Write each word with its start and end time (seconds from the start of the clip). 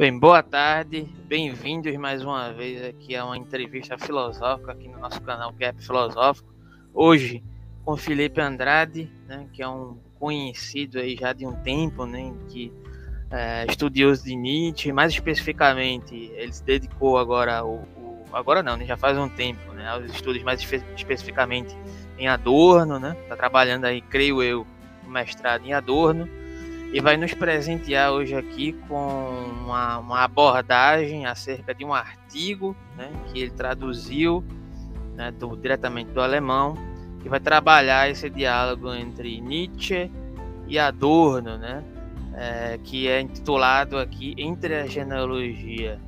Bem, 0.00 0.18
boa 0.18 0.42
tarde, 0.42 1.06
bem-vindos 1.26 1.94
mais 1.96 2.24
uma 2.24 2.50
vez 2.54 2.82
aqui 2.82 3.14
a 3.14 3.22
uma 3.22 3.36
entrevista 3.36 3.98
filosófica 3.98 4.72
aqui 4.72 4.88
no 4.88 4.98
nosso 4.98 5.20
canal 5.20 5.52
Gap 5.52 5.78
Filosófico. 5.84 6.48
Hoje 6.94 7.44
com 7.84 7.98
Felipe 7.98 8.40
Andrade, 8.40 9.12
né, 9.28 9.46
que 9.52 9.62
é 9.62 9.68
um 9.68 9.98
conhecido 10.18 10.98
aí 10.98 11.18
já 11.20 11.34
de 11.34 11.46
um 11.46 11.52
tempo, 11.52 12.06
né, 12.06 12.32
que 12.48 12.72
é 13.30 13.66
estudioso 13.68 14.24
de 14.24 14.34
Nietzsche, 14.34 14.90
mais 14.90 15.12
especificamente 15.12 16.32
ele 16.34 16.50
se 16.50 16.64
dedicou 16.64 17.18
agora 17.18 17.58
ao, 17.58 17.86
agora 18.32 18.62
não, 18.62 18.78
né, 18.78 18.86
já 18.86 18.96
faz 18.96 19.18
um 19.18 19.28
tempo, 19.28 19.70
né, 19.74 19.86
aos 19.86 20.06
estudos 20.06 20.42
mais 20.42 20.62
espe 20.62 20.82
especificamente 20.96 21.76
em 22.16 22.26
Adorno, 22.26 22.98
né, 22.98 23.14
está 23.22 23.36
trabalhando 23.36 23.84
aí, 23.84 24.00
creio 24.00 24.42
eu, 24.42 24.66
mestrado 25.06 25.66
em 25.66 25.74
Adorno 25.74 26.39
e 26.92 27.00
vai 27.00 27.16
nos 27.16 27.32
presentear 27.32 28.12
hoje 28.12 28.34
aqui 28.34 28.72
com 28.88 29.06
uma, 29.64 29.98
uma 29.98 30.24
abordagem 30.24 31.24
acerca 31.24 31.72
de 31.72 31.84
um 31.84 31.94
artigo 31.94 32.76
né, 32.96 33.10
que 33.26 33.40
ele 33.40 33.50
traduziu 33.50 34.44
né, 35.14 35.30
do, 35.30 35.56
diretamente 35.56 36.10
do 36.10 36.20
alemão, 36.20 36.76
que 37.22 37.28
vai 37.28 37.38
trabalhar 37.38 38.10
esse 38.10 38.28
diálogo 38.28 38.92
entre 38.92 39.40
Nietzsche 39.40 40.10
e 40.66 40.78
Adorno, 40.78 41.56
né, 41.58 41.84
é, 42.34 42.78
que 42.82 43.06
é 43.06 43.20
intitulado 43.20 43.96
aqui 43.96 44.34
Entre 44.36 44.74
a 44.74 44.86
Genealogia 44.86 46.00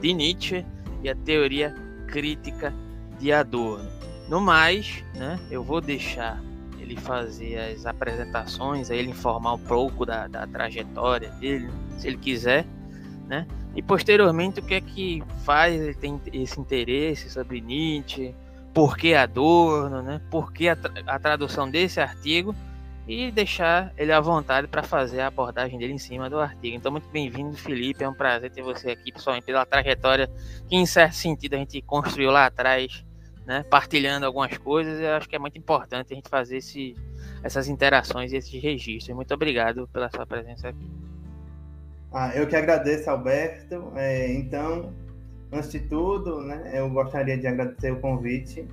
de 0.00 0.12
Nietzsche 0.12 0.64
e 1.02 1.08
a 1.08 1.14
Teoria 1.14 1.74
Crítica 2.08 2.74
de 3.20 3.32
Adorno. 3.32 3.88
No 4.28 4.40
mais, 4.40 5.04
né, 5.14 5.38
eu 5.50 5.62
vou 5.62 5.80
deixar 5.80 6.42
ele 6.88 7.00
fazer 7.00 7.58
as 7.58 7.86
apresentações, 7.86 8.90
ele 8.90 9.10
informar 9.10 9.54
um 9.54 9.58
pouco 9.58 10.06
da, 10.06 10.26
da 10.26 10.46
trajetória 10.46 11.30
dele, 11.32 11.70
se 11.98 12.08
ele 12.08 12.16
quiser, 12.16 12.64
né? 13.26 13.46
E 13.74 13.82
posteriormente 13.82 14.60
o 14.60 14.62
que 14.62 14.74
é 14.74 14.80
que 14.80 15.22
faz 15.44 15.80
ele 15.80 15.94
tem 15.94 16.20
esse 16.32 16.58
interesse 16.58 17.28
sobre 17.30 17.60
Nietzsche, 17.60 18.34
por 18.72 18.96
que 18.96 19.14
Adorno, 19.14 20.02
né? 20.02 20.20
Por 20.30 20.52
que 20.52 20.68
a, 20.68 20.76
a 21.06 21.18
tradução 21.18 21.70
desse 21.70 22.00
artigo 22.00 22.54
e 23.06 23.30
deixar 23.30 23.92
ele 23.96 24.12
à 24.12 24.20
vontade 24.20 24.66
para 24.66 24.82
fazer 24.82 25.20
a 25.20 25.28
abordagem 25.28 25.78
dele 25.78 25.94
em 25.94 25.98
cima 25.98 26.28
do 26.28 26.38
artigo. 26.38 26.76
Então, 26.76 26.92
muito 26.92 27.08
bem-vindo, 27.08 27.56
Felipe. 27.56 28.04
É 28.04 28.08
um 28.08 28.12
prazer 28.12 28.50
ter 28.50 28.60
você 28.60 28.90
aqui, 28.90 29.10
principalmente 29.10 29.44
pela 29.44 29.64
trajetória 29.64 30.30
que, 30.68 30.76
em 30.76 30.84
certo 30.84 31.14
sentido, 31.14 31.54
a 31.54 31.56
gente 31.56 31.80
construiu 31.80 32.30
lá 32.30 32.44
atrás 32.44 33.02
né, 33.48 33.64
partilhando 33.70 34.26
algumas 34.26 34.58
coisas. 34.58 35.00
Eu 35.00 35.14
acho 35.14 35.26
que 35.26 35.34
é 35.34 35.38
muito 35.38 35.56
importante 35.56 36.12
a 36.12 36.14
gente 36.14 36.28
fazer 36.28 36.58
esse, 36.58 36.94
essas 37.42 37.66
interações 37.66 38.30
e 38.30 38.36
esses 38.36 38.62
registros. 38.62 39.16
Muito 39.16 39.32
obrigado 39.32 39.88
pela 39.88 40.10
sua 40.10 40.26
presença 40.26 40.68
aqui. 40.68 40.86
Ah, 42.12 42.30
eu 42.34 42.46
que 42.46 42.54
agradeço, 42.54 43.08
Alberto. 43.08 43.90
É, 43.96 44.30
então, 44.34 44.92
antes 45.50 45.72
de 45.72 45.80
tudo, 45.80 46.42
né, 46.42 46.72
eu 46.74 46.90
gostaria 46.90 47.38
de 47.38 47.46
agradecer 47.46 47.90
o 47.90 48.00
convite, 48.00 48.68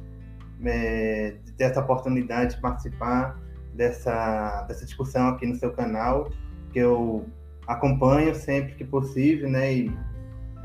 é, 0.65 1.35
de 1.45 1.53
ter 1.53 1.65
essa 1.65 1.79
oportunidade 1.79 2.55
de 2.55 2.61
participar 2.61 3.39
dessa, 3.73 4.63
dessa 4.67 4.85
discussão 4.85 5.29
aqui 5.29 5.45
no 5.45 5.55
seu 5.55 5.71
canal, 5.71 6.29
que 6.73 6.79
eu 6.79 7.25
acompanho 7.65 8.35
sempre 8.35 8.75
que 8.75 8.83
possível, 8.83 9.49
né, 9.49 9.73
e 9.73 9.97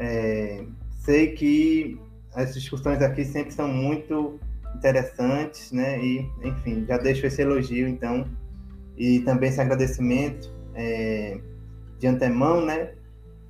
é, 0.01 0.65
sei 0.99 1.33
que 1.33 2.01
as 2.35 2.55
discussões 2.55 3.03
aqui 3.03 3.25
sempre 3.25 3.53
são 3.53 3.69
muito 3.69 4.39
interessantes, 4.75 5.73
né? 5.73 6.03
E, 6.03 6.29
enfim, 6.45 6.85
já 6.87 6.97
deixo 6.97 7.27
esse 7.27 7.43
elogio, 7.43 7.89
então, 7.89 8.27
e 8.97 9.21
também 9.21 9.49
esse 9.49 9.61
agradecimento 9.61 10.51
é, 10.75 11.41
de 11.99 12.07
antemão, 12.07 12.65
né? 12.65 12.95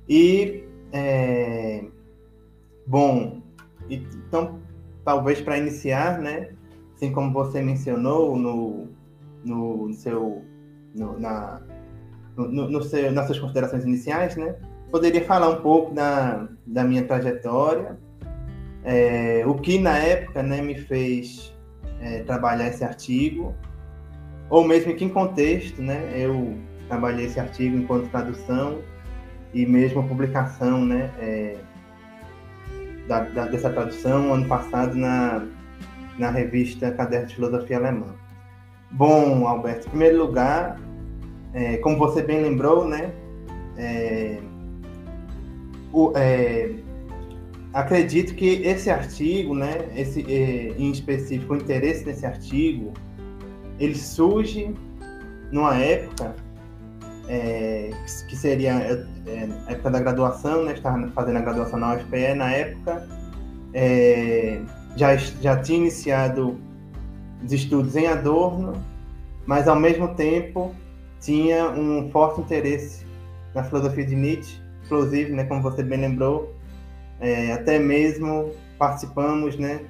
E, 0.09 0.63
é, 0.91 1.83
bom, 2.87 3.41
então, 3.89 4.59
talvez 5.05 5.41
para 5.41 5.57
iniciar, 5.57 6.19
né? 6.19 6.49
Assim 6.95 7.11
como 7.11 7.31
você 7.31 7.61
mencionou 7.61 8.35
no, 8.35 8.87
no, 9.43 9.87
no 9.87 9.93
seu, 9.93 10.43
no, 10.95 11.19
na, 11.19 11.61
no, 12.35 12.69
no 12.69 12.83
seu, 12.83 13.11
nas 13.11 13.27
suas 13.27 13.39
considerações 13.39 13.83
iniciais, 13.83 14.35
né? 14.35 14.55
Poderia 14.91 15.23
falar 15.23 15.49
um 15.49 15.61
pouco 15.61 15.93
da, 15.93 16.47
da 16.65 16.83
minha 16.83 17.05
trajetória, 17.05 17.97
é, 18.83 19.43
o 19.45 19.55
que 19.55 19.77
na 19.77 19.97
época 19.97 20.41
né, 20.41 20.61
me 20.61 20.75
fez 20.75 21.53
é, 21.99 22.23
trabalhar 22.23 22.67
esse 22.67 22.83
artigo, 22.83 23.55
ou 24.49 24.63
mesmo 24.65 24.91
em 24.91 24.95
que 24.95 25.07
contexto 25.09 25.81
né, 25.81 26.11
eu 26.15 26.57
trabalhei 26.87 27.25
esse 27.25 27.39
artigo 27.39 27.77
enquanto 27.77 28.09
tradução 28.09 28.79
e 29.53 29.65
mesmo 29.65 30.07
publicação 30.07 30.83
né, 30.85 31.11
é, 31.19 31.57
da, 33.07 33.21
da, 33.21 33.45
dessa 33.47 33.69
tradução 33.69 34.33
ano 34.33 34.45
passado 34.47 34.95
na, 34.95 35.45
na 36.17 36.29
revista 36.29 36.91
Caderno 36.91 37.27
de 37.27 37.35
Filosofia 37.35 37.77
Alemã. 37.77 38.15
Bom, 38.91 39.47
Alberto, 39.47 39.87
em 39.87 39.89
primeiro 39.89 40.17
lugar, 40.17 40.79
é, 41.53 41.77
como 41.77 41.97
você 41.97 42.21
bem 42.21 42.41
lembrou, 42.41 42.85
né, 42.85 43.13
é, 43.77 44.37
o, 45.93 46.11
é, 46.15 46.71
acredito 47.73 48.35
que 48.35 48.61
esse 48.63 48.89
artigo, 48.89 49.55
né, 49.55 49.89
esse 49.95 50.21
eh, 50.21 50.73
em 50.77 50.91
específico 50.91 51.53
o 51.53 51.57
interesse 51.57 52.05
nesse 52.05 52.25
artigo, 52.25 52.93
ele 53.79 53.95
surge 53.95 54.73
numa 55.51 55.75
época 55.77 56.35
é, 57.27 57.91
que 58.27 58.35
seria 58.35 58.73
é, 59.25 59.47
a 59.67 59.71
época 59.71 59.89
da 59.89 59.99
graduação, 59.99 60.65
né, 60.65 60.73
estava 60.73 61.07
fazendo 61.09 61.37
a 61.37 61.41
graduação 61.41 61.79
na 61.79 61.95
UFPE, 61.95 62.33
na 62.35 62.51
época 62.51 63.07
é, 63.73 64.59
já, 64.97 65.15
já 65.15 65.57
tinha 65.57 65.79
iniciado 65.79 66.59
os 67.43 67.53
estudos 67.53 67.95
em 67.95 68.07
Adorno, 68.07 68.73
mas 69.45 69.67
ao 69.67 69.75
mesmo 69.75 70.09
tempo 70.15 70.75
tinha 71.19 71.69
um 71.69 72.09
forte 72.11 72.41
interesse 72.41 73.05
na 73.55 73.63
filosofia 73.63 74.05
de 74.05 74.15
Nietzsche, 74.15 74.61
inclusive, 74.85 75.31
né, 75.31 75.45
como 75.45 75.61
você 75.61 75.81
bem 75.83 76.01
lembrou, 76.01 76.53
é, 77.21 77.53
até 77.53 77.77
mesmo 77.77 78.51
participamos, 78.77 79.57
né? 79.57 79.81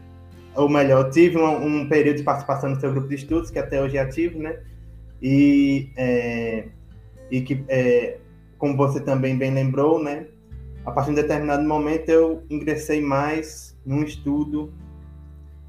Ou 0.54 0.68
melhor, 0.68 1.10
tive 1.10 1.38
um, 1.38 1.66
um, 1.66 1.88
período 1.88 2.18
de 2.18 2.24
participação 2.24 2.70
no 2.70 2.80
seu 2.80 2.92
grupo 2.92 3.08
de 3.08 3.16
estudos, 3.16 3.50
que 3.50 3.58
até 3.58 3.82
hoje 3.82 3.98
é 3.98 4.02
ativo, 4.02 4.38
né? 4.38 4.60
E, 5.22 5.90
é, 5.96 6.66
e 7.32 7.42
que, 7.42 7.64
é, 7.70 8.18
como 8.58 8.76
você 8.76 9.00
também 9.00 9.38
bem 9.38 9.52
lembrou, 9.52 10.04
né? 10.04 10.28
A 10.86 10.92
partir 10.92 11.14
de 11.14 11.20
um 11.20 11.22
determinado 11.22 11.64
momento 11.64 12.10
eu 12.10 12.44
ingressei 12.50 13.00
mais 13.00 13.78
num 13.86 14.04
estudo 14.04 14.74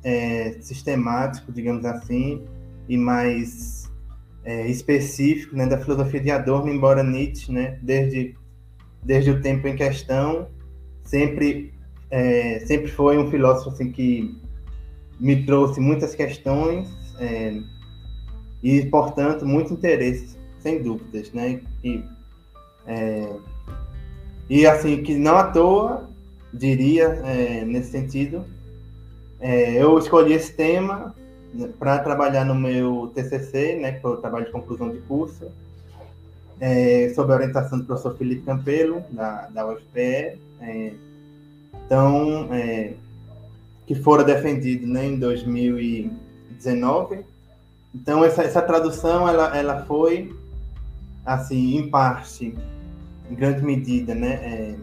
é, 0.02 0.56
sistemático, 0.60 1.52
digamos 1.52 1.84
assim, 1.84 2.44
e 2.88 2.96
mais 2.96 3.90
é, 4.44 4.66
específico 4.66 5.54
né, 5.54 5.66
da 5.66 5.78
filosofia 5.78 6.20
de 6.20 6.30
Adorno, 6.30 6.72
embora 6.72 7.04
Nietzsche, 7.04 7.52
né, 7.52 7.78
desde, 7.82 8.34
desde 9.02 9.30
o 9.30 9.40
tempo 9.40 9.68
em 9.68 9.76
questão, 9.76 10.48
sempre 11.04 11.72
é, 12.10 12.60
sempre 12.66 12.88
foi 12.88 13.16
um 13.16 13.30
filósofo 13.30 13.70
assim 13.70 13.90
que 13.90 14.38
me 15.18 15.44
trouxe 15.44 15.80
muitas 15.80 16.14
questões 16.14 16.88
é, 17.18 17.58
e 18.62 18.84
portanto 18.86 19.46
muito 19.46 19.72
interesse 19.72 20.36
sem 20.58 20.82
dúvidas 20.82 21.32
né? 21.32 21.60
E 21.82 22.04
é, 22.86 23.32
e 24.50 24.66
assim 24.66 25.02
que 25.02 25.14
não 25.14 25.36
à 25.36 25.44
toa 25.44 26.08
diria 26.52 27.04
é, 27.24 27.64
nesse 27.64 27.90
sentido 27.90 28.44
é, 29.40 29.82
eu 29.82 29.98
escolhi 29.98 30.34
esse 30.34 30.52
tema 30.52 31.14
né, 31.54 31.70
para 31.78 31.98
trabalhar 31.98 32.44
no 32.44 32.54
meu 32.54 33.10
TCC 33.14 33.76
né 33.76 33.92
que 33.92 34.02
foi 34.02 34.12
o 34.12 34.16
trabalho 34.18 34.46
de 34.46 34.52
conclusão 34.52 34.90
de 34.90 34.98
curso 34.98 35.50
é, 36.62 37.12
sob 37.12 37.30
a 37.32 37.34
orientação 37.34 37.80
do 37.80 37.84
professor 37.84 38.16
Felipe 38.16 38.42
Campelo, 38.42 39.02
da, 39.10 39.48
da 39.48 39.66
UFPE, 39.66 40.38
é, 40.60 40.92
então, 41.84 42.48
é, 42.52 42.92
que 43.84 43.96
fora 43.96 44.22
defendido 44.22 44.86
né, 44.86 45.06
em 45.06 45.18
2019. 45.18 47.24
Então, 47.92 48.24
essa, 48.24 48.44
essa 48.44 48.62
tradução, 48.62 49.28
ela, 49.28 49.58
ela 49.58 49.84
foi, 49.86 50.32
assim, 51.26 51.78
em 51.78 51.90
parte, 51.90 52.54
em 53.28 53.34
grande 53.34 53.64
medida, 53.64 54.14
né, 54.14 54.34
é, 54.34 54.76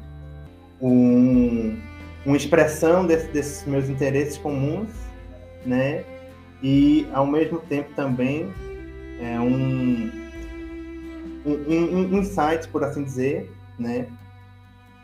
um, 0.82 1.80
uma 2.26 2.36
expressão 2.36 3.08
desse, 3.08 3.30
desses 3.30 3.66
meus 3.66 3.88
interesses 3.88 4.38
comuns, 4.38 4.90
né, 5.66 6.04
e, 6.62 7.08
ao 7.14 7.26
mesmo 7.26 7.58
tempo, 7.58 7.90
também, 7.96 8.52
é 9.22 9.40
um 9.40 10.19
um, 11.46 12.18
insight, 12.18 12.68
por 12.70 12.84
assim 12.84 13.04
dizer, 13.04 13.52
né? 13.78 14.08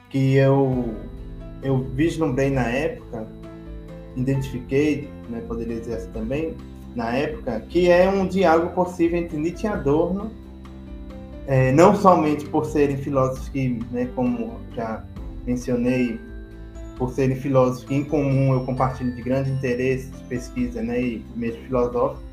Que 0.10 0.36
eu, 0.36 0.94
eu 1.62 1.80
vislumbrei 1.96 2.50
na 2.50 2.68
época, 2.68 3.28
identifiquei, 4.16 5.10
né, 5.30 5.42
poderia 5.48 5.80
dizer 5.80 5.96
assim 5.96 6.12
também, 6.12 6.56
na 6.96 7.12
época, 7.12 7.60
que 7.62 7.90
é 7.90 8.10
um 8.10 8.28
diálogo 8.28 8.70
possível 8.74 9.20
entre 9.20 9.38
Nietzsche 9.38 9.68
e 9.68 9.70
Adorno, 9.70 10.32
é, 11.48 11.72
não 11.72 11.96
somente 11.96 12.46
por 12.46 12.66
serem 12.66 12.98
filósofos 12.98 13.50
que, 13.50 13.80
né, 13.92 14.10
como 14.16 14.60
já 14.76 15.04
mencionei, 15.46 16.20
por 16.98 17.12
serem 17.12 17.36
filósofos 17.36 17.84
que 17.84 17.94
em 17.94 18.06
comum 18.06 18.54
eu 18.54 18.66
compartilho 18.66 19.14
de 19.14 19.22
grande 19.22 19.52
interesse 19.52 20.08
de 20.08 20.24
pesquisa 20.24 20.82
né, 20.82 21.00
e 21.00 21.26
mesmo 21.36 21.62
filosófico, 21.64 22.24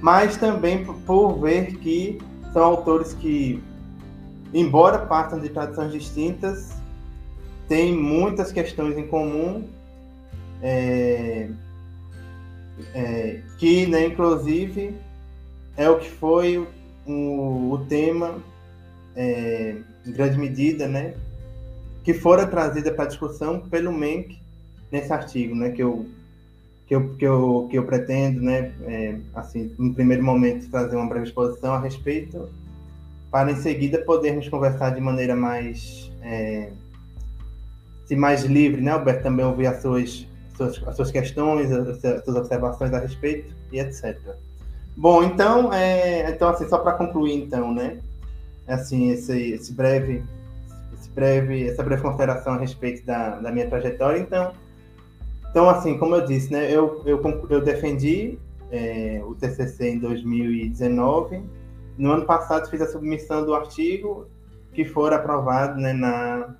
mas 0.00 0.36
também 0.36 0.84
por 0.84 1.40
ver 1.40 1.76
que 1.78 2.18
são 2.56 2.64
autores 2.64 3.12
que, 3.12 3.62
embora 4.54 5.04
partam 5.04 5.38
de 5.38 5.50
tradições 5.50 5.92
distintas, 5.92 6.72
têm 7.68 7.94
muitas 7.94 8.50
questões 8.50 8.96
em 8.96 9.06
comum, 9.06 9.68
é, 10.62 11.50
é, 12.94 13.42
que, 13.58 13.86
né, 13.86 14.06
inclusive, 14.06 14.96
é 15.76 15.90
o 15.90 15.98
que 15.98 16.08
foi 16.08 16.66
o, 17.06 17.72
o 17.72 17.84
tema, 17.90 18.38
é, 19.14 19.76
em 20.06 20.12
grande 20.12 20.38
medida, 20.38 20.88
né, 20.88 21.12
que 22.02 22.14
fora 22.14 22.46
trazida 22.46 22.90
para 22.90 23.04
discussão 23.04 23.60
pelo 23.60 23.92
Menck 23.92 24.40
nesse 24.90 25.12
artigo, 25.12 25.54
né, 25.54 25.72
que 25.72 25.82
eu 25.82 26.06
que 26.86 26.94
eu, 26.94 27.14
que 27.16 27.24
eu, 27.24 27.66
que 27.70 27.78
eu 27.78 27.84
pretendo, 27.84 28.40
né, 28.40 28.72
é, 28.82 29.16
assim, 29.34 29.74
no 29.76 29.92
primeiro 29.92 30.22
momento, 30.22 30.70
trazer 30.70 30.94
uma 30.96 31.08
breve 31.08 31.26
exposição 31.26 31.74
a 31.74 31.80
respeito, 31.80 32.48
para 33.30 33.50
em 33.50 33.56
seguida 33.56 33.98
podermos 33.98 34.48
conversar 34.48 34.90
de 34.90 35.00
maneira 35.00 35.34
mais, 35.34 36.12
é, 36.22 36.70
mais 38.16 38.44
livre, 38.44 38.80
né, 38.80 38.92
Alberto, 38.92 39.24
também 39.24 39.44
ouvir 39.44 39.66
as 39.66 39.82
suas, 39.82 40.26
suas, 40.56 40.80
as 40.86 40.94
suas 40.94 41.10
questões, 41.10 41.72
as 41.72 42.00
suas 42.00 42.36
observações 42.36 42.92
a 42.92 43.00
respeito 43.00 43.52
e 43.72 43.80
etc. 43.80 44.16
Bom, 44.96 45.24
então, 45.24 45.72
é, 45.72 46.30
então 46.30 46.48
assim, 46.48 46.68
só 46.68 46.78
para 46.78 46.92
concluir, 46.92 47.34
então, 47.34 47.74
né, 47.74 47.98
assim, 48.68 49.10
esse, 49.10 49.50
esse 49.50 49.72
breve, 49.72 50.22
esse 50.94 51.10
breve, 51.10 51.68
essa 51.68 51.82
breve 51.82 52.00
consideração 52.00 52.54
a 52.54 52.58
respeito 52.58 53.04
da, 53.04 53.40
da 53.40 53.50
minha 53.50 53.68
trajetória, 53.68 54.20
então, 54.20 54.52
então, 55.56 55.70
assim, 55.70 55.96
como 55.96 56.14
eu 56.14 56.22
disse, 56.22 56.52
né, 56.52 56.70
eu, 56.70 57.00
eu, 57.06 57.18
eu 57.48 57.62
defendi 57.62 58.38
é, 58.70 59.22
o 59.24 59.34
TCC 59.34 59.88
em 59.88 59.98
2019. 59.98 61.42
No 61.96 62.10
ano 62.12 62.26
passado, 62.26 62.68
fiz 62.68 62.82
a 62.82 62.86
submissão 62.86 63.42
do 63.42 63.54
artigo 63.54 64.28
que 64.74 64.84
for 64.84 65.14
aprovado 65.14 65.80
né, 65.80 65.94
na, 65.94 66.56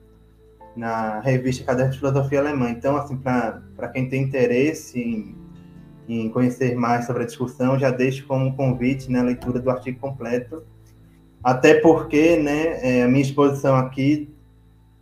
na 0.75 1.21
revista 1.21 1.63
Caderno 1.63 1.93
de 1.93 1.99
Filosofia 1.99 2.41
Alemã. 2.41 2.71
Então, 2.71 2.97
assim, 2.97 3.19
para 3.19 3.89
quem 3.93 4.09
tem 4.09 4.23
interesse 4.23 4.99
em, 4.99 5.37
em 6.09 6.31
conhecer 6.31 6.75
mais 6.75 7.05
sobre 7.05 7.25
a 7.25 7.27
discussão, 7.27 7.79
já 7.79 7.91
deixo 7.91 8.27
como 8.27 8.57
convite 8.57 9.13
né, 9.13 9.21
a 9.21 9.25
leitura 9.25 9.61
do 9.61 9.69
artigo 9.69 10.01
completo. 10.01 10.65
Até 11.45 11.75
porque 11.81 12.39
né, 12.39 12.79
é, 12.81 13.03
a 13.03 13.09
minha 13.09 13.21
exposição 13.21 13.77
aqui, 13.77 14.35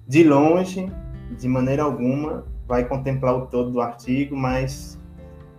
de 0.05 0.25
longe, 0.25 0.91
de 1.39 1.47
maneira 1.47 1.85
alguma, 1.85 2.45
vai 2.67 2.85
contemplar 2.85 3.37
o 3.37 3.47
todo 3.47 3.71
do 3.71 3.81
artigo, 3.81 4.37
mas 4.37 4.99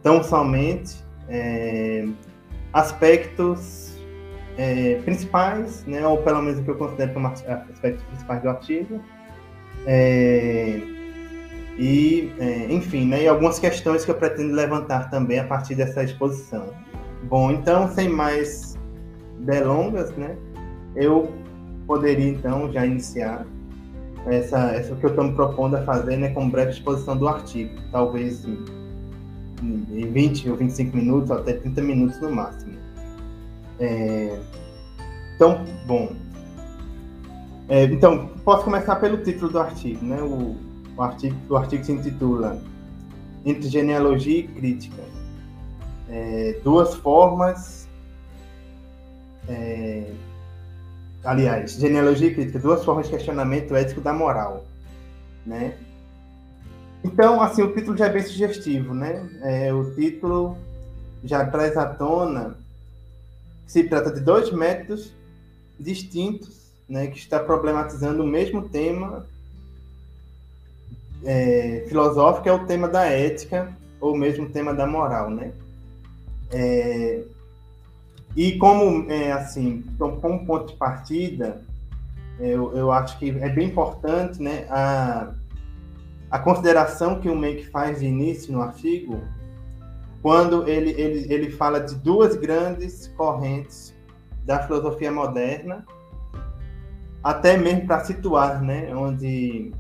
tão 0.02 0.24
somente 0.24 1.04
é, 1.28 2.06
aspectos 2.74 3.98
é, 4.58 5.00
principais, 5.04 5.86
né, 5.86 6.06
ou 6.06 6.18
pelo 6.20 6.42
menos 6.42 6.60
o 6.60 6.64
que 6.64 6.70
eu 6.70 6.76
considero 6.76 7.14
como 7.14 7.28
aspectos 7.28 8.04
principais 8.06 8.42
do 8.42 8.50
artigo, 8.50 9.02
é, 9.86 10.82
e, 11.78 12.34
é, 12.40 12.72
enfim, 12.72 13.06
né, 13.08 13.24
e 13.24 13.28
algumas 13.28 13.60
questões 13.60 14.06
que 14.06 14.12
eu 14.12 14.16
pretendo 14.16 14.54
levantar 14.54 15.10
também 15.10 15.40
a 15.40 15.44
partir 15.46 15.76
dessa 15.76 16.04
exposição. 16.04 16.74
Bom, 17.24 17.52
então, 17.52 17.90
sem 17.90 18.08
mais 18.08 18.78
delongas, 19.40 20.12
né, 20.16 20.38
eu 20.96 21.32
poderia 21.86 22.30
então 22.30 22.72
já 22.72 22.86
iniciar 22.86 23.46
essa, 24.26 24.72
essa 24.72 24.96
que 24.96 25.06
eu 25.06 25.10
estou 25.10 25.26
me 25.26 25.34
propondo 25.34 25.76
a 25.76 25.84
fazer, 25.84 26.18
né, 26.18 26.30
com 26.30 26.50
breve 26.50 26.72
exposição 26.72 27.16
do 27.16 27.28
artigo, 27.28 27.72
talvez 27.92 28.46
em, 28.46 29.86
em 29.92 30.12
20 30.12 30.50
ou 30.50 30.58
25 30.58 30.98
minutos, 30.98 31.32
até 31.32 31.54
30 31.54 31.82
minutos 31.82 32.20
no 32.20 32.32
máximo. 32.32 32.74
É, 33.80 34.40
então, 35.36 35.66
bom. 35.86 36.14
É, 37.68 37.84
então, 37.86 38.28
posso 38.44 38.64
começar 38.64 38.96
pelo 38.98 39.18
título 39.18 39.52
do 39.52 39.60
artigo, 39.60 40.04
né? 40.06 40.22
O, 40.22 40.56
o, 40.96 41.02
artigo, 41.02 41.36
o 41.50 41.58
artigo 41.58 41.84
se 41.84 41.92
intitula 41.92 42.62
Entre 43.46 43.68
Genealogia 43.68 44.40
e 44.40 44.44
Crítica. 44.48 45.04
É, 46.10 46.60
duas 46.64 46.96
formas 46.96 47.88
é, 49.48 50.12
aliás, 51.26 51.74
genealogia 51.74 52.28
e 52.28 52.34
crítica, 52.34 52.60
duas 52.60 52.84
formas 52.86 53.08
de 53.08 53.14
questionamento 53.14 53.76
ético 53.76 54.00
da 54.00 54.14
moral, 54.14 54.66
né? 55.46 55.78
Então, 57.04 57.42
assim, 57.42 57.62
o 57.62 57.74
título 57.74 57.98
já 57.98 58.08
é 58.08 58.10
bem 58.10 58.24
sugestivo, 58.24 58.94
né? 58.94 59.28
É, 59.42 59.74
o 59.74 59.94
título 59.94 60.58
já 61.24 61.46
traz 61.46 61.76
à 61.78 61.86
tona 61.86 62.58
que 63.66 63.72
se 63.72 63.84
trata 63.84 64.12
de 64.12 64.22
dois 64.22 64.52
métodos 64.52 65.12
distintos, 65.80 66.72
né, 66.88 67.08
que 67.08 67.18
está 67.18 67.40
problematizando 67.40 68.24
o 68.24 68.28
mesmo 68.28 68.70
tema 68.70 69.26
é, 71.24 71.86
filosófico, 71.88 72.48
é 72.48 72.54
o 72.54 72.66
tema 72.66 72.88
da 72.88 73.06
ética, 73.06 73.76
ou 74.00 74.16
mesmo 74.16 74.46
o 74.46 74.50
tema 74.50 74.74
da 74.74 74.86
moral, 74.86 75.32
né? 75.32 75.52
É, 76.52 77.24
e 78.36 78.58
como, 78.58 79.10
é, 79.10 79.32
assim, 79.32 79.84
então, 79.94 80.20
como 80.20 80.46
ponto 80.46 80.74
de 80.74 80.78
partida, 80.78 81.62
eu, 82.40 82.76
eu 82.76 82.92
acho 82.92 83.18
que 83.18 83.30
é 83.30 83.48
bem 83.48 83.68
importante 83.70 84.42
né, 84.42 84.68
a, 84.70 85.32
a 86.30 86.40
consideração 86.40 87.22
que 87.22 87.30
o 87.30 87.36
Make 87.36 87.68
faz 87.68 88.00
de 88.00 88.06
início 88.06 88.52
no 88.52 88.62
artigo, 88.62 89.22
quando 90.22 90.68
ele, 90.68 90.92
ele, 91.00 91.34
ele 91.34 91.52
fala 91.52 91.80
de 91.80 91.96
duas 91.96 92.36
grandes 92.36 93.08
correntes 93.16 93.96
da 94.44 94.62
filosofia 94.64 95.12
moderna, 95.12 95.86
até 97.24 97.58
mesmo 97.58 97.88
para 97.88 98.04
situar, 98.04 98.62
né, 98.62 98.94
onde, 98.94 99.72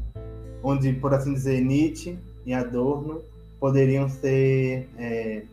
onde, 0.63 0.94
por 0.94 1.13
assim 1.13 1.34
dizer, 1.34 1.62
Nietzsche 1.62 2.18
e 2.46 2.54
Adorno 2.54 3.22
poderiam 3.60 4.08
ser 4.08 4.90
é, 4.98 5.44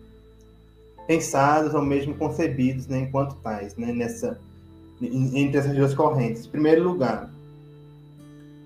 pensados 1.06 1.74
ou 1.74 1.82
mesmo 1.82 2.14
concebidos 2.14 2.86
né, 2.86 3.00
enquanto 3.00 3.34
tais, 3.36 3.76
né, 3.76 3.92
nessa, 3.92 4.38
entre 5.00 5.58
essas 5.58 5.74
duas 5.74 5.94
correntes. 5.94 6.46
Em 6.46 6.50
primeiro 6.50 6.84
lugar, 6.84 7.30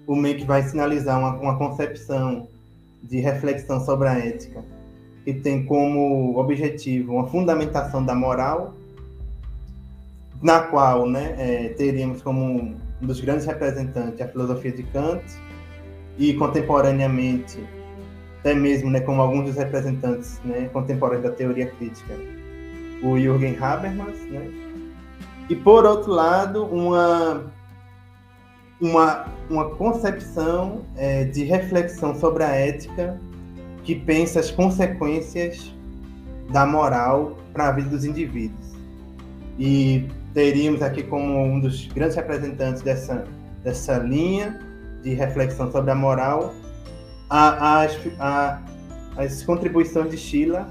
o 0.06 0.14
MEC 0.14 0.44
vai 0.44 0.62
sinalizar 0.62 1.18
uma, 1.18 1.34
uma 1.34 1.58
concepção 1.58 2.48
de 3.02 3.20
reflexão 3.20 3.80
sobre 3.84 4.08
a 4.08 4.18
ética 4.18 4.64
que 5.24 5.34
tem 5.34 5.64
como 5.64 6.38
objetivo 6.38 7.14
uma 7.14 7.26
fundamentação 7.26 8.04
da 8.04 8.14
moral, 8.14 8.74
na 10.40 10.60
qual 10.60 11.08
né, 11.08 11.34
é, 11.36 11.68
teríamos 11.70 12.22
como 12.22 12.42
um 13.02 13.06
dos 13.06 13.20
grandes 13.20 13.44
representantes 13.44 14.20
a 14.20 14.28
filosofia 14.28 14.70
de 14.70 14.84
Kant 14.84 15.24
e 16.16 16.32
contemporaneamente 16.34 17.58
até 18.46 18.54
mesmo 18.54 18.88
né, 18.88 19.00
como 19.00 19.20
alguns 19.20 19.46
dos 19.46 19.56
representantes 19.56 20.40
né, 20.44 20.70
contemporâneos 20.72 21.24
da 21.24 21.32
teoria 21.32 21.66
crítica, 21.66 22.14
o 23.02 23.18
Jürgen 23.18 23.56
Habermas, 23.60 24.16
né? 24.30 24.48
e 25.50 25.56
por 25.56 25.84
outro 25.84 26.12
lado, 26.12 26.64
uma, 26.66 27.52
uma, 28.80 29.26
uma 29.50 29.70
concepção 29.70 30.82
é, 30.96 31.24
de 31.24 31.42
reflexão 31.42 32.14
sobre 32.14 32.44
a 32.44 32.50
ética 32.50 33.20
que 33.82 33.96
pensa 33.96 34.38
as 34.38 34.48
consequências 34.48 35.74
da 36.48 36.64
moral 36.64 37.36
para 37.52 37.66
a 37.66 37.72
vida 37.72 37.90
dos 37.90 38.04
indivíduos. 38.04 38.76
E 39.58 40.08
teríamos 40.32 40.82
aqui 40.82 41.02
como 41.02 41.42
um 41.42 41.58
dos 41.58 41.88
grandes 41.88 42.14
representantes 42.14 42.80
dessa, 42.82 43.24
dessa 43.64 43.98
linha 43.98 44.60
de 45.02 45.14
reflexão 45.14 45.70
sobre 45.72 45.90
a 45.90 45.96
moral 45.96 46.54
a, 47.28 47.82
a, 47.82 47.86
a, 48.18 48.62
as 49.16 49.42
contribuições 49.42 50.10
de 50.10 50.16
Sheila 50.16 50.68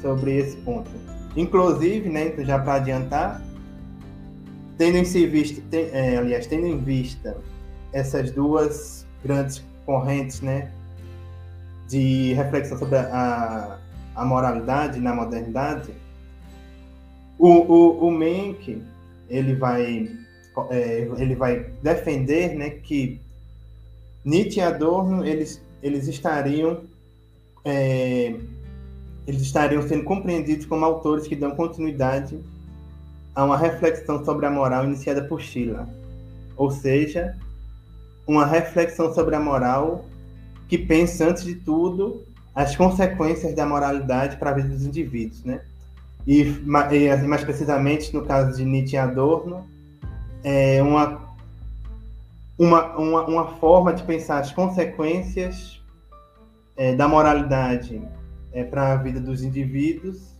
sobre 0.00 0.36
esse 0.36 0.56
ponto. 0.58 0.90
Inclusive, 1.36 2.08
né, 2.08 2.28
então 2.28 2.44
já 2.44 2.58
para 2.58 2.74
adiantar, 2.74 3.42
tendo 4.78 4.98
em 4.98 5.02
vista, 5.02 5.62
tem, 5.70 5.88
é, 5.92 6.16
aliás, 6.16 6.46
tendo 6.46 6.66
em 6.66 6.78
vista 6.78 7.36
essas 7.92 8.30
duas 8.30 9.06
grandes 9.24 9.64
correntes, 9.84 10.40
né, 10.40 10.70
de 11.88 12.32
reflexão 12.34 12.78
sobre 12.78 12.96
a, 12.96 13.78
a 14.14 14.24
moralidade 14.24 15.00
na 15.00 15.14
modernidade, 15.14 15.90
o, 17.38 17.48
o, 17.48 18.06
o 18.06 18.10
Menck, 18.10 18.80
ele 19.28 19.54
vai, 19.54 20.08
é, 20.70 21.08
ele 21.18 21.34
vai 21.34 21.66
defender, 21.82 22.54
né, 22.54 22.70
que 22.70 23.20
Nietzsche 24.24 24.60
e 24.60 24.62
Adorno, 24.62 25.24
eles 25.26 25.60
eles 25.84 26.08
estariam 26.08 26.80
é, 27.64 28.34
eles 29.26 29.42
estariam 29.42 29.86
sendo 29.86 30.04
compreendidos 30.04 30.66
como 30.66 30.84
autores 30.84 31.26
que 31.26 31.36
dão 31.36 31.52
continuidade 31.52 32.38
a 33.34 33.44
uma 33.44 33.56
reflexão 33.56 34.24
sobre 34.24 34.46
a 34.46 34.50
moral 34.50 34.84
iniciada 34.84 35.22
por 35.24 35.40
Schiller, 35.40 35.86
ou 36.56 36.70
seja, 36.70 37.36
uma 38.26 38.46
reflexão 38.46 39.12
sobre 39.12 39.34
a 39.34 39.40
moral 39.40 40.04
que 40.68 40.78
pensa, 40.78 41.28
antes 41.28 41.44
de 41.44 41.54
tudo, 41.54 42.24
as 42.54 42.76
consequências 42.76 43.54
da 43.54 43.66
moralidade 43.66 44.36
para 44.36 44.50
a 44.50 44.54
vida 44.54 44.68
dos 44.68 44.84
indivíduos, 44.84 45.42
né? 45.44 45.60
E 46.26 46.44
mais 46.64 47.44
precisamente, 47.44 48.14
no 48.14 48.24
caso 48.24 48.56
de 48.56 48.64
Nietzsche 48.64 48.96
e 48.96 48.98
Adorno, 48.98 49.66
é 50.42 50.82
uma, 50.82 51.23
uma, 52.58 52.96
uma, 52.96 53.26
uma 53.26 53.46
forma 53.56 53.92
de 53.92 54.02
pensar 54.02 54.38
as 54.38 54.52
consequências 54.52 55.82
é, 56.76 56.94
da 56.94 57.08
moralidade 57.08 58.00
é, 58.52 58.64
para 58.64 58.92
a 58.92 58.96
vida 58.96 59.20
dos 59.20 59.42
indivíduos 59.42 60.34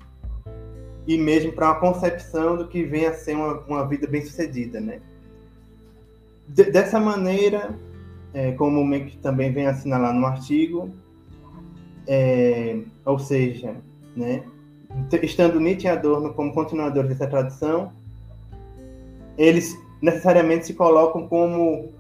e 1.07 1.19
mesmo 1.19 1.53
para 1.53 1.67
uma 1.67 1.81
concepção 1.81 2.57
do 2.57 2.69
que 2.69 2.83
vem 2.83 3.07
a 3.07 3.15
ser 3.15 3.35
uma, 3.35 3.61
uma 3.61 3.87
vida 3.87 4.07
bem-sucedida, 4.07 4.81
né? 4.81 5.01
De, 6.49 6.65
dessa 6.65 7.01
maneira, 7.01 7.75
é, 8.33 8.53
como 8.53 8.81
o 8.81 8.87
Menck 8.87 9.17
também 9.19 9.53
vem 9.53 9.67
assinalar 9.67 10.15
no 10.15 10.27
artigo, 10.27 10.91
é, 12.07 12.79
ou 13.05 13.19
seja, 13.19 13.75
né, 14.15 14.45
estando 15.23 15.59
Nietzsche 15.59 15.87
e 15.87 15.91
Adorno 15.91 16.35
como 16.35 16.53
continuadores 16.53 17.11
dessa 17.11 17.27
tradição, 17.27 17.93
eles 19.37 19.77
necessariamente 20.01 20.67
se 20.67 20.75
colocam 20.75 21.27
como 21.27 21.94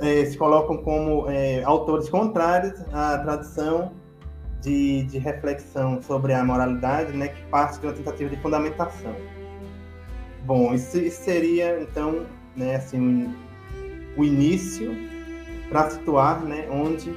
é, 0.00 0.24
se 0.24 0.36
colocam 0.36 0.76
como 0.78 1.28
é, 1.28 1.62
autores 1.64 2.08
contrários 2.08 2.80
à 2.92 3.18
tradição 3.18 3.92
de, 4.60 5.04
de, 5.04 5.18
reflexão 5.18 6.02
sobre 6.02 6.32
a 6.32 6.44
moralidade, 6.44 7.12
né, 7.12 7.28
que 7.28 7.42
parte 7.44 7.80
de 7.80 7.86
uma 7.86 7.92
tentativa 7.92 8.30
de 8.30 8.36
fundamentação. 8.40 9.14
Bom, 10.44 10.74
isso, 10.74 10.98
isso 10.98 11.22
seria 11.22 11.80
então, 11.80 12.26
né, 12.56 12.76
assim, 12.76 13.34
o, 14.16 14.24
início 14.24 14.94
para 15.68 15.90
situar, 15.90 16.42
né, 16.42 16.66
onde 16.70 17.14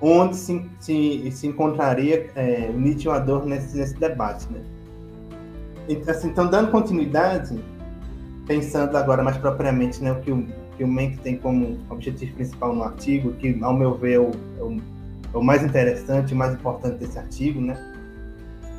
onde 0.00 0.36
se, 0.36 0.70
se, 0.78 1.30
se 1.32 1.46
encontraria 1.48 2.30
é, 2.36 2.70
Nietzsche 2.72 3.08
e 3.08 3.10
Adorno 3.10 3.48
nesse, 3.48 3.76
nesse 3.76 3.98
debate, 3.98 4.46
né? 4.52 4.60
Então, 5.88 6.14
assim, 6.14 6.28
então, 6.28 6.48
dando 6.48 6.70
continuidade, 6.70 7.58
pensando 8.46 8.96
agora 8.96 9.24
mais 9.24 9.36
propriamente 9.38 10.00
né, 10.02 10.12
o 10.12 10.20
que 10.20 10.30
o, 10.30 10.46
que 10.78 10.84
o 10.84 10.88
Menck 10.88 11.18
tem 11.18 11.36
como 11.36 11.76
objetivo 11.90 12.36
principal 12.36 12.72
no 12.72 12.84
artigo, 12.84 13.32
que, 13.32 13.58
ao 13.60 13.74
meu 13.74 13.98
ver, 13.98 14.12
é 14.12 14.18
o, 14.20 14.30
é 14.58 14.62
o, 14.62 14.80
é 15.34 15.42
mais 15.42 15.64
interessante, 15.64 16.32
o 16.32 16.36
mais 16.36 16.54
importante 16.54 16.98
desse 16.98 17.18
artigo, 17.18 17.60
né? 17.60 17.76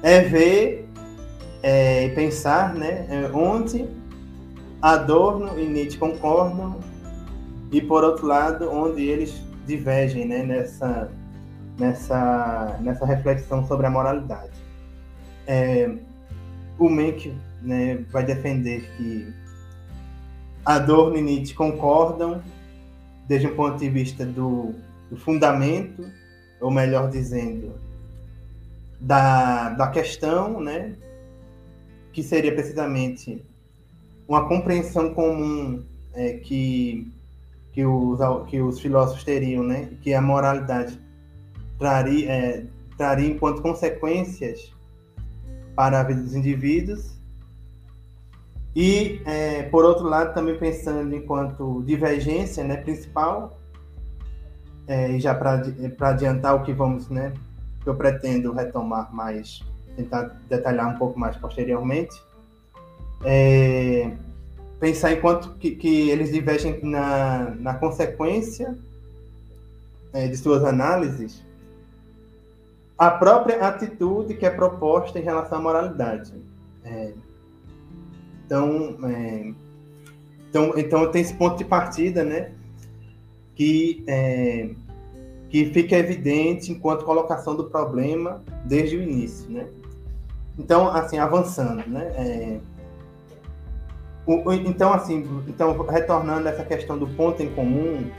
É 0.01 0.22
ver 0.22 0.88
é, 1.62 2.06
e 2.06 2.15
pensar 2.15 2.74
né, 2.74 3.06
é, 3.10 3.29
onde 3.34 3.86
Adorno 4.82 5.60
e 5.60 5.68
Nietzsche 5.68 5.98
concordam 5.98 6.79
e, 7.70 7.82
por 7.82 8.06
outro 8.06 8.25
lado, 8.25 8.72
onde 8.72 9.03
eles 9.03 9.44
divergem 9.68 10.25
né, 10.25 10.41
nessa, 10.41 11.12
nessa, 11.77 12.79
nessa 12.79 13.06
reflexão 13.06 13.68
sobre 13.68 13.86
a 13.86 13.89
moralidade. 13.89 14.53
É, 15.46 15.91
o 16.77 16.88
Menck 16.88 17.36
né, 17.62 18.06
vai 18.10 18.24
defender 18.24 18.89
que 18.96 19.34
Adorno 20.66 21.18
e 21.18 21.22
Nietzsche 21.22 21.54
concordam 21.54 22.42
desde 23.28 23.48
o 23.48 23.56
ponto 23.56 23.78
de 23.78 23.89
vista 23.89 24.25
do, 24.25 24.74
do 25.10 25.18
fundamento, 25.18 26.04
ou 26.60 26.72
melhor 26.72 27.10
dizendo, 27.10 27.74
da, 29.00 29.70
da 29.70 29.88
questão, 29.88 30.60
né, 30.60 30.96
que 32.12 32.24
seria 32.24 32.54
precisamente 32.54 33.44
uma 34.28 34.48
compreensão 34.48 35.13
comum 35.13 35.84
é, 36.13 36.34
que 36.34 37.12
que 37.80 37.86
os, 37.86 38.20
que 38.50 38.62
os 38.62 38.80
filósofos 38.80 39.24
teriam, 39.24 39.63
né? 39.63 39.89
Que 40.01 40.13
a 40.13 40.22
moralidade 40.22 41.00
traria, 41.78 42.30
é, 42.30 42.66
traria 42.98 43.30
enquanto 43.30 43.62
consequências 43.62 44.74
para 45.75 46.01
a 46.01 46.04
vida 46.04 46.22
dos 46.22 46.36
indivíduos. 46.36 47.18
E, 48.75 49.21
é, 49.25 49.63
por 49.63 49.83
outro 49.83 50.05
lado, 50.05 50.33
também 50.33 50.57
pensando 50.57 51.13
enquanto 51.15 51.83
divergência 51.83 52.63
né, 52.63 52.77
principal, 52.77 53.57
é, 54.88 55.11
e 55.11 55.19
já 55.19 55.33
para 55.33 55.61
adiantar 56.09 56.55
o 56.55 56.63
que 56.63 56.73
vamos, 56.73 57.09
né, 57.09 57.33
que 57.81 57.89
eu 57.89 57.95
pretendo 57.95 58.51
retomar 58.53 59.13
mais, 59.13 59.63
tentar 59.95 60.35
detalhar 60.47 60.88
um 60.88 60.97
pouco 60.97 61.19
mais 61.19 61.35
posteriormente, 61.38 62.21
é, 63.23 64.11
pensar 64.79 65.11
enquanto 65.11 65.55
que, 65.55 65.71
que 65.71 66.09
eles 66.09 66.31
divergem 66.31 66.79
na, 66.83 67.53
na 67.59 67.73
consequência 67.73 68.77
é, 70.13 70.27
de 70.27 70.38
suas 70.38 70.63
análises, 70.63 71.43
a 72.97 73.11
própria 73.11 73.67
atitude 73.67 74.33
que 74.33 74.45
é 74.45 74.49
proposta 74.49 75.19
em 75.19 75.23
relação 75.23 75.59
à 75.59 75.61
moralidade. 75.61 76.33
Então, 78.50 78.98
é, 79.03 79.53
então, 80.50 80.74
então 80.75 81.12
tem 81.12 81.22
esse 81.22 81.36
ponto 81.36 81.56
de 81.56 81.63
partida, 81.63 82.24
né, 82.24 82.50
que 83.53 84.03
é, 84.08 84.70
que 85.51 85.65
fica 85.68 85.96
evidente 85.96 86.72
enquanto 86.72 87.06
colocação 87.06 87.56
do 87.56 87.65
problema 87.65 88.41
desde 88.65 88.98
o 88.98 89.03
início, 89.03 89.48
né? 89.51 89.68
Então, 90.58 90.88
assim, 90.88 91.20
avançando, 91.20 91.88
né? 91.88 92.06
É, 92.18 92.60
então, 94.65 94.94
assim, 94.94 95.27
então, 95.48 95.77
retornando 95.84 96.48
a 96.48 96.51
essa 96.51 96.63
questão 96.63 96.98
do 96.98 97.08
ponto 97.08 97.44
em 97.44 97.50
comum, 97.50 98.10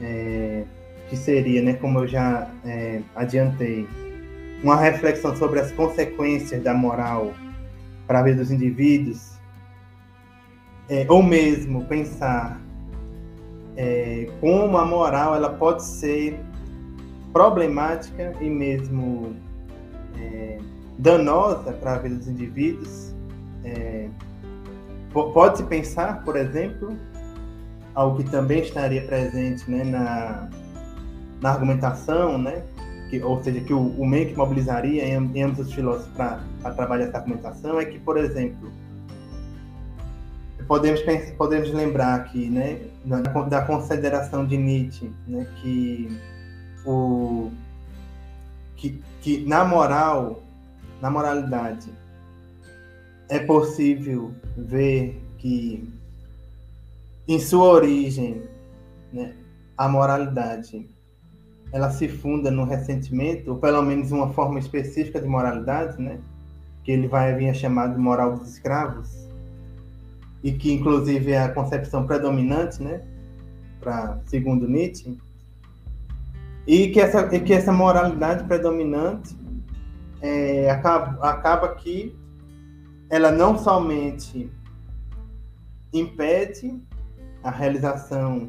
é, 0.00 0.64
que 1.08 1.16
seria, 1.16 1.62
né, 1.62 1.72
como 1.74 2.00
eu 2.00 2.06
já 2.06 2.50
é, 2.64 3.00
adiantei, 3.14 3.86
uma 4.62 4.76
reflexão 4.76 5.34
sobre 5.36 5.60
as 5.60 5.72
consequências 5.72 6.62
da 6.62 6.74
moral 6.74 7.32
para 8.06 8.20
a 8.20 8.22
vida 8.22 8.38
dos 8.38 8.50
indivíduos, 8.50 9.37
é, 10.88 11.06
ou 11.08 11.22
mesmo 11.22 11.84
pensar 11.84 12.60
é, 13.76 14.28
como 14.40 14.76
a 14.76 14.84
moral 14.84 15.34
ela 15.34 15.50
pode 15.50 15.84
ser 15.84 16.38
problemática 17.32 18.34
e 18.40 18.48
mesmo 18.48 19.36
é, 20.18 20.58
danosa 20.98 21.72
para 21.72 21.94
a 21.94 21.98
vida 21.98 22.16
dos 22.16 22.28
indivíduos, 22.28 23.14
é, 23.64 24.08
Pode-se 25.12 25.62
pensar, 25.64 26.22
por 26.22 26.36
exemplo, 26.36 26.96
algo 27.94 28.22
que 28.22 28.30
também 28.30 28.60
estaria 28.60 29.02
presente 29.02 29.68
né, 29.70 29.82
na, 29.82 30.48
na 31.40 31.50
argumentação, 31.50 32.38
né, 32.38 32.62
que, 33.08 33.20
ou 33.22 33.42
seja, 33.42 33.60
que 33.60 33.72
o, 33.72 33.88
o 33.98 34.06
meio 34.06 34.28
que 34.28 34.36
mobilizaria 34.36 35.04
em, 35.04 35.30
em 35.34 35.42
ambos 35.42 35.66
os 35.66 35.72
filósofos 35.72 36.12
para 36.14 36.40
trabalhar 36.74 37.06
essa 37.06 37.18
argumentação 37.18 37.80
é 37.80 37.86
que, 37.86 37.98
por 37.98 38.18
exemplo, 38.18 38.70
podemos, 40.68 41.00
podemos 41.38 41.72
lembrar 41.72 42.14
aqui 42.14 42.50
né, 42.50 42.78
da, 43.04 43.20
da 43.22 43.62
consideração 43.62 44.46
de 44.46 44.56
Nietzsche, 44.58 45.10
né, 45.26 45.46
que, 45.56 46.20
o, 46.84 47.50
que, 48.76 49.02
que 49.22 49.46
na 49.46 49.64
moral, 49.64 50.42
na 51.00 51.10
moralidade, 51.10 51.90
é 53.30 53.38
possível 53.38 54.32
ver 54.56 55.20
que, 55.38 55.88
em 57.26 57.40
sua 57.40 57.64
origem, 57.64 58.42
né, 59.12 59.34
a 59.76 59.88
moralidade 59.88 60.86
ela 61.70 61.90
se 61.90 62.08
funda 62.08 62.50
no 62.50 62.64
ressentimento, 62.64 63.52
ou 63.52 63.58
pelo 63.58 63.82
menos 63.82 64.10
uma 64.10 64.32
forma 64.32 64.58
específica 64.58 65.20
de 65.20 65.26
moralidade, 65.26 66.00
né, 66.00 66.18
que 66.84 66.92
ele 66.92 67.06
vai 67.06 67.34
vir 67.34 67.50
a 67.50 67.54
chamar 67.54 67.88
de 67.88 67.98
moral 67.98 68.36
dos 68.38 68.48
escravos, 68.52 69.27
e 70.42 70.52
que 70.52 70.72
inclusive 70.72 71.32
é 71.32 71.42
a 71.42 71.52
concepção 71.52 72.06
predominante, 72.06 72.82
né, 72.82 73.02
para 73.80 74.20
segundo 74.26 74.68
Nietzsche, 74.68 75.18
e 76.66 76.88
que 76.88 77.00
essa, 77.00 77.34
e 77.34 77.40
que 77.40 77.52
essa 77.52 77.72
moralidade 77.72 78.44
predominante 78.44 79.36
é, 80.20 80.70
acaba, 80.70 81.28
acaba 81.28 81.74
que 81.74 82.14
ela 83.08 83.30
não 83.30 83.56
somente 83.56 84.50
impede 85.92 86.78
a 87.42 87.50
realização 87.50 88.48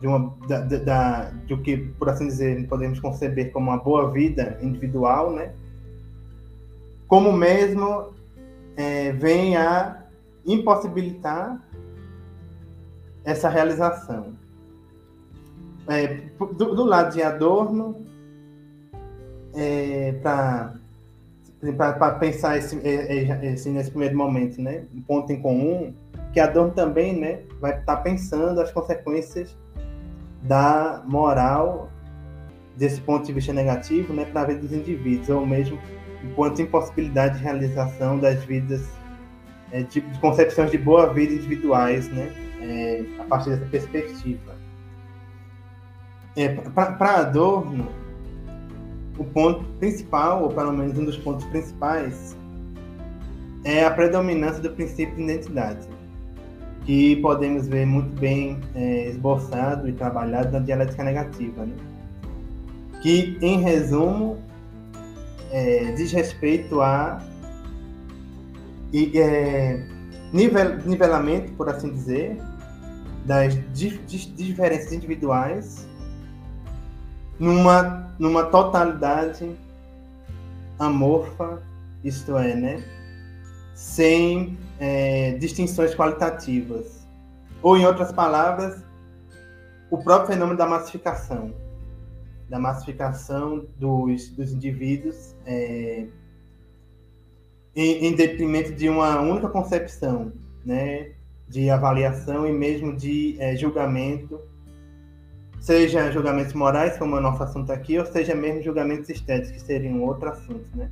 de 0.00 0.06
uma 0.06 0.34
da, 0.48 0.60
da, 0.60 1.30
de 1.46 1.54
o 1.54 1.62
que 1.62 1.76
por 1.76 2.08
assim 2.08 2.26
dizer 2.26 2.66
podemos 2.68 2.98
conceber 3.00 3.52
como 3.52 3.70
uma 3.70 3.78
boa 3.78 4.10
vida 4.10 4.58
individual, 4.62 5.32
né? 5.32 5.52
Como 7.06 7.32
mesmo 7.32 8.14
é, 8.76 9.12
vem 9.12 9.56
a 9.56 10.03
impossibilitar 10.46 11.60
essa 13.24 13.48
realização. 13.48 14.34
É, 15.88 16.06
do, 16.38 16.74
do, 16.74 16.84
lado 16.84 17.12
de 17.12 17.22
Adorno, 17.22 17.96
é, 19.54 20.12
para 20.22 20.74
pensar 22.18 22.56
esse, 22.56 22.76
esse, 22.78 23.68
nesse 23.70 23.90
primeiro 23.90 24.16
momento, 24.16 24.60
né? 24.60 24.84
Um 24.94 25.02
ponto 25.02 25.32
em 25.32 25.40
comum, 25.40 25.94
que 26.32 26.40
a 26.40 26.46
dor 26.46 26.72
também, 26.72 27.18
né, 27.18 27.40
vai 27.60 27.78
estar 27.78 27.96
tá 27.96 28.02
pensando 28.02 28.60
as 28.60 28.72
consequências 28.72 29.56
da 30.42 31.02
moral 31.06 31.88
desse 32.76 33.00
ponto 33.00 33.24
de 33.24 33.32
vista 33.32 33.52
negativo, 33.52 34.12
né, 34.12 34.24
para 34.24 34.40
a 34.40 34.44
vida 34.46 34.60
dos 34.60 34.72
indivíduos, 34.72 35.28
ou 35.28 35.46
mesmo 35.46 35.78
enquanto 36.24 36.60
impossibilidade 36.60 37.38
de 37.38 37.44
realização 37.44 38.18
das 38.18 38.42
vidas, 38.44 38.82
é, 39.74 39.82
de, 39.82 40.00
de, 40.00 40.18
concepções 40.20 40.70
de 40.70 40.78
boa 40.78 41.12
vida 41.12 41.34
individuais, 41.34 42.08
né, 42.08 42.32
é, 42.62 43.04
a 43.18 43.24
partir 43.24 43.50
dessa 43.50 43.66
perspectiva. 43.66 44.54
É, 46.36 46.48
para 46.48 47.16
Adorno, 47.16 47.88
o 49.18 49.24
ponto 49.24 49.64
principal, 49.80 50.44
ou 50.44 50.48
pelo 50.50 50.72
menos 50.72 50.96
um 50.96 51.04
dos 51.04 51.16
pontos 51.16 51.44
principais, 51.46 52.36
é 53.64 53.84
a 53.84 53.90
predominância 53.90 54.62
do 54.62 54.70
princípio 54.70 55.16
de 55.16 55.22
identidade, 55.22 55.88
que 56.84 57.16
podemos 57.16 57.66
ver 57.66 57.84
muito 57.84 58.14
bem 58.20 58.60
é, 58.76 59.08
esboçado 59.08 59.88
e 59.88 59.92
trabalhado 59.92 60.52
na 60.52 60.60
dialética 60.60 61.02
negativa, 61.02 61.66
né? 61.66 61.74
que, 63.02 63.36
em 63.42 63.60
resumo, 63.60 64.38
é, 65.50 65.92
diz 65.96 66.12
respeito 66.12 66.80
a 66.80 67.20
é, 69.18 69.82
nivel, 70.32 70.78
nivelamento, 70.84 71.52
por 71.52 71.68
assim 71.68 71.92
dizer, 71.92 72.36
das 73.24 73.54
diferenças 73.72 74.92
individuais 74.92 75.88
numa, 77.38 78.14
numa 78.18 78.44
totalidade 78.44 79.56
amorfa, 80.78 81.62
isto 82.02 82.36
é, 82.36 82.54
né? 82.54 82.84
sem 83.74 84.58
é, 84.78 85.32
distinções 85.38 85.94
qualitativas. 85.94 87.04
Ou, 87.62 87.76
em 87.76 87.86
outras 87.86 88.12
palavras, 88.12 88.82
o 89.90 89.98
próprio 89.98 90.34
fenômeno 90.34 90.56
da 90.56 90.66
massificação 90.66 91.52
da 92.48 92.58
massificação 92.58 93.66
dos, 93.76 94.28
dos 94.30 94.52
indivíduos 94.52 95.34
é, 95.46 96.06
em, 97.74 98.06
em 98.06 98.14
detrimento 98.14 98.72
de 98.72 98.88
uma 98.88 99.20
única 99.20 99.48
concepção, 99.48 100.32
né? 100.64 101.12
de 101.48 101.68
avaliação 101.70 102.46
e 102.48 102.52
mesmo 102.52 102.96
de 102.96 103.36
é, 103.38 103.54
julgamento 103.54 104.40
seja 105.64 106.10
julgamentos 106.12 106.52
morais, 106.52 106.98
como 106.98 107.16
é 107.16 107.18
o 107.18 107.22
nosso 107.22 107.42
assunto 107.42 107.72
aqui, 107.72 107.98
ou 107.98 108.04
seja 108.04 108.34
mesmo 108.34 108.60
julgamentos 108.60 109.08
estéticos, 109.08 109.52
que 109.52 109.62
seriam 109.62 110.02
outro 110.02 110.28
assunto, 110.28 110.66
né? 110.74 110.90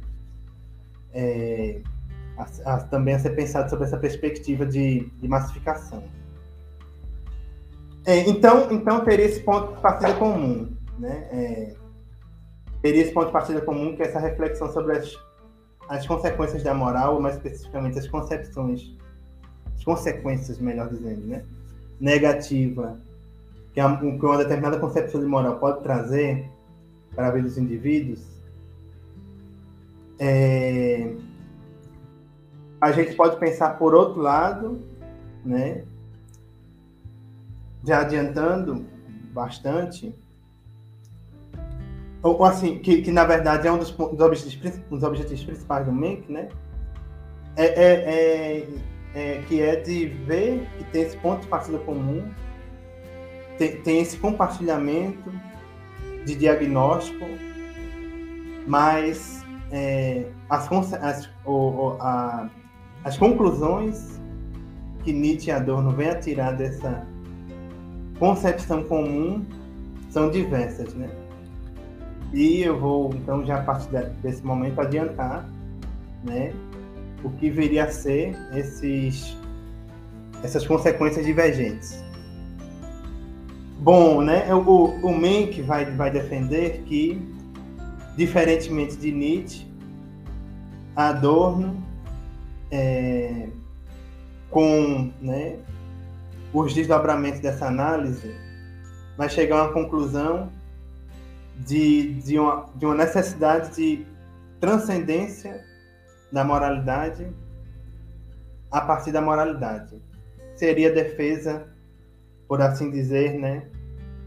É, 1.12 1.82
a, 2.38 2.46
a, 2.64 2.80
também 2.80 3.14
a 3.14 3.18
ser 3.18 3.30
pensado 3.30 3.68
sobre 3.68 3.84
essa 3.84 3.98
perspectiva 3.98 4.64
de, 4.64 5.10
de 5.20 5.28
massificação. 5.28 6.02
É, 8.06 8.20
então, 8.20 8.72
então, 8.72 9.04
teria 9.04 9.26
esse 9.26 9.40
ponto 9.40 9.74
de 9.74 9.82
partida 9.82 10.14
comum, 10.14 10.74
né? 10.98 11.28
É, 11.30 11.74
teria 12.80 13.02
esse 13.02 13.12
ponto 13.12 13.26
de 13.26 13.32
partida 13.32 13.60
comum, 13.60 13.94
que 13.94 14.02
é 14.02 14.06
essa 14.06 14.20
reflexão 14.20 14.72
sobre 14.72 14.96
as, 14.96 15.14
as 15.92 16.06
consequências 16.06 16.62
da 16.62 16.72
moral, 16.72 17.16
ou 17.16 17.20
mais 17.20 17.36
especificamente 17.36 17.98
as 17.98 18.08
concepções, 18.08 18.96
as 19.76 19.84
consequências, 19.84 20.58
melhor 20.58 20.88
dizendo, 20.88 21.26
né? 21.26 21.44
Negativa 22.00 22.98
que, 23.74 23.80
a, 23.80 23.96
que 23.96 24.06
uma 24.06 24.38
determinada 24.38 24.78
concepção 24.78 25.20
de 25.20 25.26
moral 25.26 25.58
pode 25.58 25.82
trazer 25.82 26.48
para 27.14 27.28
a 27.28 27.30
vida 27.30 27.46
dos 27.46 27.58
indivíduos, 27.58 28.20
é, 30.18 31.14
a 32.80 32.90
gente 32.92 33.14
pode 33.14 33.36
pensar 33.36 33.76
por 33.76 33.94
outro 33.94 34.20
lado, 34.20 34.80
né, 35.44 35.84
já 37.84 38.00
adiantando 38.00 38.86
bastante, 39.34 40.14
ou 42.22 42.44
assim, 42.44 42.78
que, 42.78 43.02
que 43.02 43.10
na 43.10 43.24
verdade 43.24 43.66
é 43.66 43.72
um 43.72 43.78
dos, 43.78 43.90
dos, 43.90 44.20
objetivos, 44.20 44.78
dos 44.90 45.02
objetivos 45.02 45.44
principais 45.44 45.84
do 45.86 45.92
MENC, 45.92 46.30
né, 46.30 46.48
é, 47.56 47.64
é, 47.64 47.84
é, 47.84 48.68
é, 49.14 49.42
que 49.48 49.60
é 49.60 49.76
de 49.76 50.06
ver 50.06 50.66
que 50.78 50.84
tem 50.84 51.02
esse 51.02 51.16
ponto 51.16 51.42
de 51.42 51.48
partida 51.48 51.78
comum 51.78 52.24
tem, 53.58 53.76
tem 53.82 54.00
esse 54.00 54.16
compartilhamento 54.16 55.32
de 56.24 56.34
diagnóstico, 56.34 57.24
mas 58.66 59.44
é, 59.70 60.26
as, 60.48 60.68
as, 60.94 61.30
o, 61.44 61.96
a, 62.00 62.48
as 63.04 63.16
conclusões 63.16 64.20
que 65.04 65.12
Nietzsche 65.12 65.50
e 65.50 65.52
Adorno 65.52 65.90
vêm 65.90 66.10
a 66.10 66.18
tirar 66.18 66.52
dessa 66.52 67.06
concepção 68.18 68.84
comum 68.84 69.44
são 70.10 70.30
diversas, 70.30 70.94
né? 70.94 71.08
E 72.32 72.62
eu 72.62 72.78
vou, 72.78 73.12
então, 73.14 73.44
já 73.44 73.58
a 73.58 73.62
partir 73.62 73.90
desse 74.22 74.44
momento, 74.44 74.80
adiantar, 74.80 75.48
né, 76.24 76.52
o 77.22 77.30
que 77.30 77.50
viria 77.50 77.84
a 77.84 77.90
ser 77.90 78.34
esses, 78.54 79.36
essas 80.42 80.66
consequências 80.66 81.26
divergentes. 81.26 82.02
Bom, 83.78 84.22
né? 84.22 84.52
O, 84.54 84.84
o 85.02 85.16
Menck 85.16 85.60
vai, 85.62 85.84
vai 85.84 86.10
defender 86.10 86.82
que, 86.86 87.20
diferentemente 88.16 88.96
de 88.96 89.10
Nietzsche, 89.10 89.66
Adorno, 90.94 91.82
é, 92.70 93.48
com 94.50 95.10
né, 95.20 95.56
os 96.52 96.72
desdobramentos 96.72 97.40
dessa 97.40 97.66
análise, 97.66 98.32
vai 99.16 99.28
chegar 99.28 99.58
a 99.58 99.62
uma 99.64 99.72
conclusão 99.72 100.48
de, 101.66 102.14
de, 102.22 102.38
uma, 102.38 102.68
de 102.74 102.86
uma 102.86 102.94
necessidade 102.94 103.74
de 103.74 104.06
transcendência 104.60 105.64
da 106.30 106.44
moralidade 106.44 107.26
a 108.70 108.80
partir 108.80 109.12
da 109.12 109.20
moralidade. 109.20 110.00
Seria 110.56 110.92
defesa 110.92 111.66
por 112.48 112.60
assim 112.60 112.90
dizer, 112.90 113.38
né, 113.38 113.66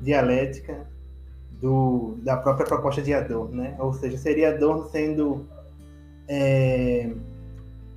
dialética 0.01 0.87
do, 1.61 2.17
da 2.23 2.37
própria 2.37 2.65
proposta 2.65 3.01
de 3.01 3.13
Adorno, 3.13 3.55
né? 3.61 3.75
Ou 3.79 3.93
seja, 3.93 4.17
seria 4.17 4.49
Adorno 4.49 4.89
sendo 4.89 5.45
é, 6.27 7.11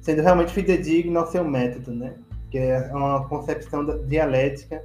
sendo 0.00 0.22
realmente 0.22 0.52
fidedigno 0.52 1.18
ao 1.18 1.26
seu 1.26 1.44
método, 1.44 1.92
né? 1.92 2.14
Que 2.50 2.58
é 2.58 2.90
uma 2.92 3.26
concepção 3.26 3.84
dialética 4.06 4.82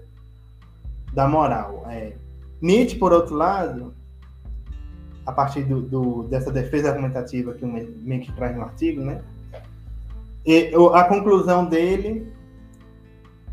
da 1.14 1.28
moral. 1.28 1.86
É. 1.90 2.14
Nietzsche, 2.62 2.98
por 2.98 3.12
outro 3.12 3.36
lado, 3.36 3.94
a 5.26 5.32
partir 5.32 5.64
do, 5.64 5.82
do, 5.82 6.24
dessa 6.24 6.52
defesa 6.52 6.90
argumentativa 6.90 7.54
que 7.54 7.64
o 7.64 7.68
Menck 7.68 8.32
traz 8.34 8.56
no 8.56 8.64
artigo, 8.64 9.02
né? 9.02 9.22
E, 10.46 10.72
a 10.94 11.04
conclusão 11.06 11.66
dele 11.66 12.32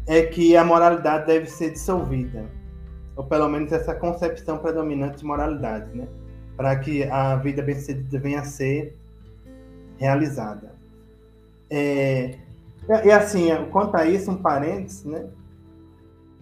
é 0.07 0.23
que 0.23 0.57
a 0.57 0.65
moralidade 0.65 1.27
deve 1.27 1.47
ser 1.47 1.71
dissolvida, 1.71 2.47
ou 3.15 3.25
pelo 3.25 3.49
menos 3.49 3.71
essa 3.71 3.95
concepção 3.95 4.59
predominante 4.59 5.19
de 5.19 5.25
moralidade, 5.25 5.97
né? 5.97 6.09
para 6.61 6.77
que 6.77 7.05
a 7.05 7.37
vida 7.37 7.63
bem-sucedida 7.63 8.19
venha 8.19 8.41
a 8.41 8.45
ser 8.45 8.95
realizada. 9.97 10.75
É, 11.71 12.35
e 13.03 13.11
assim, 13.11 13.49
quanto 13.73 13.97
a 13.97 14.05
isso, 14.05 14.31
um 14.31 14.37
parênteses, 14.37 15.05
né? 15.07 15.27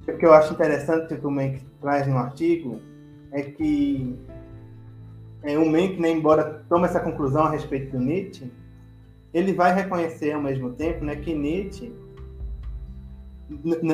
O 0.09 0.17
que 0.17 0.27
eu 0.27 0.33
acho 0.33 0.53
interessante 0.53 1.15
que 1.15 1.25
o 1.25 1.31
Menck 1.31 1.65
traz 1.81 2.09
no 2.09 2.19
artigo 2.19 2.81
é 3.31 3.43
que 3.43 4.19
é, 5.43 5.59
o 5.59 5.69
Menck, 5.69 6.01
né, 6.01 6.11
embora 6.11 6.63
tome 6.69 6.85
essa 6.85 7.01
conclusão 7.01 7.45
a 7.45 7.51
respeito 7.51 7.97
do 7.97 8.03
Nietzsche, 8.03 8.51
ele 9.33 9.53
vai 9.53 9.75
reconhecer 9.75 10.33
ao 10.33 10.43
mesmo 10.43 10.71
tempo 10.73 11.05
né, 11.05 11.17
que 11.17 11.35
Nietzsche 11.35 11.93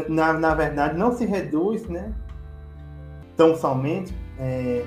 na, 0.08 0.32
na 0.32 0.54
verdade, 0.54 0.98
não 0.98 1.12
se 1.12 1.24
reduz, 1.24 1.86
né, 1.86 2.12
tão 3.36 3.56
somente 3.56 4.12
é, 4.38 4.84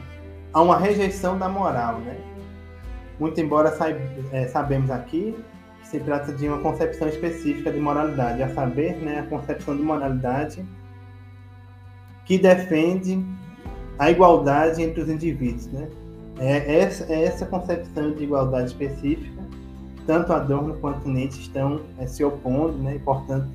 a 0.54 0.62
uma 0.62 0.78
rejeição 0.78 1.38
da 1.38 1.48
moral, 1.48 2.00
né? 2.00 2.18
Muito 3.20 3.40
embora 3.40 3.72
saib, 3.72 4.00
é, 4.32 4.48
sabemos 4.48 4.92
aqui 4.92 5.36
que 5.82 5.88
se 5.88 6.00
trata 6.00 6.32
de 6.34 6.48
uma 6.48 6.60
concepção 6.60 7.08
específica 7.08 7.72
de 7.72 7.80
moralidade, 7.80 8.44
a 8.44 8.54
saber, 8.54 8.98
né, 8.98 9.20
a 9.20 9.24
concepção 9.24 9.76
de 9.76 9.82
moralidade 9.82 10.66
que 12.26 12.38
defende 12.38 13.24
a 13.98 14.12
igualdade 14.12 14.84
entre 14.84 15.02
os 15.02 15.10
indivíduos, 15.10 15.68
né? 15.68 15.90
É 16.40 16.82
essa, 16.82 17.12
é 17.12 17.24
essa 17.24 17.46
concepção 17.46 18.14
de 18.14 18.24
igualdade 18.24 18.68
específica, 18.68 19.42
tanto 20.06 20.32
Adorno 20.34 20.76
quanto 20.76 21.10
Nietzsche 21.10 21.42
estão 21.42 21.82
é, 22.00 22.06
se 22.06 22.24
opondo, 22.24 22.78
né? 22.78 22.96
E, 22.96 23.00
portanto, 23.00 23.48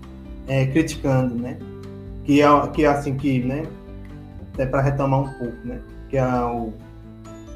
é, 0.49 0.67
criticando, 0.67 1.35
né? 1.35 1.59
Que 2.25 2.43
é, 2.43 2.67
que 2.69 2.85
é 2.85 2.89
assim 2.89 3.17
que, 3.17 3.43
né? 3.43 3.67
É 4.59 4.67
para 4.67 4.83
retomar 4.83 5.21
um 5.21 5.33
pouco, 5.39 5.67
né? 5.67 5.81
Que 6.09 6.19
é 6.19 6.27
o 6.45 6.73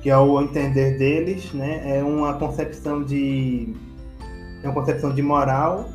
que 0.07 0.11
ao 0.11 0.41
entender 0.41 0.99
deles, 0.99 1.53
né, 1.53 1.99
é 1.99 2.01
uma 2.01 2.35
concepção 2.35 3.03
de 3.03 3.75
é 4.63 4.69
uma 4.69 4.73
concepção 4.73 5.13
de 5.13 5.21
moral 5.21 5.91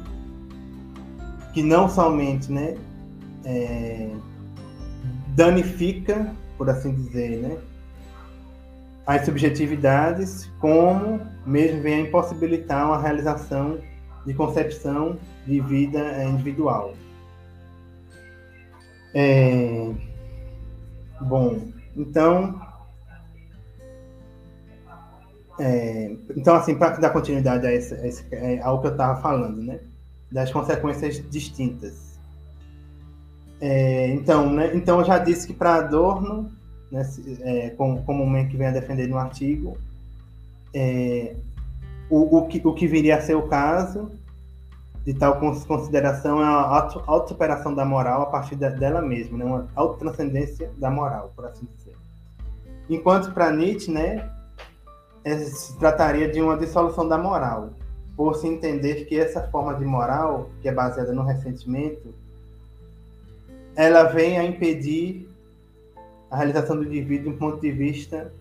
que 1.54 1.64
não 1.64 1.88
somente, 1.88 2.52
né, 2.52 2.76
é, 3.46 4.10
danifica, 5.30 6.36
por 6.58 6.70
assim 6.70 6.94
dizer, 6.94 7.38
né, 7.38 7.58
as 9.06 9.26
subjetividades, 9.26 10.50
como 10.60 11.22
mesmo 11.46 11.82
vem 11.82 11.96
a 11.96 12.00
impossibilitar 12.02 12.86
uma 12.86 13.02
realização 13.02 13.80
de 14.26 14.34
concepção 14.34 15.18
de 15.46 15.60
vida 15.60 16.00
é, 16.00 16.28
individual. 16.28 16.94
É... 19.14 19.92
Bom, 21.20 21.68
então, 21.96 22.62
é... 25.60 26.16
então 26.36 26.56
assim, 26.56 26.76
para 26.76 26.98
dar 26.98 27.10
continuidade 27.10 27.66
a 27.66 27.74
esse, 27.74 27.94
a 27.94 28.08
esse, 28.08 28.26
é, 28.32 28.62
ao 28.62 28.80
que 28.82 28.88
eu 28.88 28.92
estava 28.92 29.22
falando, 29.22 29.62
né, 29.62 29.80
das 30.32 30.52
consequências 30.52 31.22
distintas. 31.30 32.12
É, 33.60 34.08
então, 34.08 34.52
né, 34.52 34.72
então 34.76 35.00
eu 35.00 35.06
já 35.06 35.18
disse 35.18 35.46
que 35.48 35.54
para 35.54 35.76
Adorno 35.76 36.52
né, 36.92 37.10
é, 37.42 37.70
como, 37.72 38.04
como 38.04 38.24
o 38.24 38.48
que 38.50 38.58
vem 38.58 38.68
a 38.68 38.72
defender 38.72 39.08
no 39.08 39.18
artigo, 39.18 39.78
é, 40.74 41.36
o, 42.10 42.38
o, 42.38 42.48
que, 42.48 42.62
o 42.64 42.74
que 42.74 42.88
viria 42.88 43.18
a 43.18 43.22
ser 43.22 43.36
o 43.36 43.48
caso 43.48 44.12
de 45.06 45.14
tal 45.14 45.40
consideração 45.40 46.42
é 46.42 46.46
a 46.46 46.90
auto-superação 47.08 47.74
da 47.74 47.84
moral 47.84 48.22
a 48.22 48.26
partir 48.28 48.56
de, 48.56 48.70
dela 48.72 49.02
mesma, 49.02 49.38
né, 49.38 49.46
uma 49.46 49.68
autotranscendência 49.76 50.72
da 50.78 50.92
moral, 50.92 51.32
por 51.36 51.46
assim 51.46 51.68
dizer. 51.78 51.96
Enquanto 52.90 53.32
para 53.32 53.52
Nietzsche, 53.52 53.90
né, 53.90 54.30
é, 55.24 55.38
se 55.38 55.78
trataria 55.80 56.30
de 56.30 56.42
uma 56.42 56.58
dissolução 56.58 57.08
da 57.08 57.18
moral, 57.18 57.72
por 58.16 58.36
se 58.36 58.48
entender 58.48 59.06
que 59.06 59.18
essa 59.18 59.42
forma 59.48 59.74
de 59.76 59.86
moral, 59.86 60.50
que 60.62 60.68
é 60.68 60.72
baseada 60.72 61.14
no 61.14 61.24
ressentimento, 61.24 62.14
ela 63.76 64.04
vem 64.04 64.38
a 64.38 64.44
impedir 64.44 65.31
a 66.32 66.38
realização 66.38 66.78
do 66.78 66.86
indivíduo 66.86 67.30
de 67.30 67.36
um 67.36 67.38
ponto 67.38 67.62
de 67.62 67.72
vista 67.72 68.32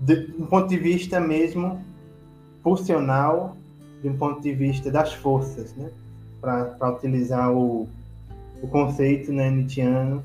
de 0.00 0.34
um 0.38 0.46
ponto 0.46 0.68
de 0.68 0.76
vista 0.76 1.20
mesmo 1.20 1.82
funcional, 2.62 3.56
de 4.02 4.08
um 4.08 4.16
ponto 4.16 4.40
de 4.40 4.52
vista 4.52 4.90
das 4.90 5.12
forças, 5.12 5.74
né? 5.74 5.90
Para 6.40 6.90
utilizar 6.90 7.52
o, 7.52 7.88
o 8.62 8.68
conceito 8.68 9.32
né, 9.32 9.50
nietzschiano 9.50 10.22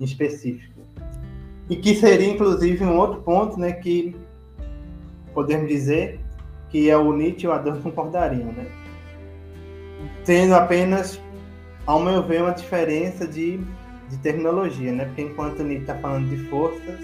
em 0.00 0.04
específico. 0.04 0.80
E 1.68 1.76
que 1.76 1.94
seria, 1.94 2.28
inclusive, 2.28 2.84
um 2.84 2.96
outro 2.96 3.20
ponto 3.20 3.58
né, 3.58 3.72
que 3.72 4.16
podemos 5.34 5.68
dizer 5.68 6.18
que 6.70 6.88
é 6.88 6.96
o 6.96 7.12
Nietzsche 7.12 7.44
e 7.44 7.48
o 7.48 7.52
Adorno 7.52 7.82
concordariam, 7.82 8.50
né? 8.52 8.66
Tendo 10.24 10.54
apenas, 10.54 11.20
ao 11.86 12.02
meu 12.02 12.22
ver, 12.22 12.42
uma 12.42 12.52
diferença 12.52 13.26
de 13.26 13.60
de 14.12 14.18
terminologia, 14.18 14.92
né? 14.92 15.06
Porque 15.06 15.22
enquanto 15.22 15.62
Nietzsche 15.62 15.84
está 15.84 15.94
falando 15.94 16.28
de 16.28 16.36
forças, 16.48 17.00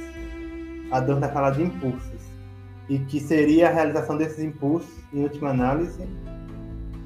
Adorno 0.91 1.25
está 1.25 1.33
falando 1.33 1.57
de 1.57 1.63
impulsos. 1.63 2.21
E 2.87 2.99
que 2.99 3.19
seria 3.19 3.69
a 3.69 3.73
realização 3.73 4.17
desses 4.17 4.45
impulsos, 4.45 4.91
em 5.13 5.23
última 5.23 5.51
análise, 5.51 6.07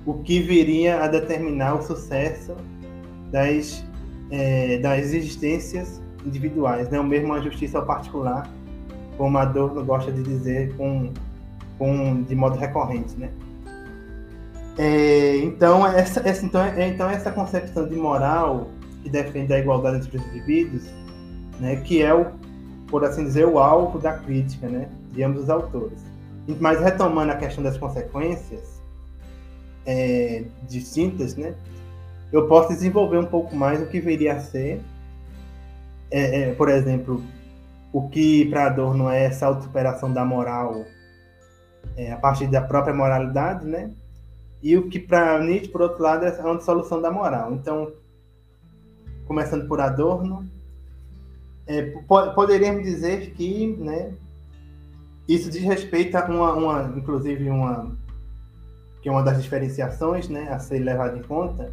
o 0.04 0.14
que 0.14 0.40
viria 0.40 1.04
a 1.04 1.06
determinar 1.06 1.74
o 1.74 1.82
sucesso 1.82 2.56
das, 3.30 3.84
é, 4.30 4.78
das 4.78 5.12
existências 5.12 6.02
individuais, 6.26 6.88
né? 6.90 6.98
O 6.98 7.04
mesmo 7.04 7.32
a 7.32 7.40
justiça 7.40 7.78
ao 7.78 7.86
particular, 7.86 8.50
como 9.16 9.38
Adorno 9.38 9.84
gosta 9.84 10.10
de 10.10 10.22
dizer 10.22 10.74
com, 10.76 11.12
com, 11.78 12.22
de 12.24 12.34
modo 12.34 12.58
recorrente, 12.58 13.16
né? 13.16 13.30
É, 14.76 15.36
então, 15.36 15.86
essa, 15.86 16.26
essa, 16.28 16.44
então, 16.44 16.60
é, 16.60 16.88
então, 16.88 17.08
essa 17.08 17.30
concepção 17.30 17.86
de 17.86 17.94
moral 17.94 18.68
que 19.02 19.10
defende 19.10 19.52
a 19.52 19.58
igualdade 19.58 19.98
entre 19.98 20.16
os 20.16 20.26
indivíduos, 20.26 20.84
né, 21.60 21.76
que 21.76 22.02
é 22.02 22.14
o, 22.14 22.26
por 22.88 23.04
assim 23.04 23.24
dizer, 23.24 23.46
o 23.46 23.58
alvo 23.58 23.98
da 23.98 24.12
crítica, 24.12 24.68
né, 24.68 24.88
de 25.12 25.22
ambos 25.22 25.44
os 25.44 25.50
autores. 25.50 25.98
Mas 26.60 26.80
retomando 26.80 27.32
a 27.32 27.36
questão 27.36 27.62
das 27.62 27.78
consequências 27.78 28.80
é, 29.86 30.44
distintas, 30.68 31.36
né, 31.36 31.54
eu 32.32 32.48
posso 32.48 32.68
desenvolver 32.68 33.18
um 33.18 33.26
pouco 33.26 33.54
mais 33.54 33.82
o 33.82 33.86
que 33.86 34.00
viria 34.00 34.34
a 34.34 34.40
ser, 34.40 34.80
é, 36.10 36.40
é, 36.40 36.54
por 36.54 36.68
exemplo, 36.68 37.22
o 37.92 38.08
que 38.08 38.46
para 38.46 38.66
Adorno 38.66 39.10
é 39.10 39.24
essa 39.24 39.46
autossuperação 39.46 40.12
da 40.12 40.24
moral 40.24 40.84
é, 41.96 42.12
a 42.12 42.16
partir 42.16 42.46
da 42.46 42.60
própria 42.60 42.94
moralidade, 42.94 43.66
né? 43.66 43.90
E 44.62 44.76
o 44.76 44.88
que 44.88 44.98
para 44.98 45.40
Nietzsche, 45.40 45.68
por 45.68 45.82
outro 45.82 46.02
lado, 46.02 46.24
é 46.24 46.30
uma 46.40 46.56
dissolução 46.56 47.02
da 47.02 47.10
moral. 47.10 47.52
Então, 47.52 47.92
começando 49.26 49.66
por 49.66 49.80
Adorno, 49.80 50.46
é, 51.66 51.82
poderíamos 52.34 52.82
dizer 52.82 53.32
que 53.32 53.76
né, 53.78 54.12
isso 55.28 55.50
diz 55.50 55.62
respeito 55.62 56.16
a 56.16 56.24
uma, 56.24 56.52
uma, 56.52 56.98
inclusive 56.98 57.48
uma 57.48 57.96
que 59.02 59.08
é 59.08 59.12
uma 59.12 59.22
das 59.22 59.42
diferenciações 59.42 60.28
né, 60.28 60.48
a 60.52 60.60
ser 60.60 60.78
levada 60.78 61.18
em 61.18 61.22
conta, 61.22 61.72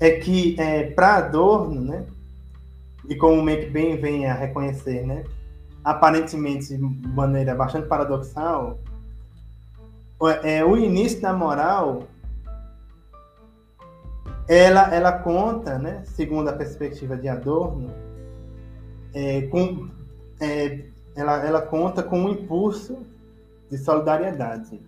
é 0.00 0.12
que 0.12 0.58
é, 0.58 0.84
para 0.84 1.16
Adorno, 1.16 1.80
né, 1.82 2.06
e 3.06 3.14
como 3.14 3.40
o 3.40 3.44
Make 3.44 3.66
bem 3.66 3.98
vem 3.98 4.26
a 4.26 4.34
reconhecer, 4.34 5.06
né, 5.06 5.24
aparentemente 5.84 6.74
de 6.74 6.78
maneira 6.78 7.54
bastante 7.54 7.86
paradoxal, 7.86 8.78
é, 10.42 10.64
o 10.64 10.76
início 10.76 11.20
da 11.20 11.34
moral 11.34 12.04
ela, 14.48 14.94
ela 14.94 15.12
conta, 15.12 15.78
né, 15.78 16.02
segundo 16.06 16.48
a 16.48 16.52
perspectiva 16.52 17.16
de 17.16 17.28
Adorno, 17.28 17.90
é, 19.12 19.42
com, 19.42 19.88
é, 20.40 20.84
ela, 21.14 21.44
ela 21.44 21.62
conta 21.62 22.02
com 22.02 22.20
um 22.20 22.28
impulso 22.28 22.98
de 23.70 23.76
solidariedade, 23.78 24.80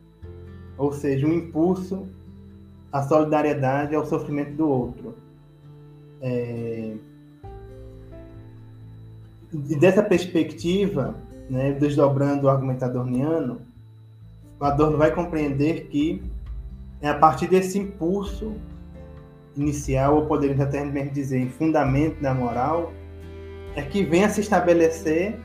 ou 0.77 0.93
seja, 0.93 1.27
um 1.27 1.33
impulso 1.33 2.07
à 2.93 3.03
solidariedade 3.03 3.95
ao 3.95 4.07
sofrimento 4.07 4.53
do 4.53 4.69
outro. 4.69 5.15
É, 6.21 6.95
e 9.53 9.77
dessa 9.77 10.03
perspectiva, 10.03 11.15
né, 11.49 11.73
desdobrando 11.73 12.47
o 12.47 12.51
argumento 12.51 12.85
adorniano, 12.85 13.63
o 14.61 14.65
Adorno 14.65 14.99
vai 14.99 15.13
compreender 15.13 15.87
que 15.87 16.23
é 17.01 17.09
a 17.09 17.15
partir 17.15 17.47
desse 17.47 17.79
impulso 17.79 18.55
inicial, 19.61 20.17
ou 20.17 20.27
poderíamos 20.27 20.65
até 20.65 20.85
mesmo 20.85 21.11
dizer 21.11 21.39
em 21.39 21.49
fundamento 21.49 22.21
da 22.21 22.35
moral, 22.35 22.93
é 23.75 23.83
que 23.83 24.03
vem 24.03 24.25
a 24.25 24.29
se 24.29 24.41
estabelecer 24.41 25.39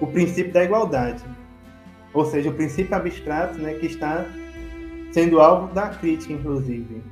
o 0.00 0.06
princípio 0.06 0.52
da 0.52 0.64
igualdade. 0.64 1.22
Ou 2.12 2.24
seja, 2.24 2.50
o 2.50 2.54
princípio 2.54 2.96
abstrato 2.96 3.58
né, 3.58 3.74
que 3.74 3.86
está 3.86 4.24
sendo 5.12 5.40
alvo 5.40 5.72
da 5.72 5.88
crítica, 5.88 6.32
inclusive. 6.32 7.02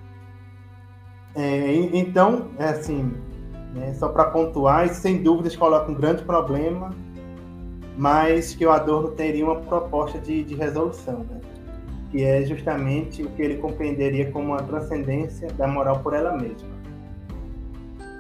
É, 1.35 1.75
então, 1.93 2.49
é 2.59 2.67
assim, 2.67 3.13
né, 3.75 3.95
só 3.95 4.09
para 4.09 4.27
pontuar, 4.27 4.87
isso 4.87 5.01
sem 5.01 5.23
dúvidas 5.23 5.57
coloca 5.57 5.91
um 5.91 5.95
grande 5.95 6.23
problema, 6.23 6.91
mas 7.97 8.55
que 8.55 8.65
o 8.65 8.71
Adorno 8.71 9.11
teria 9.13 9.45
uma 9.45 9.57
proposta 9.57 10.19
de, 10.19 10.43
de 10.45 10.55
resolução. 10.55 11.25
Né? 11.29 11.41
Que 12.15 12.23
é 12.23 12.45
justamente 12.47 13.25
o 13.25 13.31
que 13.31 13.43
ele 13.43 13.57
compreenderia 13.57 14.31
como 14.31 14.55
a 14.55 14.63
transcendência 14.63 15.49
da 15.55 15.67
moral 15.67 15.99
por 15.99 16.15
ela 16.15 16.31
mesma. 16.37 16.69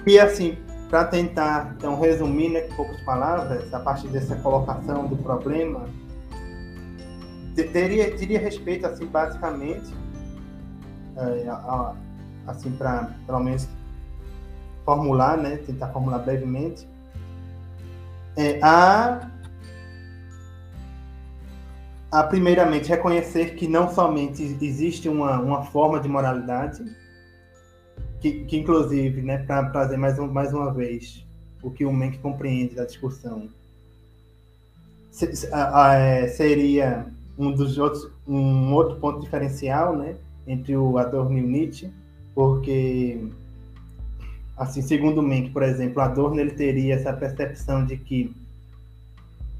E 0.04 0.18
assim, 0.18 0.58
para 0.90 1.04
tentar 1.04 1.76
então 1.78 2.00
resumir 2.00 2.48
né, 2.48 2.66
em 2.66 2.72
poucas 2.72 3.00
palavras, 3.02 3.72
a 3.72 3.78
partir 3.78 4.08
dessa 4.08 4.34
colocação 4.34 5.06
do 5.06 5.16
problema, 5.16 5.88
teria 7.54 8.10
teria 8.16 8.40
respeito 8.40 8.84
assim 8.84 9.06
basicamente 9.06 9.94
é, 11.16 11.48
a, 11.48 11.94
assim 12.48 12.72
para 12.72 13.14
pelo 13.24 13.38
menos 13.38 13.68
formular, 14.84 15.36
né, 15.36 15.58
tentar 15.58 15.86
formular 15.90 16.18
brevemente, 16.18 16.84
é, 18.36 18.58
a 18.60 19.30
a 22.14 22.22
primeiramente 22.22 22.88
reconhecer 22.88 23.56
que 23.56 23.66
não 23.66 23.92
somente 23.92 24.40
existe 24.62 25.08
uma, 25.08 25.40
uma 25.40 25.64
forma 25.64 25.98
de 25.98 26.08
moralidade, 26.08 26.84
que, 28.20 28.44
que 28.44 28.56
inclusive, 28.56 29.20
né, 29.20 29.38
para 29.38 29.68
trazer 29.70 29.96
mais, 29.96 30.16
um, 30.16 30.28
mais 30.28 30.54
uma 30.54 30.72
vez 30.72 31.26
o 31.60 31.72
que 31.72 31.84
o 31.84 31.92
Menck 31.92 32.18
compreende 32.18 32.76
da 32.76 32.84
discussão, 32.84 33.48
se, 35.10 35.48
a, 35.52 35.88
a, 35.88 35.94
é, 35.94 36.28
seria 36.28 37.04
um 37.36 37.50
dos 37.50 37.78
outros 37.78 38.08
um 38.28 38.72
outro 38.72 39.00
ponto 39.00 39.20
diferencial, 39.20 39.96
né, 39.96 40.14
entre 40.46 40.76
o 40.76 40.96
Adorno 40.96 41.36
e 41.36 41.42
o 41.42 41.48
Nietzsche, 41.48 41.90
porque 42.32 43.26
assim, 44.56 44.82
segundo 44.82 45.20
Menck, 45.20 45.50
por 45.50 45.64
exemplo, 45.64 46.00
Adorno 46.00 46.38
ele 46.40 46.52
teria 46.52 46.94
essa 46.94 47.12
percepção 47.12 47.84
de 47.84 47.96
que 47.96 48.32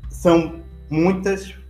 são 0.08 0.60
muitas 0.88 1.63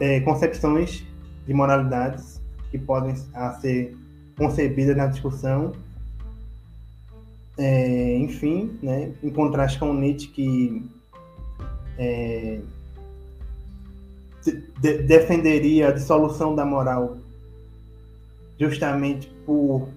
é, 0.00 0.20
concepções 0.20 1.04
de 1.46 1.54
moralidades 1.54 2.40
que 2.70 2.78
podem 2.78 3.14
a 3.34 3.52
ser 3.54 3.96
concebidas 4.36 4.96
na 4.96 5.06
discussão. 5.06 5.72
É, 7.56 8.16
enfim, 8.18 8.78
né, 8.82 9.12
em 9.22 9.30
contraste 9.30 9.78
com 9.78 9.92
Nietzsche, 9.92 10.28
que 10.28 10.82
é, 11.98 12.60
de, 14.80 14.98
defenderia 15.02 15.88
a 15.88 15.92
dissolução 15.92 16.54
da 16.54 16.64
moral 16.64 17.18
justamente 18.58 19.28
por, 19.44 19.88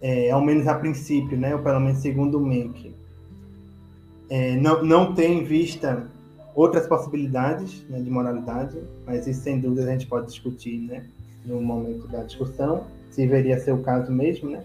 é, 0.00 0.30
ao 0.30 0.42
menos 0.42 0.66
a 0.66 0.74
princípio, 0.74 1.38
né, 1.38 1.54
ou 1.54 1.62
pelo 1.62 1.80
menos 1.80 1.98
segundo 1.98 2.38
o 2.38 2.46
Menck, 2.46 2.94
é, 4.28 4.56
não, 4.56 4.84
não 4.84 5.14
ter 5.14 5.28
em 5.28 5.42
vista 5.42 6.06
outras 6.60 6.86
possibilidades 6.86 7.82
né, 7.88 8.00
de 8.00 8.10
moralidade, 8.10 8.76
mas 9.06 9.26
isso 9.26 9.40
sem 9.40 9.58
dúvida 9.58 9.88
a 9.88 9.92
gente 9.92 10.06
pode 10.06 10.26
discutir 10.26 10.78
né, 10.80 11.04
no 11.46 11.58
momento 11.58 12.06
da 12.06 12.22
discussão, 12.22 12.84
se 13.10 13.26
veria 13.26 13.58
ser 13.58 13.72
o 13.72 13.78
caso 13.78 14.12
mesmo, 14.12 14.50
né? 14.50 14.62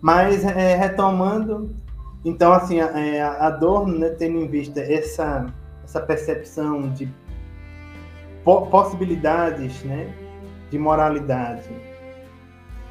Mas 0.00 0.44
é, 0.44 0.74
retomando, 0.74 1.70
então 2.24 2.52
assim, 2.52 2.80
a, 2.80 2.86
é, 2.98 3.22
Adorno, 3.22 3.96
né, 3.96 4.08
tendo 4.10 4.38
em 4.38 4.48
vista 4.48 4.80
essa, 4.80 5.46
essa 5.84 6.00
percepção 6.00 6.92
de 6.92 7.08
po 8.44 8.66
possibilidades 8.66 9.84
né, 9.84 10.12
de 10.68 10.78
moralidade 10.78 11.68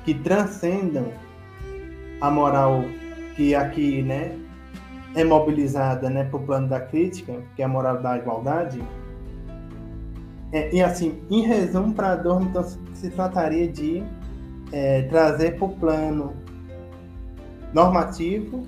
que 0.06 0.14
transcendam 0.14 1.12
a 2.22 2.32
moral 2.32 2.86
que 3.36 3.54
aqui 3.54 4.02
né, 4.02 4.34
é 5.18 5.24
mobilizada 5.24 6.10
né, 6.12 6.24
para 6.26 6.38
o 6.38 6.44
plano 6.44 6.68
da 6.68 6.80
crítica, 6.80 7.42
que 7.56 7.62
é 7.64 7.66
a 7.66 7.68
moral 7.68 8.00
da 8.00 8.16
igualdade. 8.16 8.82
É, 10.52 10.74
e 10.74 10.82
assim, 10.82 11.20
em 11.30 11.42
resumo, 11.42 11.94
para 11.94 12.12
Adorno, 12.12 12.48
então, 12.48 12.64
se 12.94 13.10
trataria 13.10 13.68
de 13.68 14.04
é, 14.72 15.02
trazer 15.04 15.58
para 15.58 15.66
o 15.66 15.70
plano 15.70 16.34
normativo 17.74 18.64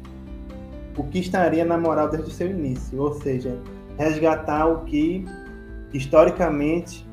o 0.98 1.04
que 1.04 1.20
estaria 1.20 1.64
na 1.64 1.78
moral 1.78 2.10
desde 2.10 2.30
o 2.30 2.34
seu 2.34 2.50
início, 2.50 3.00
ou 3.00 3.14
seja, 3.22 3.56
resgatar 3.98 4.66
o 4.66 4.86
que 4.86 5.26
historicamente 5.94 7.08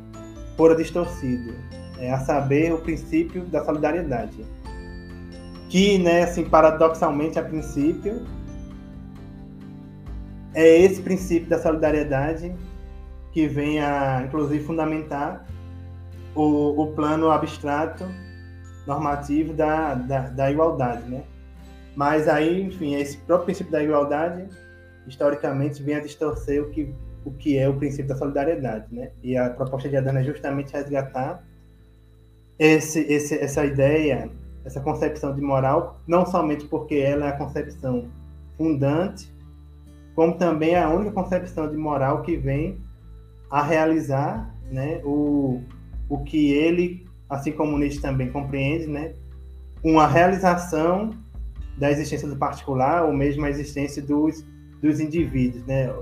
fora 0.56 0.74
distorcido, 0.74 1.54
é, 1.98 2.10
a 2.10 2.20
saber, 2.20 2.72
o 2.72 2.78
princípio 2.78 3.44
da 3.44 3.62
solidariedade. 3.62 4.44
Que, 5.68 5.98
né, 5.98 6.22
assim, 6.22 6.44
paradoxalmente, 6.44 7.38
a 7.38 7.42
princípio, 7.42 8.24
é 10.56 10.78
esse 10.78 11.02
princípio 11.02 11.50
da 11.50 11.58
solidariedade 11.58 12.50
que 13.30 13.46
vem 13.46 13.78
a, 13.78 14.22
inclusive, 14.24 14.64
fundamentar 14.64 15.46
o, 16.34 16.82
o 16.82 16.92
plano 16.94 17.30
abstrato 17.30 18.04
normativo 18.86 19.52
da, 19.52 19.94
da, 19.94 20.20
da, 20.30 20.50
igualdade, 20.50 21.06
né? 21.10 21.24
Mas 21.94 22.26
aí, 22.26 22.62
enfim, 22.62 22.94
esse 22.94 23.18
próprio 23.18 23.44
princípio 23.44 23.70
da 23.70 23.84
igualdade, 23.84 24.48
historicamente, 25.06 25.82
vem 25.82 25.96
a 25.96 26.00
distorcer 26.00 26.62
o 26.62 26.70
que 26.70 26.90
o 27.22 27.32
que 27.32 27.58
é 27.58 27.68
o 27.68 27.74
princípio 27.74 28.06
da 28.06 28.16
solidariedade, 28.16 28.86
né? 28.90 29.10
E 29.22 29.36
a 29.36 29.50
proposta 29.50 29.88
de 29.88 29.96
Adana 29.96 30.20
é 30.20 30.24
justamente 30.24 30.72
resgatar 30.72 31.42
esse, 32.58 33.00
esse, 33.00 33.34
essa 33.34 33.64
ideia, 33.64 34.30
essa 34.64 34.80
concepção 34.80 35.34
de 35.34 35.40
moral, 35.42 36.00
não 36.06 36.24
somente 36.24 36.64
porque 36.66 36.94
ela 36.94 37.26
é 37.26 37.28
a 37.30 37.36
concepção 37.36 38.08
fundante, 38.56 39.35
como 40.16 40.38
também 40.38 40.70
é 40.70 40.82
a 40.82 40.88
única 40.88 41.12
concepção 41.12 41.70
de 41.70 41.76
moral 41.76 42.22
que 42.22 42.36
vem 42.36 42.80
a 43.50 43.62
realizar, 43.62 44.50
né, 44.70 45.00
o, 45.04 45.62
o 46.08 46.24
que 46.24 46.52
ele, 46.52 47.06
assim 47.28 47.52
como 47.52 47.78
Nietzsche 47.78 48.00
também 48.00 48.32
compreende, 48.32 48.86
né, 48.86 49.12
uma 49.84 50.06
realização 50.06 51.10
da 51.76 51.90
existência 51.90 52.26
do 52.26 52.34
particular 52.34 53.04
ou 53.04 53.12
mesmo 53.12 53.44
a 53.44 53.50
existência 53.50 54.02
dos, 54.02 54.42
dos 54.80 54.98
indivíduos, 54.98 55.64
né? 55.66 55.92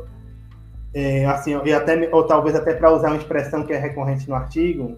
é, 0.94 1.26
assim, 1.26 1.50
e 1.64 1.72
até, 1.72 2.08
ou 2.14 2.24
talvez 2.24 2.54
até 2.54 2.72
para 2.72 2.92
usar 2.92 3.08
uma 3.08 3.16
expressão 3.16 3.66
que 3.66 3.72
é 3.72 3.78
recorrente 3.78 4.28
no 4.28 4.36
artigo, 4.36 4.96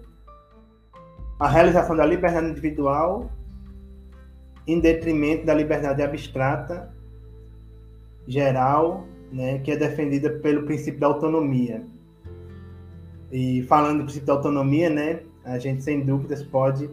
a 1.39 1.49
realização 1.49 1.95
da 1.95 2.05
liberdade 2.05 2.47
individual 2.47 3.31
em 4.67 4.79
detrimento 4.79 5.43
da 5.43 5.55
liberdade 5.55 6.03
abstrata 6.03 6.95
geral, 8.27 9.05
né, 9.31 9.59
que 9.59 9.71
é 9.71 9.77
defendida 9.77 10.29
pelo 10.29 10.63
princípio 10.63 10.99
da 10.99 11.07
autonomia. 11.07 11.83
E 13.31 13.63
falando 13.63 13.99
do 13.99 14.03
princípio 14.03 14.27
da 14.27 14.33
autonomia, 14.33 14.89
né, 14.89 15.19
a 15.43 15.57
gente 15.57 15.83
sem 15.83 16.01
dúvidas 16.01 16.43
pode 16.43 16.89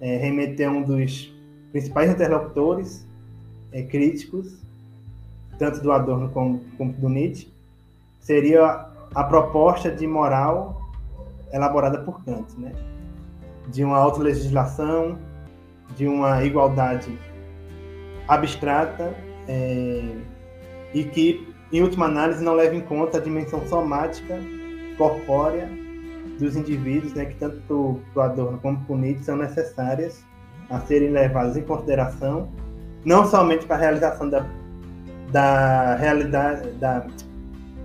é, 0.00 0.16
remeter 0.16 0.68
a 0.68 0.72
um 0.72 0.82
dos 0.82 1.32
principais 1.70 2.10
interlocutores 2.10 3.06
é, 3.72 3.82
críticos, 3.82 4.54
tanto 5.58 5.80
do 5.80 5.92
Adorno 5.92 6.28
como, 6.30 6.60
como 6.76 6.92
do 6.92 7.08
Nietzsche, 7.08 7.48
seria 8.20 8.86
a 9.14 9.24
proposta 9.24 9.90
de 9.90 10.06
moral 10.06 10.90
elaborada 11.52 11.98
por 11.98 12.24
Kant, 12.24 12.58
né? 12.58 12.72
De 13.68 13.84
uma 13.84 13.98
autolegislação, 13.98 15.18
de 15.96 16.06
uma 16.06 16.42
igualdade 16.44 17.16
abstrata 18.26 19.14
é, 19.46 20.16
e 20.94 21.04
que, 21.04 21.48
em 21.72 21.82
última 21.82 22.06
análise, 22.06 22.42
não 22.42 22.54
leva 22.54 22.74
em 22.74 22.80
conta 22.80 23.18
a 23.18 23.20
dimensão 23.20 23.66
somática, 23.66 24.38
corpórea 24.96 25.68
dos 26.38 26.56
indivíduos, 26.56 27.14
né, 27.14 27.26
que 27.26 27.34
tanto 27.36 28.00
para 28.12 28.20
o 28.20 28.24
Adorno 28.24 28.58
como 28.58 28.84
para 28.84 28.96
Nietzsche 28.96 29.24
são 29.24 29.36
necessárias 29.36 30.24
a 30.70 30.80
serem 30.80 31.10
levadas 31.10 31.56
em 31.56 31.62
consideração, 31.62 32.48
não 33.04 33.26
somente 33.26 33.66
para 33.66 33.76
a 33.76 33.78
realização 33.78 34.28
da, 34.28 34.46
da 35.30 35.96
realidade, 35.96 36.70
da 36.72 37.06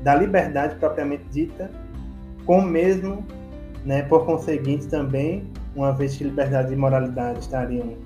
da 0.03 0.15
liberdade 0.15 0.75
propriamente 0.75 1.25
dita, 1.31 1.69
como 2.45 2.65
mesmo, 2.65 3.25
né, 3.83 4.03
por 4.03 4.25
conseguinte 4.25 4.87
também, 4.87 5.51
uma 5.75 5.91
vez 5.91 6.15
que 6.15 6.23
liberdade 6.23 6.71
e 6.71 6.75
moralidade 6.77 7.39
estariam 7.39 7.97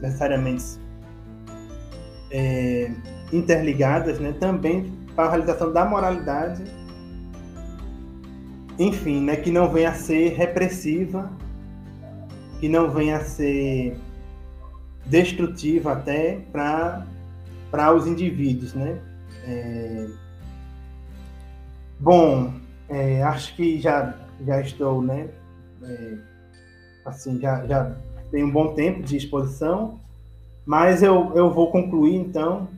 necessariamente 0.00 0.78
é, 2.30 2.90
interligadas, 3.32 4.18
né, 4.18 4.32
também 4.32 4.92
para 5.14 5.26
a 5.26 5.30
realização 5.30 5.72
da 5.72 5.84
moralidade, 5.84 6.62
enfim, 8.78 9.20
né, 9.22 9.36
que 9.36 9.50
não 9.50 9.70
venha 9.70 9.90
a 9.90 9.94
ser 9.94 10.30
repressiva, 10.34 11.30
que 12.60 12.68
não 12.68 12.90
venha 12.90 13.18
a 13.18 13.24
ser 13.24 13.96
destrutiva 15.06 15.92
até 15.92 16.40
para 16.52 17.92
os 17.94 18.06
indivíduos, 18.06 18.74
né? 18.74 18.98
É, 19.44 20.06
Bom, 22.00 22.52
é, 22.88 23.22
acho 23.24 23.56
que 23.56 23.80
já, 23.80 24.14
já 24.46 24.60
estou, 24.60 25.02
né? 25.02 25.28
É, 25.82 26.14
assim, 27.04 27.40
já, 27.40 27.66
já 27.66 27.96
tenho 28.30 28.46
um 28.46 28.52
bom 28.52 28.74
tempo 28.74 29.02
de 29.02 29.16
exposição, 29.16 29.98
mas 30.64 31.02
eu, 31.02 31.32
eu 31.34 31.52
vou 31.52 31.72
concluir, 31.72 32.14
então, 32.14 32.68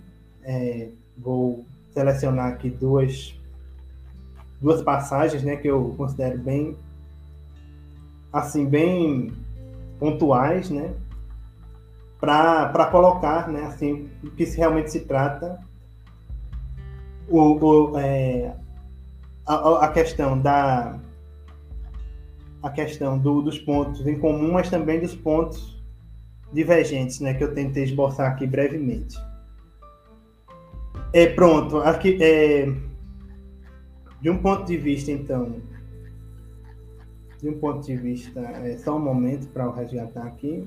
é, 0.43 0.89
vou 1.17 1.65
selecionar 1.93 2.53
aqui 2.53 2.71
duas, 2.71 3.35
duas 4.61 4.83
passagens, 4.83 5.43
né, 5.43 5.57
que 5.57 5.69
eu 5.69 5.95
considero 5.97 6.39
bem, 6.39 6.77
assim, 8.33 8.67
bem 8.67 9.33
pontuais, 9.99 10.71
né, 10.71 10.93
para 12.19 12.87
colocar, 12.91 13.49
né, 13.49 13.65
assim, 13.65 14.09
o 14.23 14.31
que 14.31 14.45
realmente 14.45 14.91
se 14.91 15.01
trata 15.01 15.59
o, 17.29 17.39
o, 17.39 17.99
é, 17.99 18.55
a, 19.47 19.85
a 19.85 19.89
questão 19.89 20.39
da 20.39 20.99
a 22.63 22.69
questão 22.69 23.19
do, 23.19 23.41
dos 23.41 23.59
pontos 23.59 24.07
em 24.07 24.19
comum, 24.19 24.53
mas 24.53 24.69
também 24.69 25.01
dos 25.01 25.15
pontos 25.15 25.83
divergentes, 26.53 27.21
né, 27.21 27.33
que 27.33 27.43
eu 27.43 27.55
tentei 27.55 27.85
esboçar 27.85 28.31
aqui 28.31 28.47
brevemente. 28.47 29.17
É 31.13 31.27
pronto, 31.27 31.79
aqui 31.79 32.17
é 32.23 32.73
de 34.21 34.31
um 34.31 34.39
ponto 34.39 34.65
de 34.65 34.77
vista 34.77 35.11
então, 35.11 35.61
de 37.41 37.49
um 37.49 37.59
ponto 37.59 37.85
de 37.85 37.97
vista, 37.97 38.39
é 38.41 38.77
só 38.79 38.97
um 38.97 39.01
momento 39.01 39.49
para 39.49 39.65
eu 39.65 39.73
resgatar 39.73 40.25
aqui. 40.25 40.65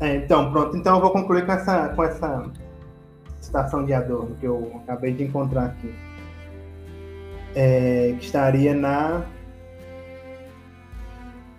É, 0.00 0.14
então, 0.14 0.52
pronto. 0.52 0.76
Então 0.76 0.94
eu 0.94 1.00
vou 1.00 1.10
concluir 1.10 1.44
com 1.44 1.52
essa, 1.52 1.88
com 1.88 2.04
essa 2.04 2.67
citação 3.48 3.84
de 3.84 3.94
Adorno 3.94 4.36
que 4.36 4.46
eu 4.46 4.70
acabei 4.82 5.14
de 5.14 5.24
encontrar 5.24 5.64
aqui, 5.66 5.94
é, 7.54 8.14
que 8.18 8.24
estaria 8.26 8.74
na 8.74 9.24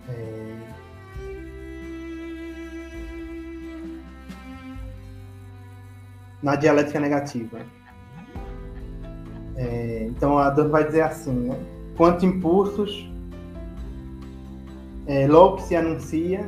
é, 0.08 0.58
na 6.44 6.56
dialética 6.56 7.00
negativa. 7.00 7.60
É, 9.56 10.06
então 10.08 10.38
Adorno 10.38 10.70
vai 10.70 10.86
dizer 10.86 11.02
assim, 11.02 11.34
né? 11.34 11.60
Quanto 11.98 12.24
impulsos, 12.24 13.12
é, 15.08 15.28
logo 15.28 15.58
se 15.58 15.76
anuncia 15.76 16.48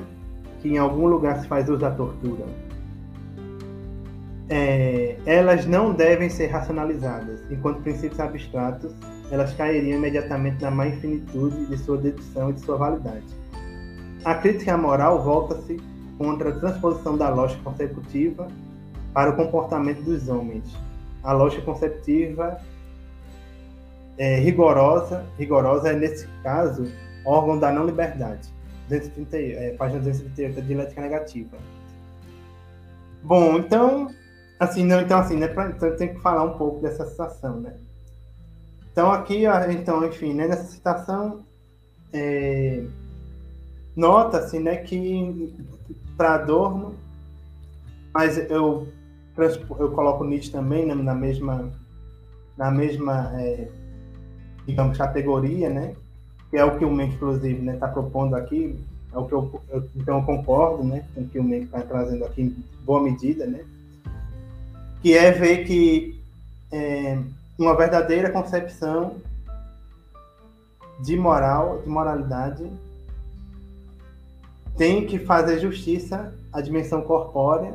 que 0.61 0.69
em 0.69 0.77
algum 0.77 1.07
lugar 1.07 1.41
se 1.41 1.47
faz 1.47 1.67
uso 1.67 1.79
da 1.79 1.89
tortura, 1.89 2.45
é, 4.51 5.15
elas 5.25 5.65
não 5.65 5.93
devem 5.93 6.29
ser 6.29 6.47
racionalizadas. 6.47 7.39
Enquanto 7.49 7.81
princípios 7.81 8.19
abstratos, 8.19 8.91
elas 9.31 9.53
cairiam 9.53 9.97
imediatamente 9.97 10.61
na 10.61 10.69
má 10.69 10.87
infinitude 10.87 11.65
de 11.67 11.77
sua 11.77 11.97
dedução 11.97 12.49
e 12.49 12.53
de 12.53 12.59
sua 12.59 12.75
validade. 12.75 13.23
A 14.25 14.35
crítica 14.35 14.77
moral 14.77 15.23
volta-se 15.23 15.79
contra 16.17 16.49
a 16.49 16.59
transposição 16.59 17.17
da 17.17 17.29
lógica 17.29 17.63
consecutiva 17.63 18.47
para 19.13 19.31
o 19.31 19.35
comportamento 19.37 20.01
dos 20.01 20.27
homens. 20.27 20.65
A 21.23 21.31
lógica 21.31 21.63
conceptiva 21.63 22.59
é, 24.17 24.35
rigorosa, 24.37 25.25
rigorosa 25.39 25.91
é, 25.91 25.93
nesse 25.93 26.27
caso, 26.43 26.91
órgão 27.23 27.57
da 27.57 27.71
não 27.71 27.85
liberdade. 27.85 28.49
230, 28.89 29.37
é, 29.37 29.75
página 29.77 30.01
238 30.01 30.55
da 30.55 30.61
dialética 30.61 31.01
negativa. 31.01 31.57
Bom, 33.23 33.57
então, 33.57 34.09
assim, 34.61 34.85
não, 34.85 35.01
então 35.01 35.17
assim, 35.17 35.37
né, 35.37 35.47
pra, 35.47 35.71
então 35.71 35.95
tem 35.95 36.13
que 36.13 36.21
falar 36.21 36.43
um 36.43 36.55
pouco 36.55 36.79
dessa 36.81 37.03
citação, 37.07 37.59
né? 37.59 37.73
Então 38.91 39.11
aqui, 39.11 39.43
então, 39.71 40.05
enfim, 40.05 40.33
né, 40.33 40.47
nessa 40.47 40.65
citação, 40.65 41.43
é, 42.13 42.83
nota-se, 43.95 44.59
né, 44.59 44.77
que 44.77 45.51
para 46.15 46.35
Adorno, 46.35 46.93
mas 48.13 48.37
eu 48.37 48.87
eu 49.79 49.91
coloco 49.93 50.23
Nietzsche 50.23 50.51
também 50.51 50.85
né, 50.85 50.93
na 50.93 51.15
mesma 51.15 51.71
na 52.55 52.69
mesma 52.69 53.31
é, 53.41 53.67
digamos 54.67 54.95
categoria, 54.95 55.69
né? 55.69 55.95
Que 56.51 56.57
é 56.57 56.65
o 56.65 56.77
que 56.77 56.85
o 56.85 56.91
Menck, 56.91 57.15
inclusive, 57.15 57.67
está 57.71 57.87
né, 57.87 57.93
propondo 57.93 58.35
aqui. 58.35 58.77
É 59.11 59.17
o 59.17 59.25
que 59.25 59.33
eu, 59.33 59.61
eu, 59.69 59.89
então 59.95 60.19
eu 60.19 60.25
concordo, 60.25 60.83
né, 60.83 61.05
com 61.15 61.21
o 61.21 61.27
que 61.27 61.39
o 61.39 61.43
Menck 61.43 61.65
está 61.65 61.81
trazendo 61.81 62.25
aqui 62.25 62.43
em 62.43 62.55
boa 62.85 63.01
medida, 63.01 63.47
né? 63.47 63.63
Que 65.01 65.17
é 65.17 65.31
ver 65.31 65.65
que 65.65 66.21
é, 66.71 67.17
uma 67.57 67.75
verdadeira 67.75 68.29
concepção 68.29 69.17
de 71.03 71.17
moral, 71.17 71.81
de 71.81 71.89
moralidade, 71.89 72.65
tem 74.77 75.05
que 75.05 75.19
fazer 75.19 75.59
justiça 75.59 76.33
à 76.53 76.61
dimensão 76.61 77.01
corpórea 77.01 77.73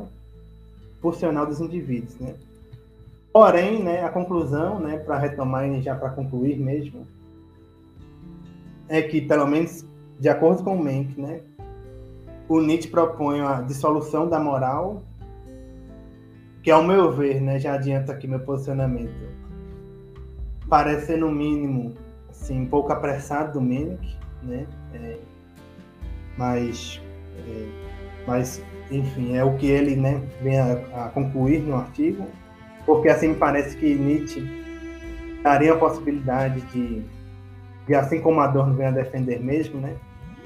funcional 1.01 1.45
dos 1.45 1.59
indivíduos, 1.59 2.15
né? 2.19 2.35
Porém, 3.31 3.83
né, 3.83 4.03
a 4.03 4.09
conclusão, 4.09 4.79
né, 4.79 4.97
para 4.97 5.17
retomar 5.17 5.67
e 5.67 5.81
já 5.81 5.95
para 5.95 6.09
concluir 6.09 6.57
mesmo, 6.57 7.05
é 8.89 9.01
que, 9.01 9.21
pelo 9.21 9.45
menos 9.45 9.85
de 10.19 10.27
acordo 10.27 10.63
com 10.63 10.75
o 10.75 10.83
Menck, 10.83 11.19
né, 11.19 11.41
o 12.49 12.59
Nietzsche 12.61 12.89
propõe 12.89 13.41
a 13.41 13.61
dissolução 13.61 14.27
da 14.27 14.39
moral, 14.39 15.03
que, 16.67 16.71
ao 16.71 16.83
meu 16.83 17.13
ver, 17.13 17.39
né, 17.39 17.57
já 17.57 17.75
adianta 17.75 18.11
aqui 18.11 18.27
meu 18.27 18.41
posicionamento, 18.41 19.13
parece 20.67 21.05
ser, 21.05 21.17
no 21.17 21.31
mínimo, 21.31 21.93
assim, 22.29 22.63
um 22.63 22.65
pouco 22.65 22.91
apressado 22.91 23.53
do 23.53 23.61
Menck, 23.61 24.17
né, 24.43 24.67
é, 24.93 25.17
mas, 26.37 27.01
é, 27.37 27.67
mas 28.27 28.61
enfim, 28.91 29.37
é 29.37 29.45
o 29.45 29.55
que 29.55 29.65
ele 29.65 29.95
né, 29.95 30.21
vem 30.41 30.59
a, 30.59 30.73
a, 31.05 31.09
concluir 31.13 31.61
no 31.61 31.77
artigo, 31.77 32.27
porque 32.85 33.07
assim 33.07 33.29
me 33.29 33.35
parece 33.35 33.77
que 33.77 33.95
Nietzsche 33.95 34.43
daria 35.41 35.71
a 35.71 35.77
possibilidade 35.77 36.59
de, 36.73 37.01
de 37.87 37.95
assim 37.95 38.19
como 38.19 38.41
Adorno 38.41 38.75
vem 38.75 38.87
a 38.87 38.91
defender 38.91 39.39
mesmo, 39.39 39.79
né, 39.79 39.95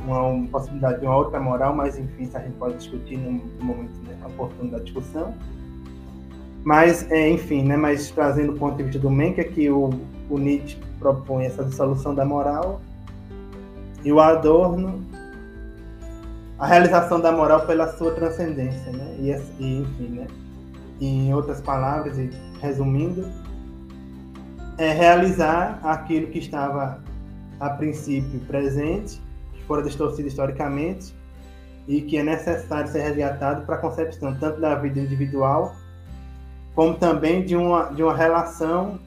uma, 0.06 0.22
uma, 0.22 0.48
possibilidade 0.50 1.00
de 1.00 1.06
uma 1.08 1.18
outra 1.18 1.40
moral, 1.40 1.76
mas 1.76 1.98
enfim, 1.98 2.26
isso 2.26 2.38
a 2.38 2.42
gente 2.42 2.58
pode 2.58 2.78
discutir 2.78 3.18
no, 3.18 3.32
no 3.32 3.66
momento 3.66 3.98
né, 4.04 4.16
oportuno 4.24 4.70
da 4.70 4.78
discussão. 4.78 5.34
Mas, 6.64 7.10
é, 7.12 7.30
enfim, 7.30 7.64
né, 7.64 7.76
mas 7.76 8.12
trazendo 8.12 8.54
o 8.54 8.56
ponto 8.56 8.78
de 8.78 8.84
vista 8.84 9.00
do 9.00 9.10
Menck, 9.10 9.40
é 9.40 9.44
que 9.44 9.70
o, 9.70 9.90
o 10.30 10.38
Nietzsche 10.38 10.78
propõe 11.00 11.46
essa 11.46 11.64
dissolução 11.64 12.14
da 12.14 12.24
moral 12.24 12.82
e 14.04 14.12
o 14.12 14.20
Adorno 14.20 15.02
a 16.62 16.68
realização 16.68 17.20
da 17.20 17.32
moral 17.32 17.66
pela 17.66 17.92
sua 17.98 18.14
transcendência, 18.14 18.92
né? 18.92 19.16
E, 19.18 19.32
e 19.60 19.82
enfim, 19.82 20.10
né? 20.10 20.28
Em 21.02 21.34
outras 21.34 21.60
palavras, 21.60 22.20
e 22.20 22.30
resumindo, 22.62 23.26
é 24.78 24.94
realizar 24.94 25.80
aquilo 25.84 26.28
que 26.28 26.38
estava 26.38 27.04
a 27.60 27.70
princípio 27.72 28.40
presente, 28.42 29.20
que 29.54 29.64
fora 29.64 29.82
distorcido 29.82 30.28
historicamente, 30.28 31.16
e 31.88 32.02
que 32.02 32.18
é 32.18 32.24
necessário 32.24 32.92
ser 32.92 33.02
resgatado 33.02 33.66
para 33.66 33.76
a 33.76 33.80
concepção 33.80 34.36
tanto 34.36 34.62
da 34.62 34.76
vida 34.76 35.00
individual, 35.00 35.76
como 36.76 36.96
também 36.96 37.44
de 37.44 37.56
uma, 37.56 37.86
de 37.90 38.02
uma 38.04 38.16
relação 38.16 39.00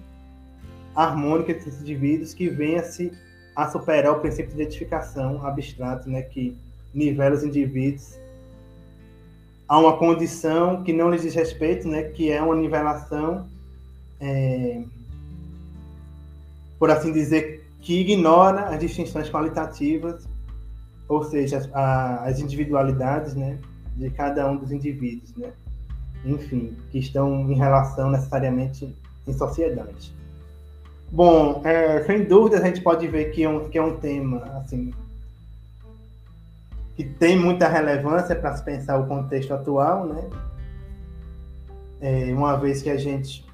harmônica 0.94 1.52
entre 1.52 1.70
os 1.70 1.80
indivíduos 1.80 2.34
que 2.34 2.48
venha-se 2.48 3.12
a 3.56 3.68
superar 3.68 4.12
o 4.12 4.20
princípio 4.20 4.54
de 4.54 4.62
identificação 4.62 5.44
abstrato, 5.44 6.08
né, 6.08 6.22
que 6.22 6.56
nivela 6.92 7.34
os 7.34 7.42
indivíduos 7.42 8.18
a 9.68 9.78
uma 9.78 9.96
condição 9.96 10.82
que 10.82 10.92
não 10.92 11.10
lhes 11.10 11.22
diz 11.22 11.34
respeito, 11.34 11.88
né, 11.88 12.04
que 12.04 12.30
é 12.30 12.40
uma 12.42 12.54
nivelação, 12.54 13.48
é, 14.20 14.82
por 16.78 16.90
assim 16.90 17.12
dizer, 17.12 17.66
que 17.80 18.00
ignora 18.00 18.68
as 18.68 18.78
distinções 18.78 19.30
qualitativas, 19.30 20.26
ou 21.08 21.24
seja, 21.24 21.58
as, 21.58 21.70
as 21.74 22.40
individualidades 22.40 23.34
né, 23.34 23.58
de 23.96 24.10
cada 24.10 24.50
um 24.50 24.56
dos 24.56 24.70
indivíduos, 24.70 25.34
né, 25.36 25.52
enfim, 26.24 26.76
que 26.90 26.98
estão 26.98 27.50
em 27.50 27.54
relação 27.54 28.10
necessariamente 28.10 28.94
em 29.26 29.32
sociedade. 29.32 30.14
Bom, 31.10 31.60
é, 31.64 32.02
sem 32.04 32.24
dúvida 32.24 32.58
a 32.58 32.64
gente 32.64 32.80
pode 32.80 33.06
ver 33.06 33.30
que 33.30 33.44
é 33.44 33.48
um, 33.48 33.68
que 33.68 33.78
é 33.78 33.82
um 33.82 33.96
tema 33.96 34.42
assim 34.56 34.92
que 36.96 37.04
tem 37.04 37.38
muita 37.38 37.68
relevância 37.68 38.36
para 38.36 38.56
se 38.56 38.62
pensar 38.62 38.98
o 38.98 39.06
contexto 39.06 39.52
atual, 39.52 40.06
né? 40.06 40.30
É, 42.00 42.32
uma 42.32 42.56
vez 42.56 42.82
que 42.82 42.90
a 42.90 42.96
gente, 42.96 43.44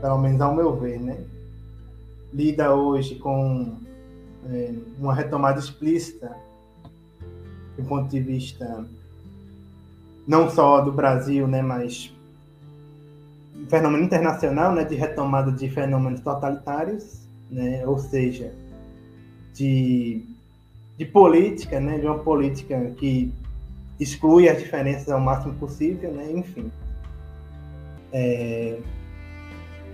pelo 0.00 0.18
menos 0.18 0.40
ao 0.40 0.54
meu 0.54 0.74
ver, 0.74 0.98
né, 0.98 1.18
lida 2.32 2.74
hoje 2.74 3.16
com 3.16 3.76
é, 4.50 4.74
uma 4.98 5.14
retomada 5.14 5.60
explícita 5.60 6.34
do 7.76 7.84
ponto 7.84 8.08
de 8.08 8.18
vista 8.18 8.84
não 10.26 10.50
só 10.50 10.80
do 10.80 10.90
Brasil, 10.90 11.46
né, 11.46 11.62
mas 11.62 12.12
fenômeno 13.68 14.04
internacional, 14.04 14.72
né, 14.72 14.84
de 14.84 14.94
retomada 14.94 15.50
de 15.52 15.68
fenômenos 15.68 16.20
totalitários, 16.20 17.26
né, 17.50 17.86
ou 17.86 17.98
seja, 17.98 18.52
de 19.54 20.24
de 20.98 21.04
política, 21.04 21.78
né, 21.78 21.96
de 21.98 22.06
uma 22.06 22.18
política 22.18 22.90
que 22.96 23.32
exclui 24.00 24.48
as 24.48 24.58
diferenças 24.58 25.08
ao 25.08 25.20
máximo 25.20 25.54
possível, 25.54 26.12
né, 26.12 26.32
enfim. 26.32 26.72
É, 28.12 28.78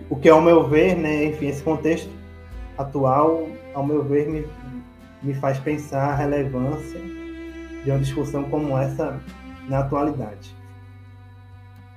o 0.09 0.17
que, 0.17 0.31
ao 0.31 0.41
meu 0.41 0.67
ver, 0.67 0.97
né, 0.97 1.27
enfim, 1.27 1.49
esse 1.49 1.63
contexto 1.63 2.09
atual, 2.79 3.47
ao 3.75 3.87
meu 3.87 4.03
ver, 4.03 4.29
me, 4.31 4.47
me 5.23 5.35
faz 5.35 5.59
pensar 5.59 6.13
a 6.13 6.17
relevância 6.17 7.01
de 7.85 7.91
uma 7.91 7.99
discussão 7.99 8.45
como 8.45 8.79
essa 8.79 9.21
na 9.69 9.81
atualidade. 9.81 10.55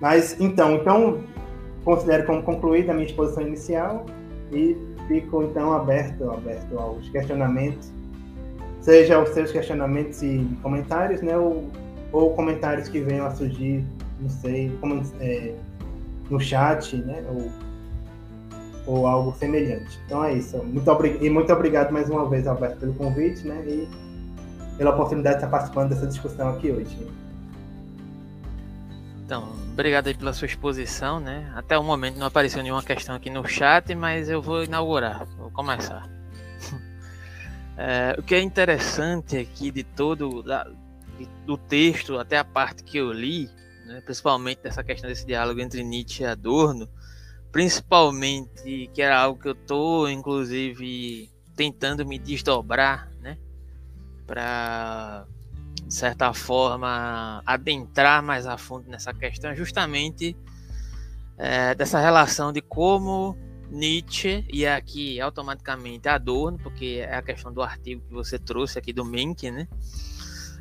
Mas, 0.01 0.39
então, 0.39 0.75
então 0.75 1.23
considero 1.87 2.25
como 2.25 2.43
concluída 2.43 2.91
a 2.91 2.95
minha 2.95 3.07
exposição 3.07 3.47
inicial 3.47 4.05
e 4.51 4.75
fico, 5.07 5.41
então, 5.43 5.71
aberto, 5.71 6.29
aberto 6.29 6.77
aos 6.77 7.07
questionamentos 7.07 7.89
seja 8.81 9.21
os 9.21 9.29
seus 9.29 9.51
questionamentos 9.51 10.21
e 10.21 10.45
comentários, 10.61 11.21
né, 11.21 11.37
ou, 11.37 11.65
ou 12.11 12.33
comentários 12.33 12.89
que 12.89 12.99
venham 12.99 13.25
a 13.25 13.31
surgir, 13.31 13.85
não 14.19 14.29
sei, 14.29 14.69
como, 14.81 15.01
é, 15.21 15.53
no 16.29 16.39
chat, 16.39 16.95
né, 16.97 17.23
ou, 17.29 17.51
ou 18.85 19.07
algo 19.07 19.33
semelhante. 19.37 19.97
Então 20.05 20.23
é 20.23 20.33
isso. 20.33 20.57
Muito 20.57 20.89
e 21.21 21.29
muito 21.29 21.51
obrigado 21.51 21.91
mais 21.91 22.09
uma 22.09 22.29
vez, 22.29 22.47
Alberto, 22.47 22.79
pelo 22.79 22.93
convite, 22.95 23.47
né, 23.47 23.61
e 23.65 23.87
pela 24.77 24.91
oportunidade 24.91 25.37
de 25.37 25.43
estar 25.45 25.51
participando 25.51 25.89
dessa 25.89 26.07
discussão 26.07 26.49
aqui 26.49 26.71
hoje. 26.71 26.97
Então, 29.27 29.51
obrigado 29.73 30.07
aí 30.07 30.13
pela 30.13 30.31
sua 30.31 30.45
exposição, 30.45 31.19
né? 31.19 31.51
Até 31.53 31.77
o 31.77 31.83
momento 31.83 32.15
não 32.15 32.27
apareceu 32.27 32.63
nenhuma 32.63 32.81
questão 32.81 33.13
aqui 33.13 33.29
no 33.29 33.45
chat, 33.45 33.93
mas 33.93 34.29
eu 34.29 34.41
vou 34.41 34.63
inaugurar, 34.63 35.25
vou 35.37 35.51
começar. 35.51 36.09
É, 37.79 38.15
o 38.17 38.23
que 38.23 38.33
é 38.33 38.41
interessante 38.41 39.37
aqui 39.37 39.69
de 39.69 39.83
todo 39.83 40.41
da, 40.41 40.67
do 41.45 41.55
texto, 41.59 42.17
até 42.17 42.39
a 42.39 42.43
parte 42.43 42.83
que 42.83 42.97
eu 42.97 43.11
li, 43.11 43.51
né, 43.85 44.01
principalmente 44.01 44.63
dessa 44.63 44.83
questão 44.83 45.07
desse 45.07 45.23
diálogo 45.27 45.59
entre 45.59 45.83
Nietzsche 45.83 46.23
e 46.23 46.25
Adorno, 46.25 46.89
principalmente 47.51 48.89
que 48.91 48.99
era 48.99 49.19
algo 49.19 49.39
que 49.39 49.47
eu 49.47 49.51
estou, 49.51 50.09
inclusive, 50.09 51.31
tentando 51.55 52.03
me 52.03 52.17
desdobrar, 52.17 53.11
né, 53.21 53.37
para 54.25 55.27
de 55.87 55.93
certa 55.93 56.33
forma 56.33 57.41
adentrar 57.45 58.21
mais 58.21 58.45
a 58.45 58.57
fundo 58.57 58.89
nessa 58.89 59.13
questão, 59.13 59.55
justamente 59.55 60.35
é, 61.37 61.73
dessa 61.73 61.99
relação 61.99 62.51
de 62.51 62.61
como 62.61 63.37
Nietzsche, 63.69 64.45
e 64.51 64.65
aqui 64.65 65.19
automaticamente 65.19 66.07
Adorno, 66.07 66.57
porque 66.57 67.05
é 67.07 67.15
a 67.15 67.21
questão 67.21 67.53
do 67.53 67.61
artigo 67.61 68.01
que 68.07 68.13
você 68.13 68.37
trouxe 68.37 68.77
aqui 68.79 68.91
do 68.91 69.05
Menck, 69.05 69.49
né? 69.49 69.67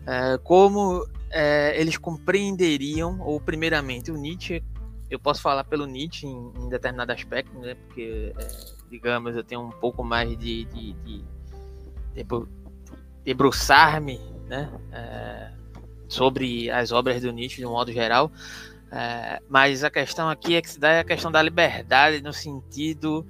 É, 0.07 0.39
como 0.39 1.07
é, 1.31 1.81
eles 1.81 1.97
compreenderiam, 1.97 3.21
ou 3.21 3.41
primeiramente 3.41 4.11
o 4.11 4.17
Nietzsche, 4.17 4.63
eu 5.11 5.19
posso 5.19 5.41
falar 5.41 5.65
pelo 5.65 5.87
Nietzsche 5.87 6.27
em, 6.27 6.53
em 6.57 6.69
determinado 6.69 7.13
aspecto, 7.13 7.57
né? 7.59 7.75
Porque, 7.75 8.33
é, 8.37 8.49
digamos, 8.91 9.37
eu 9.37 9.43
tenho 9.43 9.63
um 9.63 9.71
pouco 9.71 10.05
mais 10.05 10.29
de, 10.39 10.65
de, 10.65 10.93
de, 10.93 11.25
de 12.15 12.27
debruçar-me, 13.25 14.21
né? 14.47 14.71
É, 14.93 15.51
sobre 16.09 16.71
as 16.71 16.93
obras 16.93 17.21
do 17.21 17.33
Nietzsche 17.33 17.59
de 17.59 17.67
um 17.67 17.71
modo 17.71 17.93
geral, 17.93 18.31
é, 18.91 19.41
mas 19.49 19.83
a 19.83 19.91
questão 19.91 20.29
aqui 20.29 20.55
é 20.55 20.63
que 20.63 20.71
se 20.71 20.79
dá 20.79 20.91
é 20.91 21.01
a 21.01 21.05
questão 21.05 21.31
da 21.31 21.43
liberdade 21.43 22.23
no 22.23 22.33
sentido 22.33 23.27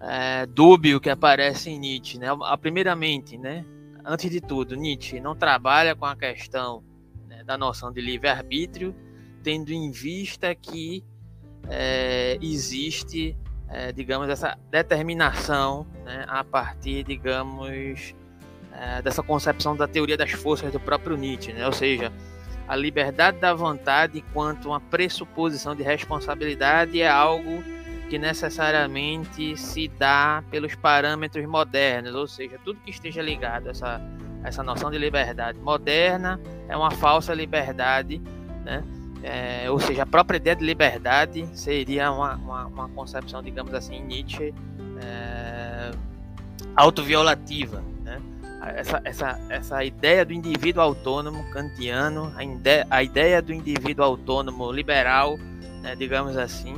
é, 0.00 0.46
dúbio 0.46 1.00
que 1.00 1.10
aparece 1.10 1.70
em 1.70 1.78
Nietzsche. 1.78 2.18
Né? 2.18 2.28
Primeiramente, 2.60 3.36
né, 3.38 3.64
antes 4.04 4.30
de 4.30 4.40
tudo, 4.40 4.76
Nietzsche 4.76 5.20
não 5.20 5.34
trabalha 5.34 5.96
com 5.96 6.04
a 6.04 6.14
questão 6.14 6.82
né, 7.26 7.42
da 7.44 7.56
noção 7.56 7.92
de 7.92 8.00
livre-arbítrio, 8.00 8.94
tendo 9.42 9.70
em 9.72 9.90
vista 9.90 10.54
que 10.54 11.02
é, 11.68 12.38
existe, 12.40 13.36
é, 13.68 13.92
digamos, 13.92 14.28
essa 14.28 14.58
determinação 14.70 15.86
né, 16.04 16.24
a 16.28 16.44
partir, 16.44 17.04
digamos, 17.04 18.14
é, 18.80 19.02
dessa 19.02 19.22
concepção 19.22 19.76
da 19.76 19.88
teoria 19.88 20.16
das 20.16 20.30
forças 20.30 20.72
do 20.72 20.78
próprio 20.78 21.16
Nietzsche, 21.16 21.52
né? 21.52 21.66
ou 21.66 21.72
seja, 21.72 22.12
a 22.68 22.76
liberdade 22.76 23.38
da 23.38 23.52
vontade 23.52 24.22
quanto 24.32 24.68
uma 24.68 24.80
pressuposição 24.80 25.74
de 25.74 25.82
responsabilidade 25.82 27.00
é 27.00 27.08
algo 27.08 27.62
que 28.08 28.18
necessariamente 28.18 29.56
se 29.56 29.88
dá 29.88 30.42
pelos 30.50 30.74
parâmetros 30.74 31.44
modernos, 31.46 32.14
ou 32.14 32.26
seja, 32.26 32.58
tudo 32.64 32.80
que 32.80 32.90
esteja 32.90 33.20
ligado 33.20 33.66
a 33.66 33.70
essa, 33.70 34.00
a 34.42 34.48
essa 34.48 34.62
noção 34.62 34.90
de 34.90 34.98
liberdade 34.98 35.58
moderna 35.58 36.40
é 36.68 36.76
uma 36.76 36.90
falsa 36.90 37.34
liberdade, 37.34 38.22
né? 38.64 38.82
É, 39.22 39.68
ou 39.68 39.80
seja, 39.80 40.04
a 40.04 40.06
própria 40.06 40.36
ideia 40.36 40.54
de 40.54 40.64
liberdade 40.64 41.46
seria 41.52 42.10
uma, 42.12 42.36
uma, 42.36 42.66
uma 42.66 42.88
concepção, 42.90 43.42
digamos 43.42 43.74
assim, 43.74 44.00
Nietzsche 44.00 44.54
é, 45.02 45.90
autoviolativa? 46.76 47.82
Essa, 48.76 49.00
essa, 49.04 49.40
essa 49.48 49.84
ideia 49.84 50.24
do 50.24 50.32
indivíduo 50.32 50.82
autônomo 50.82 51.44
kantiano, 51.50 52.32
a, 52.36 52.44
ide, 52.44 52.86
a 52.90 53.02
ideia 53.02 53.42
do 53.42 53.52
indivíduo 53.52 54.04
autônomo 54.04 54.70
liberal, 54.70 55.36
né, 55.82 55.94
digamos 55.96 56.36
assim, 56.36 56.76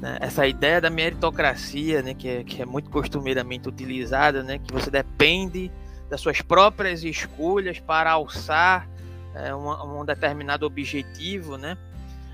né, 0.00 0.18
essa 0.20 0.46
ideia 0.46 0.80
da 0.80 0.90
meritocracia, 0.90 2.02
né, 2.02 2.14
que, 2.14 2.28
é, 2.28 2.44
que 2.44 2.62
é 2.62 2.66
muito 2.66 2.90
costumeiramente 2.90 3.68
utilizada, 3.68 4.42
né, 4.42 4.58
que 4.58 4.72
você 4.72 4.90
depende 4.90 5.70
das 6.10 6.20
suas 6.20 6.40
próprias 6.40 7.02
escolhas 7.04 7.78
para 7.78 8.10
alçar 8.12 8.88
é, 9.34 9.54
um, 9.54 10.00
um 10.00 10.04
determinado 10.04 10.66
objetivo, 10.66 11.56
né, 11.56 11.76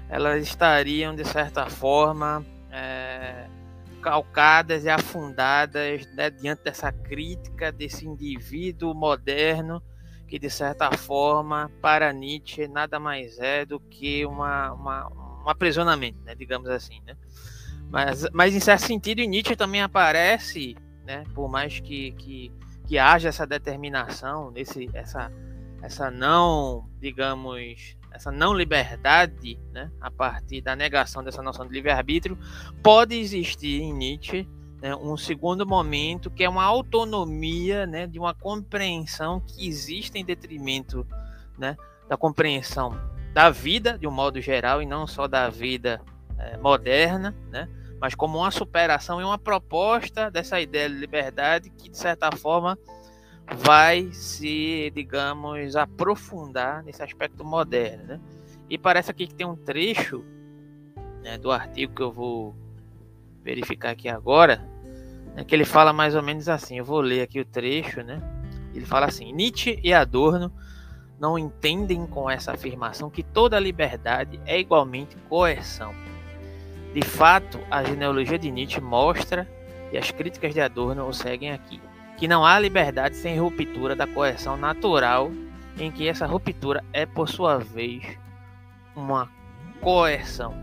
elas 0.08 0.42
estariam, 0.42 1.14
de 1.14 1.24
certa 1.24 1.66
forma, 1.66 2.44
é, 2.72 3.46
calcadas 4.00 4.84
e 4.84 4.88
afundadas 4.88 6.06
né, 6.14 6.30
diante 6.30 6.64
dessa 6.64 6.90
crítica 6.90 7.70
desse 7.70 8.06
indivíduo 8.06 8.94
moderno 8.94 9.82
que, 10.26 10.38
de 10.38 10.48
certa 10.48 10.90
forma, 10.96 11.70
para 11.82 12.12
Nietzsche 12.12 12.68
nada 12.68 13.00
mais 13.00 13.38
é 13.40 13.64
do 13.64 13.80
que 13.80 14.24
uma, 14.24 14.72
uma, 14.72 15.08
um 15.44 15.48
aprisionamento, 15.48 16.20
né, 16.24 16.36
digamos 16.36 16.68
assim. 16.68 17.00
Né? 17.04 17.16
Mas, 17.90 18.26
mas, 18.32 18.54
em 18.54 18.60
certo 18.60 18.86
sentido, 18.86 19.22
Nietzsche 19.24 19.56
também 19.56 19.82
aparece, 19.82 20.76
né, 21.04 21.24
por 21.34 21.50
mais 21.50 21.80
que, 21.80 22.12
que, 22.12 22.52
que 22.86 22.96
haja 22.96 23.28
essa 23.28 23.44
determinação, 23.44 24.52
esse, 24.54 24.88
essa, 24.94 25.32
essa 25.82 26.10
não, 26.12 26.88
digamos, 27.00 27.96
essa 28.12 28.30
não 28.30 28.52
liberdade, 28.52 29.58
né, 29.72 29.90
a 30.00 30.10
partir 30.10 30.60
da 30.60 30.74
negação 30.74 31.22
dessa 31.22 31.42
noção 31.42 31.66
de 31.66 31.72
livre-arbítrio, 31.72 32.38
pode 32.82 33.14
existir 33.14 33.80
em 33.80 33.92
Nietzsche 33.92 34.48
né, 34.80 34.94
um 34.96 35.16
segundo 35.16 35.66
momento 35.66 36.30
que 36.30 36.42
é 36.42 36.48
uma 36.48 36.64
autonomia 36.64 37.86
né, 37.86 38.06
de 38.06 38.18
uma 38.18 38.34
compreensão 38.34 39.40
que 39.40 39.66
existe 39.66 40.18
em 40.18 40.24
detrimento 40.24 41.06
né, 41.58 41.76
da 42.08 42.16
compreensão 42.16 42.98
da 43.32 43.50
vida 43.50 43.98
de 43.98 44.06
um 44.06 44.10
modo 44.10 44.40
geral 44.40 44.82
e 44.82 44.86
não 44.86 45.06
só 45.06 45.28
da 45.28 45.48
vida 45.48 46.00
é, 46.38 46.56
moderna, 46.56 47.34
né, 47.50 47.68
mas 48.00 48.14
como 48.14 48.38
uma 48.38 48.50
superação 48.50 49.20
e 49.20 49.24
uma 49.24 49.38
proposta 49.38 50.30
dessa 50.30 50.60
ideia 50.60 50.88
de 50.88 50.96
liberdade 50.96 51.70
que 51.70 51.90
de 51.90 51.96
certa 51.96 52.32
forma 52.32 52.78
vai 53.56 54.10
se, 54.12 54.90
digamos, 54.94 55.76
aprofundar 55.76 56.82
nesse 56.82 57.02
aspecto 57.02 57.44
moderno, 57.44 58.04
né? 58.04 58.20
E 58.68 58.78
parece 58.78 59.10
aqui 59.10 59.26
que 59.26 59.34
tem 59.34 59.46
um 59.46 59.56
trecho 59.56 60.24
né, 61.22 61.36
do 61.36 61.50
artigo 61.50 61.94
que 61.94 62.02
eu 62.02 62.12
vou 62.12 62.54
verificar 63.42 63.90
aqui 63.90 64.08
agora, 64.08 64.64
né, 65.34 65.44
que 65.44 65.54
ele 65.54 65.64
fala 65.64 65.92
mais 65.92 66.14
ou 66.14 66.22
menos 66.22 66.48
assim. 66.48 66.78
Eu 66.78 66.84
vou 66.84 67.00
ler 67.00 67.22
aqui 67.22 67.40
o 67.40 67.44
trecho, 67.44 68.02
né? 68.02 68.20
Ele 68.72 68.86
fala 68.86 69.06
assim: 69.06 69.32
Nietzsche 69.32 69.80
e 69.82 69.92
Adorno 69.92 70.52
não 71.18 71.38
entendem 71.38 72.06
com 72.06 72.30
essa 72.30 72.52
afirmação 72.52 73.10
que 73.10 73.22
toda 73.22 73.58
liberdade 73.58 74.40
é 74.46 74.58
igualmente 74.58 75.16
coerção. 75.28 75.92
De 76.94 77.02
fato, 77.02 77.60
a 77.70 77.84
genealogia 77.84 78.38
de 78.38 78.50
Nietzsche 78.50 78.80
mostra, 78.80 79.48
e 79.92 79.98
as 79.98 80.10
críticas 80.10 80.54
de 80.54 80.60
Adorno 80.60 81.06
o 81.06 81.12
seguem 81.12 81.52
aqui, 81.52 81.80
que 82.20 82.28
não 82.28 82.44
há 82.44 82.58
liberdade 82.58 83.16
sem 83.16 83.40
ruptura 83.40 83.96
da 83.96 84.06
coerção 84.06 84.54
natural, 84.54 85.32
em 85.78 85.90
que 85.90 86.06
essa 86.06 86.26
ruptura 86.26 86.84
é, 86.92 87.06
por 87.06 87.26
sua 87.26 87.56
vez, 87.56 88.04
uma 88.94 89.26
coerção. 89.80 90.54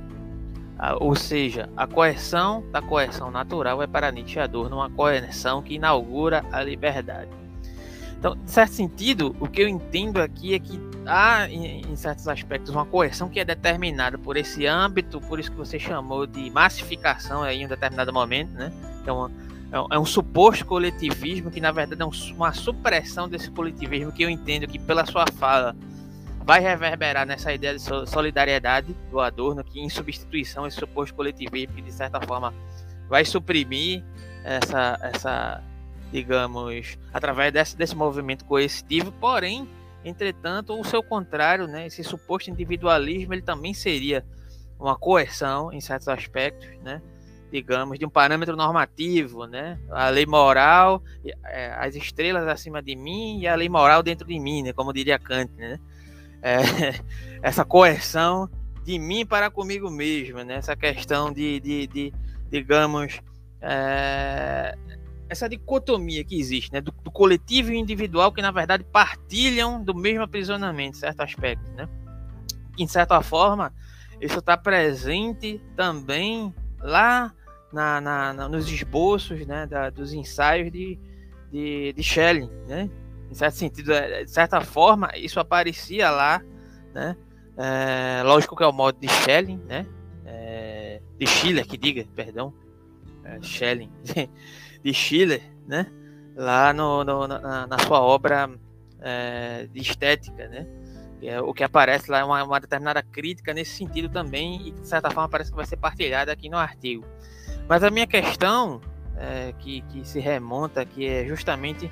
Ou 0.99 1.15
seja, 1.15 1.67
a 1.75 1.87
coerção 1.87 2.63
da 2.71 2.79
coerção 2.79 3.31
natural 3.31 3.81
é 3.81 3.87
para 3.87 4.11
Nietzsche 4.11 4.39
Adorno 4.39 4.75
uma 4.75 4.89
coerção 4.91 5.63
que 5.63 5.73
inaugura 5.73 6.45
a 6.51 6.61
liberdade. 6.61 7.31
Então, 8.19 8.35
em 8.35 8.47
certo 8.47 8.73
sentido, 8.73 9.35
o 9.39 9.47
que 9.47 9.63
eu 9.63 9.67
entendo 9.67 10.21
aqui 10.21 10.53
é 10.53 10.59
que 10.59 10.79
há, 11.07 11.49
em, 11.49 11.95
certos 11.95 12.27
aspectos, 12.27 12.71
uma 12.71 12.85
coerção 12.85 13.29
que 13.29 13.39
é 13.39 13.45
determinada 13.45 14.15
por 14.15 14.37
esse 14.37 14.67
âmbito, 14.67 15.19
por 15.21 15.39
isso 15.39 15.49
que 15.49 15.57
você 15.57 15.79
chamou 15.79 16.27
de 16.27 16.51
massificação 16.51 17.41
aí 17.41 17.61
em 17.61 17.65
um 17.65 17.69
determinado 17.69 18.13
momento, 18.13 18.51
né? 18.51 18.71
Que 19.03 19.09
é 19.71 19.95
é 19.95 19.99
um 19.99 20.05
suposto 20.05 20.65
coletivismo 20.65 21.51
que 21.51 21.59
na 21.59 21.71
verdade 21.71 22.01
é 22.01 22.05
uma 22.33 22.53
supressão 22.53 23.27
desse 23.27 23.51
coletivismo 23.51 24.11
que 24.11 24.23
eu 24.23 24.29
entendo 24.29 24.67
que 24.67 24.79
pela 24.79 25.05
sua 25.05 25.25
fala 25.37 25.75
vai 26.45 26.61
reverberar 26.61 27.25
nessa 27.25 27.53
ideia 27.53 27.75
de 27.75 27.81
solidariedade 27.81 28.95
do 29.11 29.19
Adorno, 29.19 29.63
que 29.65 29.81
em 29.81 29.89
substituição 29.89 30.65
esse 30.65 30.77
suposto 30.77 31.13
coletivismo 31.13 31.75
que 31.75 31.81
de 31.81 31.91
certa 31.91 32.21
forma 32.21 32.53
vai 33.09 33.25
suprimir 33.25 34.01
essa, 34.45 34.97
essa 35.01 35.63
digamos, 36.11 36.97
através 37.13 37.51
desse, 37.51 37.75
desse 37.75 37.95
movimento 37.95 38.45
coercitivo, 38.45 39.11
porém, 39.11 39.67
entretanto, 40.03 40.79
o 40.79 40.85
seu 40.85 41.03
contrário, 41.03 41.67
né, 41.67 41.87
esse 41.87 42.03
suposto 42.03 42.49
individualismo, 42.49 43.33
ele 43.33 43.41
também 43.41 43.73
seria 43.73 44.25
uma 44.79 44.95
coerção 44.95 45.73
em 45.73 45.81
certos 45.81 46.07
aspectos, 46.07 46.69
né, 46.81 47.01
digamos, 47.51 47.97
de 47.97 48.05
um 48.05 48.09
parâmetro 48.09 48.55
normativo, 48.55 49.45
né? 49.45 49.79
A 49.89 50.09
lei 50.09 50.25
moral, 50.25 51.01
é, 51.45 51.73
as 51.77 51.95
estrelas 51.95 52.47
acima 52.47 52.81
de 52.81 52.95
mim 52.95 53.39
e 53.39 53.47
a 53.47 53.55
lei 53.55 53.69
moral 53.69 54.03
dentro 54.03 54.27
de 54.27 54.39
mim, 54.39 54.63
né? 54.63 54.73
Como 54.73 54.93
diria 54.93 55.17
Kant, 55.17 55.51
né? 55.55 55.79
É, 56.41 56.57
essa 57.41 57.63
coerção 57.63 58.49
de 58.83 58.99
mim 58.99 59.25
para 59.25 59.49
comigo 59.49 59.89
mesmo, 59.89 60.43
né? 60.43 60.55
Essa 60.55 60.75
questão 60.75 61.31
de, 61.31 61.59
de, 61.59 61.87
de 61.87 62.13
digamos, 62.49 63.21
é, 63.61 64.77
essa 65.29 65.47
dicotomia 65.47 66.23
que 66.23 66.39
existe, 66.39 66.71
né? 66.73 66.81
Do, 66.81 66.93
do, 67.03 67.11
coletivo 67.11 67.71
e 67.71 67.77
individual 67.77 68.31
que 68.31 68.41
na 68.41 68.51
verdade 68.51 68.83
partilham 68.83 69.83
do 69.83 69.95
mesmo 69.95 70.23
aprisionamento, 70.23 70.97
certo 70.97 71.21
aspecto, 71.21 71.69
né? 71.71 71.87
Em 72.77 72.87
certa 72.87 73.21
forma, 73.21 73.73
isso 74.21 74.39
está 74.39 74.57
presente 74.57 75.61
também 75.75 76.53
lá 76.79 77.33
na, 77.71 78.01
na, 78.01 78.33
na, 78.33 78.49
nos 78.49 78.69
esboços 78.69 79.45
né, 79.45 79.65
da, 79.65 79.89
dos 79.89 80.13
ensaios 80.13 80.71
de, 80.71 80.99
de, 81.51 81.93
de 81.93 82.03
Schelling, 82.03 82.49
né? 82.67 82.89
Em 83.29 83.33
certo 83.33 83.55
sentido, 83.55 83.93
é, 83.93 84.23
de 84.23 84.31
certa 84.31 84.61
forma, 84.61 85.09
isso 85.15 85.39
aparecia 85.39 86.09
lá, 86.09 86.41
né? 86.93 87.15
É, 87.57 88.23
lógico 88.23 88.55
que 88.55 88.63
é 88.63 88.67
o 88.67 88.71
modo 88.71 88.99
de 88.99 89.07
Schelling, 89.07 89.61
né? 89.67 89.85
É, 90.25 91.01
de 91.17 91.25
Schiller, 91.25 91.65
que 91.67 91.77
diga, 91.77 92.05
perdão, 92.15 92.53
é, 93.23 93.41
Schelling, 93.41 93.91
de 94.83 94.93
Schiller, 94.93 95.41
né? 95.67 95.91
Lá 96.35 96.71
no, 96.71 97.03
no 97.03 97.27
na, 97.27 97.67
na, 97.67 97.79
sua 97.79 97.99
obra 97.99 98.49
é, 99.01 99.67
de 99.71 99.81
estética, 99.81 100.47
né? 100.47 100.67
É, 101.21 101.41
o 101.41 101.53
que 101.53 101.63
aparece 101.63 102.11
lá 102.11 102.19
é 102.19 102.23
uma, 102.23 102.43
uma, 102.43 102.59
determinada 102.59 103.01
crítica 103.01 103.53
nesse 103.53 103.71
sentido 103.71 104.07
também, 104.07 104.67
e 104.67 104.71
de 104.71 104.87
certa 104.87 105.09
forma 105.09 105.27
parece 105.27 105.49
que 105.49 105.55
vai 105.55 105.65
ser 105.65 105.77
partilhada 105.77 106.31
aqui 106.31 106.47
no 106.49 106.57
artigo. 106.57 107.05
Mas 107.67 107.83
a 107.83 107.89
minha 107.89 108.05
questão, 108.05 108.81
é, 109.17 109.53
que, 109.59 109.81
que 109.81 110.07
se 110.07 110.19
remonta 110.19 110.81
aqui, 110.81 111.07
é 111.07 111.25
justamente 111.25 111.91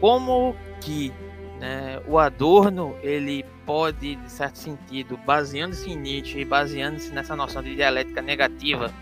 como 0.00 0.56
que 0.80 1.12
né, 1.60 2.00
o 2.06 2.18
Adorno 2.18 2.96
ele 3.02 3.44
pode, 3.64 4.16
de 4.16 4.30
certo 4.30 4.58
sentido, 4.58 5.16
baseando-se 5.18 5.90
em 5.90 5.96
Nietzsche 5.96 6.40
e 6.40 6.44
baseando-se 6.44 7.12
nessa 7.12 7.36
noção 7.36 7.62
de 7.62 7.76
dialética 7.76 8.22
negativa, 8.22 8.92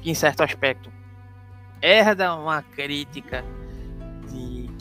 que 0.00 0.10
em 0.10 0.14
certo 0.14 0.42
aspecto 0.42 0.90
herda 1.80 2.34
uma 2.34 2.62
crítica 2.62 3.44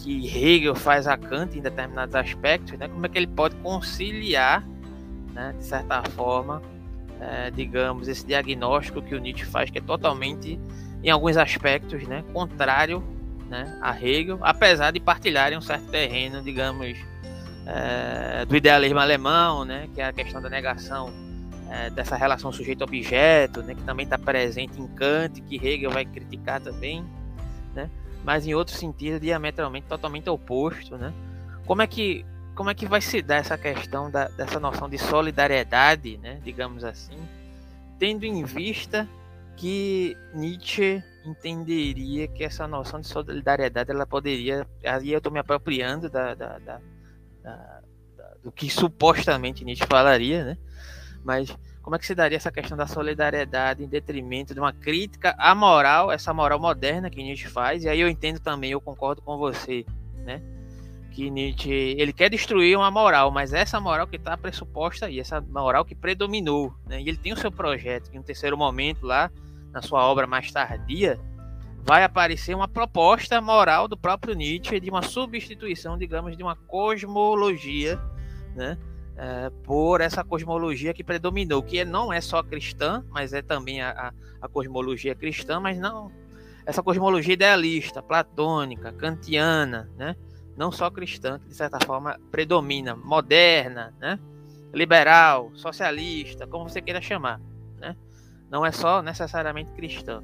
que 0.07 0.25
Hegel 0.25 0.73
faz 0.73 1.05
a 1.05 1.17
Kant 1.17 1.57
em 1.57 1.61
determinados 1.61 2.15
aspectos, 2.15 2.79
né, 2.79 2.87
como 2.87 3.05
é 3.05 3.09
que 3.09 3.17
ele 3.17 3.27
pode 3.27 3.57
conciliar, 3.57 4.65
né, 5.33 5.53
de 5.57 5.65
certa 5.65 6.01
forma, 6.11 6.61
é, 7.19 7.51
digamos, 7.51 8.07
esse 8.07 8.25
diagnóstico 8.25 9.01
que 9.01 9.13
o 9.13 9.19
Nietzsche 9.19 9.43
faz, 9.43 9.69
que 9.69 9.79
é 9.79 9.81
totalmente, 9.81 10.57
em 11.03 11.09
alguns 11.09 11.35
aspectos, 11.35 12.07
né, 12.07 12.23
contrário 12.31 13.03
né, 13.49 13.77
a 13.81 13.93
Hegel, 14.01 14.39
apesar 14.43 14.91
de 14.91 15.01
partilharem 15.01 15.57
um 15.57 15.61
certo 15.61 15.87
terreno, 15.87 16.41
digamos, 16.41 16.97
é, 17.65 18.45
do 18.45 18.55
idealismo 18.55 18.99
alemão, 18.99 19.65
né, 19.65 19.89
que 19.93 19.99
é 19.99 20.05
a 20.05 20.13
questão 20.13 20.41
da 20.41 20.49
negação 20.49 21.11
é, 21.69 21.89
dessa 21.89 22.15
relação 22.15 22.49
sujeito-objeto, 22.53 23.61
né, 23.61 23.75
que 23.75 23.83
também 23.83 24.05
está 24.05 24.17
presente 24.17 24.79
em 24.79 24.87
Kant, 24.87 25.41
que 25.41 25.57
Hegel 25.57 25.91
vai 25.91 26.05
criticar 26.05 26.61
também, 26.61 27.03
mas 28.27 28.45
em 28.45 28.53
outro 28.53 28.75
sentido 28.75 29.21
diametralmente 29.21 29.87
totalmente 29.87 30.29
oposto, 30.29 30.97
né? 30.97 31.13
Como 31.65 31.81
é 31.81 31.87
que 31.87 32.25
como 32.53 32.69
é 32.69 32.75
que 32.75 32.85
vai 32.85 32.99
se 32.99 33.21
dar 33.21 33.37
essa 33.37 33.57
questão 33.57 34.11
da, 34.11 34.27
dessa 34.27 34.59
noção 34.59 34.89
de 34.89 34.97
solidariedade, 34.97 36.17
né, 36.17 36.41
digamos 36.43 36.83
assim, 36.83 37.17
tendo 37.97 38.25
em 38.25 38.43
vista 38.43 39.07
que 39.55 40.17
Nietzsche 40.33 41.01
entenderia 41.23 42.27
que 42.27 42.43
essa 42.43 42.67
noção 42.67 42.99
de 42.99 43.07
solidariedade 43.07 43.91
ela 43.91 44.05
poderia. 44.05 44.67
Aí 44.83 45.13
eu 45.13 45.19
estou 45.19 45.31
me 45.31 45.39
apropriando 45.39 46.09
da, 46.09 46.33
da, 46.33 46.57
da, 46.59 46.81
do 48.43 48.51
que 48.51 48.69
supostamente 48.69 49.63
Nietzsche 49.63 49.87
falaria, 49.87 50.43
né? 50.43 50.57
Mas 51.23 51.55
como 51.87 51.95
é 51.95 51.99
que 51.99 52.05
se 52.05 52.13
daria 52.13 52.35
essa 52.35 52.51
questão 52.51 52.77
da 52.77 52.85
solidariedade 52.85 53.81
em 53.81 53.87
detrimento 53.87 54.53
de 54.53 54.59
uma 54.59 54.73
crítica 54.73 55.33
à 55.39 55.55
moral, 55.55 56.11
essa 56.11 56.33
moral 56.33 56.59
moderna 56.59 57.09
que 57.09 57.23
Nietzsche 57.23 57.47
faz? 57.47 57.85
E 57.85 57.87
aí 57.87 58.01
eu 58.01 58.09
entendo 58.09 58.41
também, 58.41 58.71
eu 58.71 58.81
concordo 58.81 59.21
com 59.21 59.37
você, 59.37 59.85
né? 60.25 60.41
Que 61.11 61.29
Nietzsche 61.29 61.71
ele 61.97 62.11
quer 62.11 62.29
destruir 62.29 62.77
uma 62.77 62.91
moral, 62.91 63.31
mas 63.31 63.53
essa 63.53 63.79
moral 63.79 64.05
que 64.05 64.17
está 64.17 64.35
pressuposta 64.35 65.05
aí, 65.05 65.17
essa 65.17 65.39
moral 65.39 65.85
que 65.85 65.95
predominou, 65.95 66.73
né? 66.85 67.01
E 67.01 67.07
ele 67.07 67.15
tem 67.15 67.31
o 67.31 67.37
seu 67.37 67.49
projeto, 67.49 68.13
em 68.13 68.19
um 68.19 68.23
terceiro 68.23 68.57
momento 68.57 69.05
lá, 69.05 69.31
na 69.71 69.81
sua 69.81 70.05
obra 70.05 70.27
mais 70.27 70.51
tardia, 70.51 71.17
vai 71.85 72.03
aparecer 72.03 72.53
uma 72.53 72.67
proposta 72.67 73.39
moral 73.39 73.87
do 73.87 73.95
próprio 73.95 74.35
Nietzsche 74.35 74.77
de 74.77 74.89
uma 74.89 75.03
substituição, 75.03 75.97
digamos, 75.97 76.35
de 76.35 76.43
uma 76.43 76.57
cosmologia, 76.57 77.97
né, 78.53 78.77
é, 79.17 79.49
por 79.63 79.99
essa 79.99 80.23
cosmologia 80.23 80.93
que 80.93 81.03
predominou, 81.03 81.63
que 81.63 81.83
não 81.83 82.13
é 82.13 82.21
só 82.21 82.43
cristã, 82.43 83.03
mas 83.09 83.33
é 83.33 83.41
também 83.41 83.81
a, 83.81 84.13
a, 84.39 84.47
cosmologia 84.47 85.15
cristã, 85.15 85.59
mas 85.59 85.79
não 85.79 86.11
essa 86.65 86.83
cosmologia 86.83 87.33
idealista, 87.33 88.03
platônica, 88.03 88.91
kantiana, 88.91 89.89
né, 89.97 90.15
não 90.55 90.71
só 90.71 90.91
cristã, 90.91 91.39
que 91.39 91.47
de 91.47 91.55
certa 91.55 91.79
forma 91.85 92.19
predomina, 92.29 92.95
moderna, 92.95 93.93
né, 93.99 94.19
liberal, 94.73 95.51
socialista, 95.55 96.45
como 96.45 96.69
você 96.69 96.81
queira 96.81 97.01
chamar, 97.01 97.39
né 97.79 97.95
não 98.49 98.65
é 98.65 98.71
só 98.71 99.01
necessariamente 99.01 99.71
cristã. 99.71 100.23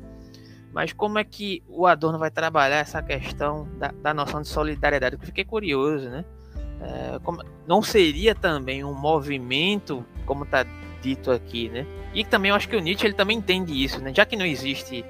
Mas 0.71 0.91
como 0.91 1.19
é 1.19 1.23
que 1.23 1.61
o 1.67 1.85
Adorno 1.85 2.17
vai 2.17 2.31
trabalhar 2.31 2.77
essa 2.77 3.01
questão 3.01 3.67
da, 3.77 3.89
da 3.89 4.13
noção 4.13 4.41
de 4.41 4.47
solidariedade? 4.47 5.15
Eu 5.15 5.19
fiquei 5.21 5.45
curioso, 5.45 6.09
né? 6.09 6.25
É, 6.81 7.19
como, 7.23 7.43
não 7.67 7.81
seria 7.81 8.35
também 8.35 8.83
um 8.83 8.93
movimento, 8.93 10.05
como 10.25 10.43
está 10.43 10.65
dito 11.01 11.31
aqui, 11.31 11.69
né? 11.69 11.85
E 12.13 12.23
também 12.23 12.49
eu 12.49 12.55
acho 12.55 12.69
que 12.69 12.75
o 12.75 12.79
Nietzsche 12.79 13.05
ele 13.05 13.13
também 13.13 13.37
entende 13.37 13.71
isso, 13.83 13.99
né? 14.01 14.13
Já 14.13 14.25
que 14.25 14.35
não 14.35 14.45
existe, 14.45 15.03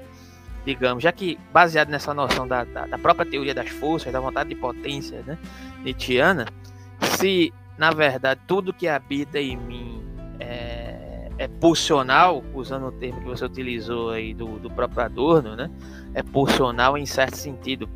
digamos, 0.66 1.02
já 1.02 1.12
que 1.12 1.38
baseado 1.52 1.88
nessa 1.88 2.12
noção 2.12 2.46
da, 2.46 2.64
da, 2.64 2.86
da 2.86 2.98
própria 2.98 3.24
teoria 3.24 3.54
das 3.54 3.70
forças, 3.70 4.12
da 4.12 4.20
vontade 4.20 4.48
de 4.48 4.56
potência, 4.56 5.22
né? 5.22 5.38
Nietzscheana, 5.84 6.46
se 7.16 7.52
na 7.78 7.90
verdade 7.90 8.40
tudo 8.46 8.72
que 8.72 8.86
habita 8.86 9.38
em 9.38 9.56
mim 9.56 10.02
é, 10.40 11.28
é 11.38 11.48
pulsional, 11.48 12.42
usando 12.54 12.86
o 12.86 12.92
termo 12.92 13.20
que 13.20 13.26
você 13.26 13.44
utilizou 13.44 14.10
aí 14.10 14.32
do, 14.34 14.58
do 14.58 14.70
próprio 14.70 15.04
Adorno, 15.04 15.56
né? 15.56 15.70
É 16.12 16.22
pulsional 16.22 16.96
em 16.96 17.06
certo 17.06 17.36
sentido. 17.36 17.88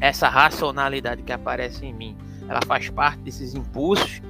Essa 0.00 0.28
racionalidade 0.28 1.22
que 1.22 1.32
aparece 1.32 1.86
em 1.86 1.92
mim, 1.92 2.16
ela 2.48 2.60
faz 2.66 2.88
parte 2.90 3.20
desses 3.20 3.54
impulsos, 3.54 4.20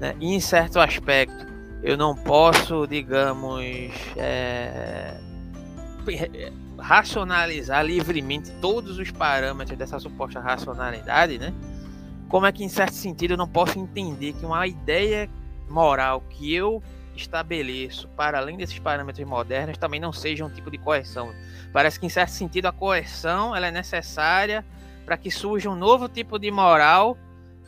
né? 0.00 0.14
E 0.20 0.34
em 0.34 0.40
certo 0.40 0.78
aspecto, 0.80 1.46
eu 1.82 1.96
não 1.96 2.14
posso, 2.14 2.86
digamos, 2.86 3.62
é, 4.16 5.16
racionalizar 6.78 7.84
livremente 7.84 8.50
todos 8.60 8.98
os 8.98 9.10
parâmetros 9.10 9.76
dessa 9.76 9.98
suposta 9.98 10.40
racionalidade, 10.40 11.38
né? 11.38 11.52
Como 12.28 12.46
é 12.46 12.52
que, 12.52 12.62
em 12.62 12.68
certo 12.68 12.94
sentido, 12.94 13.32
eu 13.32 13.36
não 13.36 13.48
posso 13.48 13.78
entender 13.78 14.34
que 14.34 14.44
uma 14.44 14.66
ideia 14.66 15.28
moral 15.68 16.22
que 16.28 16.54
eu 16.54 16.82
estabeleço 17.14 18.08
para 18.08 18.38
além 18.38 18.56
desses 18.56 18.78
parâmetros 18.78 19.26
modernos 19.26 19.76
também 19.76 19.98
não 19.98 20.12
seja 20.12 20.44
um 20.44 20.50
tipo 20.50 20.70
de 20.70 20.78
coerção. 20.78 21.32
Parece 21.72 21.98
que 21.98 22.06
em 22.06 22.08
certo 22.08 22.30
sentido 22.30 22.66
a 22.66 22.72
coerção 22.72 23.54
ela 23.54 23.66
é 23.66 23.70
necessária 23.70 24.64
para 25.04 25.16
que 25.16 25.30
surja 25.30 25.68
um 25.68 25.74
novo 25.74 26.08
tipo 26.08 26.38
de 26.38 26.50
moral, 26.50 27.16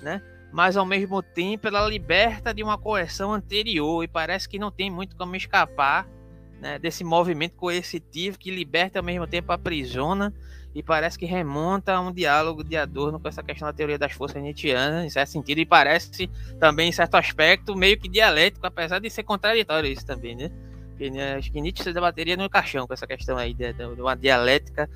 né? 0.03 0.23
Mas 0.53 0.77
ao 0.77 0.85
mesmo 0.85 1.23
tempo 1.23 1.69
ela 1.69 1.87
liberta 1.89 2.53
de 2.53 2.63
uma 2.63 2.77
coerção 2.77 3.33
anterior 3.33 4.03
e 4.03 4.09
parece 4.09 4.49
que 4.49 4.59
não 4.59 4.71
tem 4.71 4.91
muito 4.91 5.17
como 5.17 5.37
escapar 5.37 6.09
né, 6.61 6.79
desse 6.79 7.05
movimento 7.05 7.55
coercitivo 7.57 8.39
que 8.39 8.51
liberta 8.51 8.99
ao 8.99 9.05
mesmo 9.05 9.27
tempo 9.27 9.53
aprisiona 9.53 10.35
e 10.75 10.83
parece 10.83 11.19
que 11.19 11.27
remonta 11.27 11.95
a 11.95 12.01
um 12.01 12.13
diálogo 12.13 12.63
de 12.63 12.77
Adorno 12.77 13.19
com 13.19 13.29
essa 13.29 13.43
questão 13.43 13.67
da 13.67 13.73
teoria 13.73 13.99
das 13.99 14.13
forças 14.13 14.41
nietzschianas, 14.41 15.05
em 15.05 15.11
certo 15.11 15.31
sentido, 15.31 15.59
e 15.59 15.67
parece 15.67 16.29
também, 16.61 16.89
em 16.89 16.93
certo 16.93 17.17
aspecto, 17.17 17.75
meio 17.75 17.99
que 17.99 18.09
dialético, 18.09 18.67
apesar 18.67 19.01
de 19.01 19.11
ser 19.11 19.25
contraditório 19.25 19.91
isso 19.91 20.07
também, 20.07 20.37
né? 20.37 20.51
Porque, 20.91 21.11
né, 21.11 21.35
acho 21.35 21.51
que 21.51 21.61
Nietzsche 21.61 21.83
se 21.83 21.93
debateria 21.93 22.37
no 22.37 22.49
caixão 22.49 22.87
com 22.87 22.95
essa 22.95 23.07
questão 23.07 23.37
aí 23.37 23.53
de, 23.53 23.73
de, 23.73 23.95
de 23.95 24.01
uma 24.01 24.15
dialética, 24.15 24.89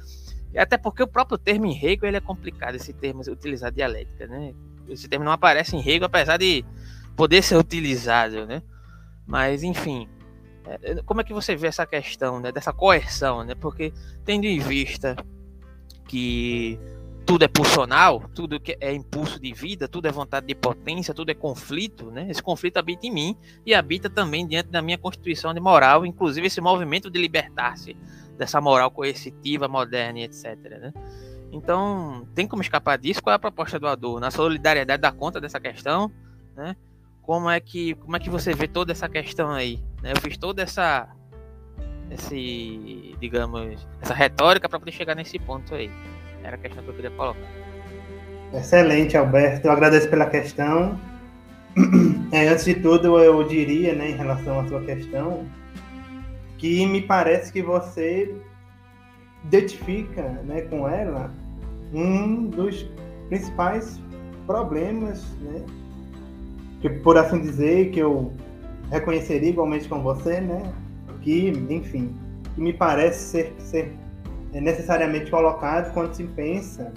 até 0.57 0.78
porque 0.78 1.02
o 1.02 1.09
próprio 1.09 1.36
termo 1.36 1.66
em 1.66 1.76
Hegel 1.76 2.07
ele 2.07 2.18
é 2.18 2.20
complicado, 2.20 2.76
esse 2.76 2.92
termo 2.92 3.22
utilizar 3.28 3.72
dialética, 3.72 4.28
né? 4.28 4.55
Esse 4.89 5.09
termo 5.09 5.24
não 5.24 5.32
aparece 5.32 5.76
em 5.76 5.80
Hegel, 5.80 6.07
apesar 6.07 6.37
de 6.37 6.64
poder 7.16 7.43
ser 7.43 7.57
utilizado, 7.57 8.47
né? 8.47 8.62
Mas, 9.26 9.62
enfim, 9.62 10.09
é, 10.66 11.03
como 11.03 11.20
é 11.20 11.24
que 11.24 11.32
você 11.32 11.55
vê 11.57 11.66
essa 11.66 11.87
questão 11.87 12.41
né, 12.41 12.51
dessa 12.53 12.72
coerção, 12.72 13.45
né? 13.45 13.55
Porque 13.55 13.93
tendo 14.24 14.45
em 14.45 14.59
vista 14.59 15.16
que 16.07 16.78
tudo 17.26 17.45
é 17.45 17.49
pulsional, 17.49 18.28
tudo 18.35 18.61
que 18.61 18.76
é 18.80 18.93
impulso 18.93 19.41
de 19.41 19.53
vida, 19.53 19.89
tudo 19.89 20.07
é 20.07 20.12
vontade 20.12 20.47
de 20.47 20.55
potência, 20.55 21.14
tudo 21.14 21.30
é 21.30 21.35
conflito, 21.35 22.11
né? 22.11 22.26
Esse 22.28 22.43
conflito 22.43 22.76
habita 22.76 23.07
em 23.07 23.11
mim 23.11 23.37
e 23.64 23.74
habita 23.74 24.11
também 24.11 24.47
diante 24.47 24.68
da 24.68 24.82
minha 24.82 24.99
constituição 24.99 25.55
de 25.55 25.61
moral, 25.61 26.05
inclusive 26.05 26.47
esse 26.47 26.61
movimento 26.61 27.11
de 27.11 27.18
libertar-se 27.18 27.97
dessa 28.37 28.61
moral 28.61 28.91
coercitiva, 28.91 29.68
moderna 29.68 30.20
etc, 30.20 30.57
né? 30.62 30.93
Então, 31.55 32.26
tem 32.34 32.48
como 32.48 32.62
escapar 32.62 32.98
disso? 32.98 33.22
Qual 33.22 33.32
é 33.32 33.36
a 33.36 33.38
proposta 33.38 33.78
do 33.78 33.86
Adorno? 33.86 34.18
Na 34.18 34.30
solidariedade 34.32 35.00
dá 35.00 35.12
conta 35.12 35.40
dessa 35.40 35.61
questão, 35.61 36.11
né? 36.57 36.74
Como 37.22 37.48
é 37.48 37.61
que 37.61 37.94
como 37.94 38.16
é 38.16 38.18
que 38.18 38.28
você 38.28 38.52
vê 38.52 38.66
toda 38.66 38.90
essa 38.90 39.09
questão 39.09 39.50
aí? 39.52 39.78
Né? 40.02 40.12
Eu 40.12 40.20
fiz 40.20 40.36
toda 40.36 40.62
essa 40.62 41.09
esse, 42.11 43.14
digamos, 43.20 43.86
essa 44.02 44.12
retórica 44.12 44.68
para 44.68 44.80
poder 44.80 44.90
chegar 44.90 45.14
nesse 45.14 45.38
ponto 45.38 45.72
aí. 45.76 45.90
Era 46.42 46.57
a 46.57 46.59
questão 46.59 46.82
que 46.82 46.90
eu 46.90 46.94
queria 46.94 47.11
colocar. 47.12 47.48
Excelente, 48.52 49.16
Alberto. 49.16 49.68
Eu 49.68 49.72
agradeço 49.72 50.11
pela 50.11 50.26
questão. 50.26 50.98
É, 52.32 52.48
antes 52.48 52.64
de 52.64 52.74
tudo, 52.74 53.16
eu 53.20 53.44
diria, 53.44 53.94
né, 53.94 54.11
em 54.11 54.16
relação 54.16 54.59
à 54.59 54.66
sua 54.66 54.80
questão, 54.80 55.46
que 56.59 56.84
me 56.84 57.00
parece 57.00 57.52
que 57.52 57.62
você 57.62 58.34
identifica 59.44 60.22
né, 60.42 60.62
com 60.62 60.88
ela 60.88 61.32
um 61.95 62.47
dos 62.47 62.86
principais 63.28 64.01
problemas, 64.47 65.24
né, 65.40 65.64
que 66.80 66.90
por 66.90 67.16
assim 67.16 67.40
dizer, 67.40 67.90
que 67.90 68.01
eu 68.01 68.32
reconheceria 68.90 69.49
igualmente 69.49 69.88
com 69.88 70.03
você, 70.03 70.40
né, 70.40 70.72
que, 71.22 71.49
enfim, 71.70 72.14
que 72.55 72.61
me 72.61 72.72
parece 72.72 73.18
ser, 73.30 73.55
ser 73.59 73.97
necessariamente 74.53 75.30
colocado 75.30 75.92
quando 75.95 76.12
se 76.14 76.24
pensa 76.24 76.92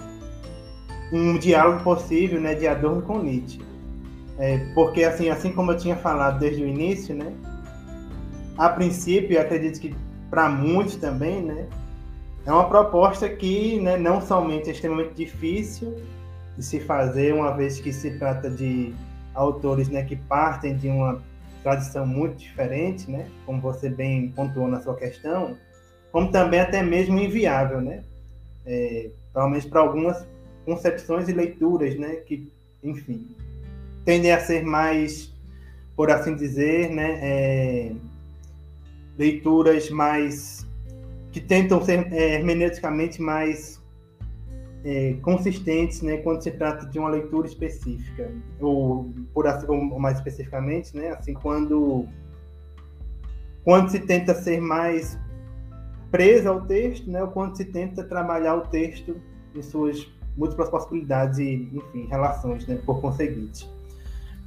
um 1.12 1.38
diálogo 1.38 1.84
possível, 1.84 2.42
né, 2.42 2.54
de 2.54 2.68
Adorno 2.68 3.02
com 3.02 3.20
Nietzsche. 3.20 3.62
É, 4.38 4.58
porque 4.76 5.04
assim, 5.04 5.30
assim 5.30 5.52
como 5.52 5.72
eu 5.72 5.78
tinha 5.78 5.96
falado 5.96 6.40
desde 6.40 6.64
o 6.64 6.68
início, 6.68 7.16
né, 7.16 7.32
a 8.58 8.70
princípio, 8.70 9.40
acredito 9.40 9.80
que 9.80 9.96
para 10.30 10.50
muitos 10.50 10.96
também, 10.98 11.42
né, 11.42 11.68
é 12.48 12.52
uma 12.52 12.70
proposta 12.70 13.28
que 13.28 13.78
né, 13.82 13.98
não 13.98 14.22
somente 14.22 14.70
é 14.70 14.72
extremamente 14.72 15.14
difícil 15.14 16.02
de 16.58 16.64
se 16.64 16.80
fazer, 16.80 17.34
uma 17.34 17.52
vez 17.52 17.78
que 17.78 17.92
se 17.92 18.18
trata 18.18 18.50
de 18.50 18.94
autores 19.36 19.90
né, 19.90 20.06
que 20.06 20.16
partem 20.16 20.78
de 20.78 20.88
uma 20.88 21.22
tradição 21.62 22.08
muito 22.08 22.38
diferente, 22.38 23.12
né, 23.12 23.28
como 23.46 23.60
você 23.60 23.90
bem 23.90 24.30
pontuou 24.30 24.70
na 24.70 24.82
sua 24.82 24.96
questão, 24.96 25.58
como 26.10 26.32
também 26.32 26.62
até 26.62 26.82
mesmo 26.82 27.20
inviável, 27.20 27.82
né, 27.82 28.02
é, 28.66 29.10
pelo 29.34 29.50
menos 29.50 29.66
para 29.66 29.82
algumas 29.82 30.26
concepções 30.64 31.28
e 31.28 31.34
leituras, 31.34 31.98
né, 32.00 32.16
que, 32.16 32.50
enfim, 32.82 33.28
tendem 34.06 34.32
a 34.32 34.40
ser 34.40 34.64
mais, 34.64 35.34
por 35.98 36.10
assim 36.10 36.34
dizer, 36.34 36.92
né, 36.92 37.20
é, 37.22 37.92
leituras 39.18 39.90
mais 39.90 40.66
que 41.38 41.42
tentam 41.42 41.80
ser 41.84 42.12
é, 42.12 42.34
hermeneuticamente 42.34 43.22
mais 43.22 43.80
é, 44.84 45.14
consistentes, 45.22 46.02
né, 46.02 46.18
quando 46.18 46.42
se 46.42 46.50
trata 46.50 46.88
de 46.88 46.98
uma 46.98 47.10
leitura 47.10 47.46
específica, 47.46 48.32
ou 48.60 49.14
por 49.36 49.46
ou 49.68 50.00
mais 50.00 50.18
especificamente, 50.18 50.98
né, 50.98 51.10
assim 51.10 51.36
quando 51.36 52.08
quando 53.64 53.90
se 53.90 54.00
tenta 54.00 54.34
ser 54.34 54.60
mais 54.60 55.20
preso 56.10 56.50
ao 56.50 56.62
texto, 56.62 57.08
né, 57.08 57.22
ou 57.22 57.30
quando 57.30 57.56
se 57.56 57.66
tenta 57.66 58.04
trabalhar 58.04 58.56
o 58.56 58.62
texto 58.62 59.16
em 59.54 59.62
suas 59.62 60.12
múltiplas 60.36 60.70
possibilidades 60.70 61.38
e, 61.38 61.70
enfim, 61.72 62.08
relações, 62.08 62.66
né, 62.66 62.80
por 62.84 63.00
conseguinte. 63.00 63.70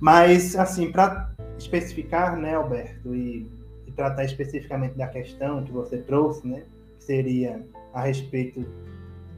Mas, 0.01 0.57
assim, 0.57 0.91
para 0.91 1.31
especificar, 1.59 2.37
né, 2.37 2.55
Alberto, 2.55 3.15
e 3.15 3.47
e 3.91 3.93
tratar 3.93 4.25
especificamente 4.25 4.97
da 4.97 5.09
questão 5.09 5.65
que 5.65 5.73
você 5.73 5.99
trouxe, 5.99 6.47
né, 6.47 6.63
seria 7.01 7.65
a 7.93 8.03
respeito, 8.03 8.65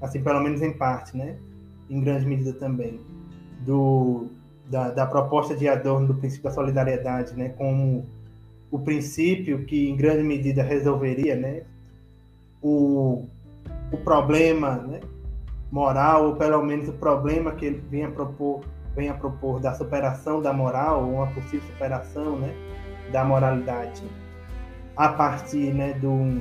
assim, 0.01 0.23
pelo 0.23 0.41
menos 0.41 0.61
em 0.61 0.73
parte, 0.73 1.17
né, 1.17 1.37
em 1.89 2.01
grande 2.01 2.27
medida 2.27 2.53
também, 2.53 3.01
do, 3.61 4.27
da, 4.69 4.91
da 4.91 5.07
proposta 5.07 5.57
de 5.57 5.69
Adorno 5.69 6.09
do 6.09 6.15
princípio 6.15 6.45
da 6.45 6.51
solidariedade, 6.51 7.35
né, 7.35 7.51
como 7.51 8.05
o 8.71 8.79
princípio 8.79 9.65
que 9.65 9.89
em 9.89 9.97
grande 9.97 10.23
medida 10.23 10.63
resolveria, 10.63 11.37
né, 11.37 11.63
o, 12.61 13.25
o 13.93 13.97
problema, 13.99 14.77
né, 14.77 15.01
moral, 15.71 16.27
ou 16.27 16.37
pelo 16.37 16.63
menos 16.63 16.89
o 16.89 16.93
problema 16.93 17.53
que 17.53 17.65
ele 17.65 17.83
vinha 17.91 18.11
propor, 18.11 18.63
venha 18.95 19.15
propor 19.15 19.61
da 19.61 19.73
superação 19.75 20.43
da 20.43 20.53
moral, 20.53 21.05
ou 21.05 21.15
uma 21.15 21.27
possível 21.29 21.67
superação, 21.73 22.39
né, 22.39 22.55
da 23.11 23.25
moralidade 23.25 24.03
a 24.97 25.09
partir 25.09 25.73
né, 25.73 25.95
do, 25.95 26.41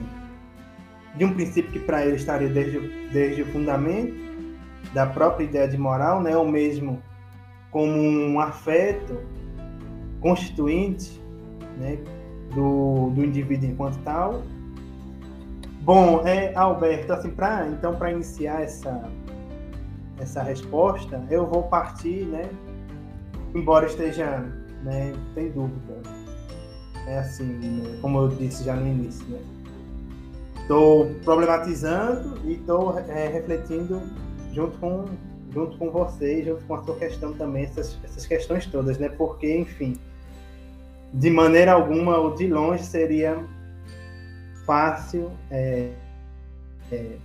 de 1.16 1.26
um 1.26 1.34
princípio 1.34 1.72
que 1.72 1.80
para 1.80 2.06
ele 2.06 2.16
estaria 2.16 2.50
desde, 2.50 2.80
desde 3.10 3.42
o 3.42 3.46
fundamento 3.48 4.16
da 4.94 5.06
própria 5.06 5.46
ideia 5.46 5.68
de 5.68 5.78
moral, 5.78 6.22
né, 6.22 6.36
ou 6.36 6.48
mesmo 6.48 7.02
como 7.70 7.92
um 7.92 8.40
afeto 8.40 9.20
constituinte 10.20 11.22
né, 11.78 11.98
do, 12.54 13.10
do 13.12 13.24
indivíduo 13.24 13.70
enquanto 13.70 13.98
tal. 14.04 14.42
Bom, 15.82 16.22
é, 16.26 16.54
Alberto, 16.56 17.14
assim, 17.14 17.32
pra, 17.32 17.68
então 17.68 17.96
para 17.96 18.12
iniciar 18.12 18.62
essa, 18.62 19.10
essa 20.20 20.44
resposta, 20.44 21.24
eu 21.30 21.48
vou 21.48 21.64
partir, 21.64 22.26
né, 22.26 22.50
embora 23.56 23.88
esteja, 23.88 24.40
né, 24.84 25.14
sem 25.34 25.52
dúvida, 25.52 26.02
é 27.08 27.20
assim, 27.20 27.46
né? 27.46 27.98
como 28.02 28.20
eu 28.20 28.28
disse 28.30 28.64
já 28.64 28.76
no 28.76 28.88
início, 28.88 29.26
né? 29.28 29.40
Estou 30.72 31.14
problematizando 31.26 32.40
e 32.46 32.54
estou 32.54 32.98
é, 32.98 33.28
refletindo 33.28 34.02
junto 34.54 34.78
com 34.78 35.04
junto 35.52 35.78
com 35.78 35.92
você, 35.92 36.46
junto 36.46 36.64
com 36.64 36.76
a 36.76 36.84
sua 36.84 36.96
questão 36.96 37.34
também, 37.34 37.66
essas, 37.66 38.00
essas 38.06 38.26
questões 38.26 38.66
todas, 38.68 38.98
né? 38.98 39.10
Porque, 39.10 39.54
enfim, 39.54 40.00
de 41.14 41.30
maneira 41.30 41.74
alguma 41.74 42.18
ou 42.18 42.36
de 42.36 42.48
longe 42.48 42.86
seria 42.86 43.46
fácil 44.66 45.30
é, 45.50 45.92
é, 46.90 47.18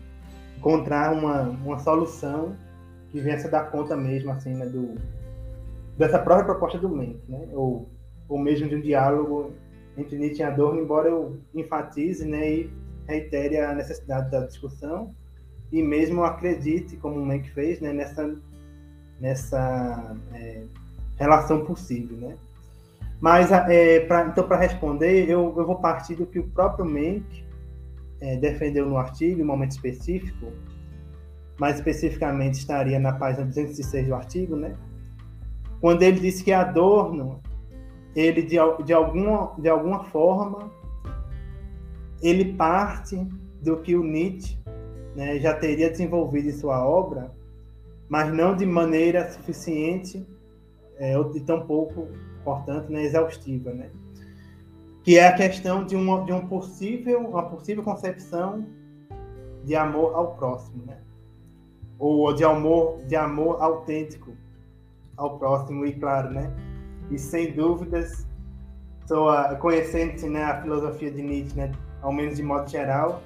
encontrar 0.58 1.12
uma, 1.12 1.42
uma 1.42 1.78
solução 1.78 2.56
que 3.12 3.20
viesse 3.20 3.46
a 3.46 3.50
dar 3.50 3.70
conta 3.70 3.96
mesmo, 3.96 4.32
assim, 4.32 4.54
né, 4.54 4.66
do, 4.66 4.96
dessa 5.96 6.18
própria 6.18 6.46
proposta 6.46 6.78
do 6.78 6.88
Menck, 6.88 7.20
né? 7.28 7.46
Ou, 7.52 7.88
ou 8.28 8.40
mesmo 8.40 8.68
de 8.68 8.74
um 8.74 8.80
diálogo 8.80 9.52
entre 9.96 10.18
Nietzsche 10.18 10.40
e 10.40 10.44
Adorno, 10.44 10.80
embora 10.80 11.08
eu 11.08 11.36
enfatize 11.54 12.26
né, 12.26 12.50
e 12.50 12.85
reitere 13.06 13.58
a 13.58 13.74
necessidade 13.74 14.30
da 14.30 14.40
discussão 14.40 15.14
e 15.72 15.82
mesmo 15.82 16.24
acredite, 16.24 16.96
como 16.96 17.20
o 17.20 17.26
Menck 17.26 17.50
fez, 17.50 17.80
né, 17.80 17.92
nessa, 17.92 18.36
nessa 19.20 20.16
é, 20.32 20.62
relação 21.16 21.64
possível. 21.64 22.16
Né? 22.16 22.36
Mas, 23.20 23.50
é, 23.50 24.00
pra, 24.00 24.26
então, 24.26 24.46
para 24.46 24.56
responder, 24.56 25.28
eu, 25.28 25.54
eu 25.56 25.66
vou 25.66 25.76
partir 25.76 26.14
do 26.14 26.26
que 26.26 26.38
o 26.38 26.48
próprio 26.48 26.84
Menck 26.84 27.44
é, 28.20 28.36
defendeu 28.36 28.86
no 28.86 28.96
artigo, 28.96 29.40
em 29.40 29.44
um 29.44 29.46
momento 29.46 29.72
específico, 29.72 30.52
mais 31.58 31.76
especificamente 31.76 32.54
estaria 32.54 32.98
na 32.98 33.12
página 33.12 33.46
206 33.46 34.06
do 34.06 34.14
artigo, 34.14 34.56
né? 34.56 34.76
quando 35.80 36.02
ele 36.02 36.20
disse 36.20 36.42
que 36.42 36.52
Adorno 36.52 37.40
ele 38.14 38.42
de, 38.42 38.56
de, 38.84 38.92
alguma, 38.92 39.52
de 39.58 39.68
alguma 39.68 40.04
forma 40.04 40.70
ele 42.22 42.54
parte 42.54 43.16
do 43.62 43.78
que 43.78 43.96
o 43.96 44.04
Nietzsche 44.04 44.58
né, 45.14 45.38
já 45.38 45.54
teria 45.54 45.90
desenvolvido 45.90 46.48
em 46.48 46.52
sua 46.52 46.86
obra, 46.86 47.34
mas 48.08 48.32
não 48.32 48.54
de 48.54 48.64
maneira 48.66 49.30
suficiente 49.30 50.26
é, 50.98 51.14
e 51.34 51.40
tão 51.40 51.66
pouco, 51.66 52.08
portanto, 52.44 52.90
né, 52.90 53.02
exaustiva, 53.02 53.72
né? 53.72 53.90
que 55.02 55.18
é 55.18 55.28
a 55.28 55.34
questão 55.34 55.84
de 55.84 55.94
uma, 55.94 56.24
de 56.24 56.32
um 56.32 56.46
possível, 56.48 57.20
uma 57.20 57.48
possível 57.48 57.82
concepção 57.82 58.66
de 59.64 59.74
amor 59.74 60.14
ao 60.14 60.34
próximo, 60.34 60.84
né? 60.84 60.98
ou 61.98 62.32
de 62.34 62.44
amor, 62.44 63.02
de 63.06 63.16
amor 63.16 63.62
autêntico 63.62 64.32
ao 65.16 65.38
próximo 65.38 65.86
e 65.86 65.92
claro, 65.92 66.30
né? 66.30 66.52
e 67.10 67.18
sem 67.18 67.52
dúvidas, 67.52 68.26
sou 69.06 69.28
conhecendo 69.60 70.28
né, 70.28 70.42
a 70.42 70.60
filosofia 70.60 71.10
de 71.10 71.22
Nietzsche, 71.22 71.56
né, 71.56 71.72
ao 72.02 72.12
menos 72.12 72.36
de 72.36 72.42
modo 72.42 72.68
geral, 72.68 73.22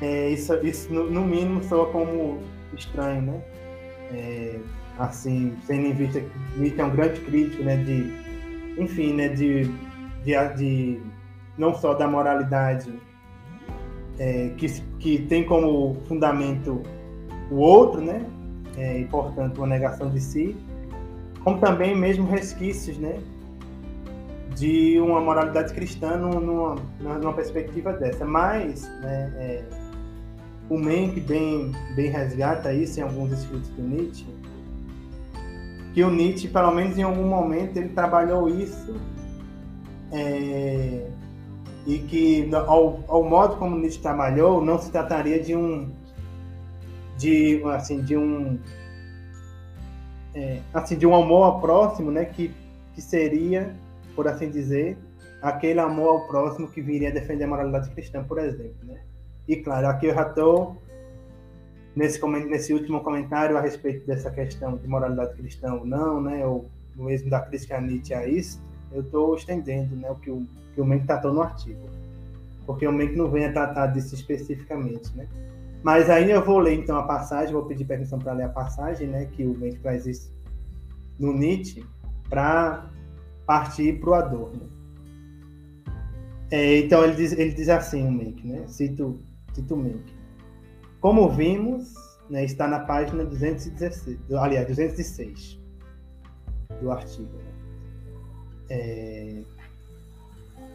é, 0.00 0.30
isso, 0.30 0.54
isso 0.64 0.92
no, 0.92 1.10
no, 1.10 1.24
mínimo 1.24 1.62
soa 1.64 1.90
como 1.90 2.38
estranho, 2.72 3.22
né? 3.22 3.42
É, 4.12 4.58
assim, 4.98 5.56
tendo 5.66 5.86
em 5.86 5.92
vista 5.92 6.20
que 6.20 6.58
Nietzsche 6.58 6.80
é 6.80 6.84
um 6.84 6.90
grande 6.90 7.20
crítico, 7.20 7.62
né, 7.62 7.76
de, 7.76 8.12
enfim, 8.80 9.12
né, 9.12 9.28
de, 9.28 9.64
de, 10.24 10.54
de 10.56 11.00
não 11.56 11.74
só 11.74 11.94
da 11.94 12.08
moralidade 12.08 12.92
é, 14.18 14.50
que, 14.56 14.66
que 14.98 15.18
tem 15.22 15.44
como 15.44 15.96
fundamento 16.06 16.82
o 17.50 17.56
outro, 17.56 18.00
né, 18.00 18.24
é, 18.76 19.00
e 19.00 19.04
portanto 19.04 19.58
uma 19.58 19.66
negação 19.66 20.10
de 20.10 20.20
si, 20.20 20.56
como 21.44 21.58
também 21.58 21.94
mesmo 21.94 22.26
resquícios, 22.26 22.98
né, 22.98 23.20
de 24.58 25.00
uma 25.00 25.20
moralidade 25.20 25.72
cristã 25.72 26.16
numa, 26.16 26.76
numa 27.00 27.32
perspectiva 27.32 27.92
dessa. 27.92 28.24
Mas 28.24 28.82
né, 29.00 29.32
é, 29.36 29.64
o 30.68 30.78
Menck 30.78 31.20
bem, 31.20 31.72
bem 31.94 32.10
resgata 32.10 32.72
isso 32.72 32.98
em 33.00 33.02
alguns 33.02 33.32
escritos 33.32 33.68
do 33.70 33.82
Nietzsche, 33.82 34.26
que 35.94 36.02
o 36.02 36.10
Nietzsche, 36.10 36.48
pelo 36.48 36.70
menos 36.72 36.98
em 36.98 37.02
algum 37.02 37.26
momento, 37.26 37.76
ele 37.76 37.90
trabalhou 37.90 38.48
isso 38.48 38.94
é, 40.12 41.06
e 41.86 41.98
que 41.98 42.50
ao, 42.54 43.02
ao 43.08 43.24
modo 43.24 43.56
como 43.56 43.76
Nietzsche 43.76 44.00
trabalhou, 44.00 44.64
não 44.64 44.78
se 44.78 44.90
trataria 44.90 45.40
de 45.40 45.54
um 45.54 45.90
de 47.16 47.60
assim 47.64 48.00
de 48.02 48.16
um 48.16 48.58
é, 50.34 50.60
assim, 50.72 50.96
de 50.96 51.06
um 51.06 51.14
amor 51.14 51.44
ao 51.44 51.60
próximo, 51.60 52.10
né, 52.10 52.24
que, 52.24 52.54
que 52.94 53.02
seria, 53.02 53.74
por 54.18 54.26
assim 54.26 54.50
dizer, 54.50 54.98
aquele 55.40 55.78
amor 55.78 56.08
ao 56.08 56.26
próximo 56.26 56.66
que 56.66 56.82
viria 56.82 57.12
defender 57.12 57.44
a 57.44 57.46
moralidade 57.46 57.88
cristã, 57.90 58.24
por 58.24 58.36
exemplo. 58.40 58.74
Né? 58.82 58.98
E 59.46 59.54
claro, 59.54 59.86
aqui 59.86 60.06
eu 60.06 60.14
já 60.16 60.22
estou 60.22 60.76
nesse, 61.94 62.20
nesse 62.26 62.74
último 62.74 63.00
comentário 63.00 63.56
a 63.56 63.60
respeito 63.60 64.04
dessa 64.04 64.28
questão 64.28 64.76
de 64.76 64.88
moralidade 64.88 65.36
cristã 65.36 65.72
ou 65.72 65.86
não, 65.86 66.20
né? 66.20 66.44
ou 66.44 66.68
mesmo 66.96 67.30
da 67.30 67.38
crítica 67.38 67.76
a 67.76 67.80
Nietzsche 67.80 68.12
a 68.12 68.26
isso, 68.26 68.60
eu 68.90 69.02
estou 69.02 69.36
estendendo 69.36 69.94
né, 69.94 70.10
o 70.10 70.16
que 70.16 70.32
o, 70.32 70.44
que 70.74 70.80
o 70.80 70.84
Menck 70.84 71.06
tratou 71.06 71.32
no 71.32 71.42
artigo. 71.42 71.78
Porque 72.66 72.88
o 72.88 72.92
Menck 72.92 73.14
não 73.14 73.30
vem 73.30 73.46
a 73.46 73.52
tratar 73.52 73.86
disso 73.86 74.16
especificamente. 74.16 75.16
Né? 75.16 75.28
Mas 75.80 76.10
aí 76.10 76.28
eu 76.28 76.44
vou 76.44 76.58
ler 76.58 76.74
então 76.74 76.98
a 76.98 77.04
passagem, 77.04 77.54
vou 77.54 77.66
pedir 77.66 77.84
permissão 77.84 78.18
para 78.18 78.32
ler 78.32 78.46
a 78.46 78.48
passagem, 78.48 79.06
né, 79.06 79.26
que 79.26 79.44
o 79.44 79.56
Menck 79.56 79.78
traz 79.78 80.08
isso 80.08 80.28
no 81.20 81.32
Nietzsche, 81.32 81.86
para 82.28 82.90
partir 83.48 83.98
para 83.98 84.10
o 84.10 84.14
Adorno. 84.14 84.68
É, 86.50 86.80
então 86.80 87.02
ele 87.02 87.14
diz, 87.14 87.32
ele 87.32 87.52
diz 87.52 87.70
assim, 87.70 88.06
o 88.06 88.12
Menck, 88.12 88.46
né? 88.46 88.66
Cito, 88.68 89.18
cito 89.54 89.74
o 89.74 89.78
Menck. 89.78 90.12
Como 91.00 91.30
vimos, 91.30 91.94
né, 92.28 92.44
está 92.44 92.68
na 92.68 92.80
página 92.80 93.24
216, 93.24 94.18
aliás, 94.32 94.66
206 94.68 95.58
do 96.82 96.90
artigo. 96.90 97.32
Né? 97.32 97.52
É, 98.68 99.42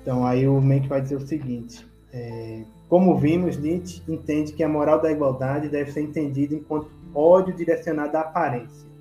então 0.01 0.25
aí 0.25 0.47
o 0.47 0.59
Menck 0.59 0.87
vai 0.87 0.99
dizer 0.99 1.17
o 1.17 1.27
seguinte: 1.27 1.87
é, 2.11 2.63
como 2.89 3.15
vimos, 3.19 3.55
Nietzsche 3.55 4.01
entende 4.07 4.51
que 4.53 4.63
a 4.63 4.69
moral 4.69 4.99
da 4.99 5.11
igualdade 5.11 5.69
deve 5.69 5.91
ser 5.91 6.01
entendida 6.01 6.55
enquanto 6.55 6.89
ódio 7.13 7.53
direcionado 7.53 8.17
à 8.17 8.21
aparência. 8.21 8.91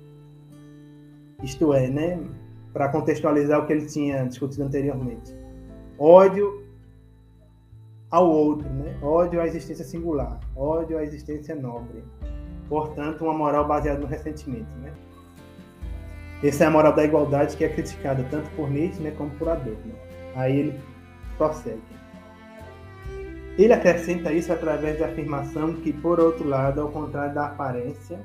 Isto 1.41 1.73
é, 1.73 1.89
né, 1.89 2.19
para 2.73 2.89
contextualizar 2.89 3.59
o 3.59 3.67
que 3.67 3.73
ele 3.73 3.85
tinha 3.85 4.25
discutido 4.25 4.63
anteriormente. 4.63 5.33
Ódio 5.97 6.63
ao 8.09 8.29
outro, 8.29 8.67
né? 8.69 8.97
Ódio 9.01 9.39
à 9.39 9.47
existência 9.47 9.85
singular, 9.85 10.39
ódio 10.55 10.97
à 10.97 11.03
existência 11.03 11.55
nobre. 11.55 12.03
Portanto, 12.67 13.23
uma 13.23 13.33
moral 13.33 13.67
baseada 13.67 13.99
no 13.99 14.07
ressentimento, 14.07 14.69
né? 14.81 14.91
Essa 16.43 16.65
é 16.65 16.67
a 16.67 16.71
moral 16.71 16.93
da 16.93 17.05
igualdade 17.05 17.55
que 17.55 17.63
é 17.63 17.69
criticada 17.69 18.25
tanto 18.29 18.49
por 18.51 18.69
Nietzsche, 18.69 19.01
né, 19.01 19.11
como 19.11 19.29
por 19.31 19.47
Adorno. 19.47 19.93
Aí 20.35 20.59
ele 20.59 20.79
prossegue. 21.37 21.81
Ele 23.57 23.71
acrescenta 23.71 24.33
isso 24.33 24.51
através 24.51 24.99
da 24.99 25.05
afirmação 25.05 25.73
que, 25.75 25.93
por 25.93 26.19
outro 26.19 26.47
lado, 26.47 26.81
ao 26.81 26.89
contrário 26.89 27.33
da 27.33 27.45
aparência, 27.45 28.19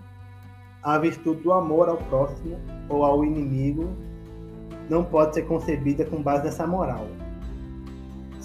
a 0.82 0.98
virtude 0.98 1.42
do 1.42 1.52
amor 1.52 1.88
ao 1.88 1.98
próximo 1.98 2.58
ou 2.88 3.04
ao 3.04 3.24
inimigo 3.24 3.94
não 4.88 5.04
pode 5.04 5.34
ser 5.34 5.42
concebida 5.42 6.04
com 6.04 6.22
base 6.22 6.44
nessa 6.44 6.66
moral 6.66 7.06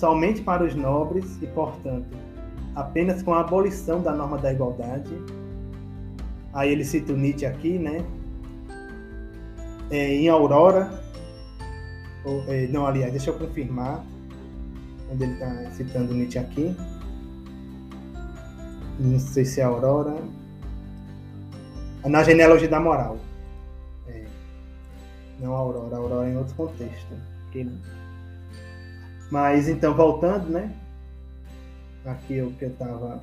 somente 0.04 0.42
para 0.42 0.66
os 0.66 0.76
nobres 0.76 1.42
e, 1.42 1.48
portanto, 1.48 2.18
apenas 2.76 3.24
com 3.24 3.34
a 3.34 3.40
abolição 3.40 4.02
da 4.02 4.12
norma 4.12 4.38
da 4.38 4.52
igualdade. 4.52 5.10
Aí 6.54 6.74
ele 6.74 6.84
cita 6.84 7.14
o 7.14 7.16
Nietzsche 7.16 7.46
aqui, 7.46 7.78
né? 7.80 8.04
É, 9.90 10.14
em 10.14 10.28
Aurora, 10.28 10.92
ou, 12.26 12.44
é, 12.50 12.68
não, 12.68 12.86
aliás, 12.86 13.14
deixa 13.14 13.30
eu 13.30 13.36
confirmar, 13.36 14.04
onde 15.10 15.24
ele 15.24 15.34
está 15.34 15.72
citando 15.72 16.14
Nietzsche 16.14 16.38
aqui. 16.38 16.76
Não 19.00 19.20
sei 19.20 19.46
se 19.46 19.62
é 19.62 19.64
Aurora. 19.64 20.18
Na 22.04 22.24
genealogia 22.24 22.68
da 22.68 22.82
moral. 22.82 23.18
É, 25.44 25.46
não 25.46 25.54
Aurora, 25.54 25.98
Aurora 25.98 26.28
é 26.28 26.32
em 26.32 26.38
outro 26.38 26.56
contexto. 26.56 27.14
Mas 29.30 29.68
então, 29.68 29.94
voltando, 29.94 30.50
né? 30.50 30.74
Aqui 32.06 32.42
o 32.42 32.52
que 32.54 32.66
eu 32.66 32.70
estava 32.70 33.22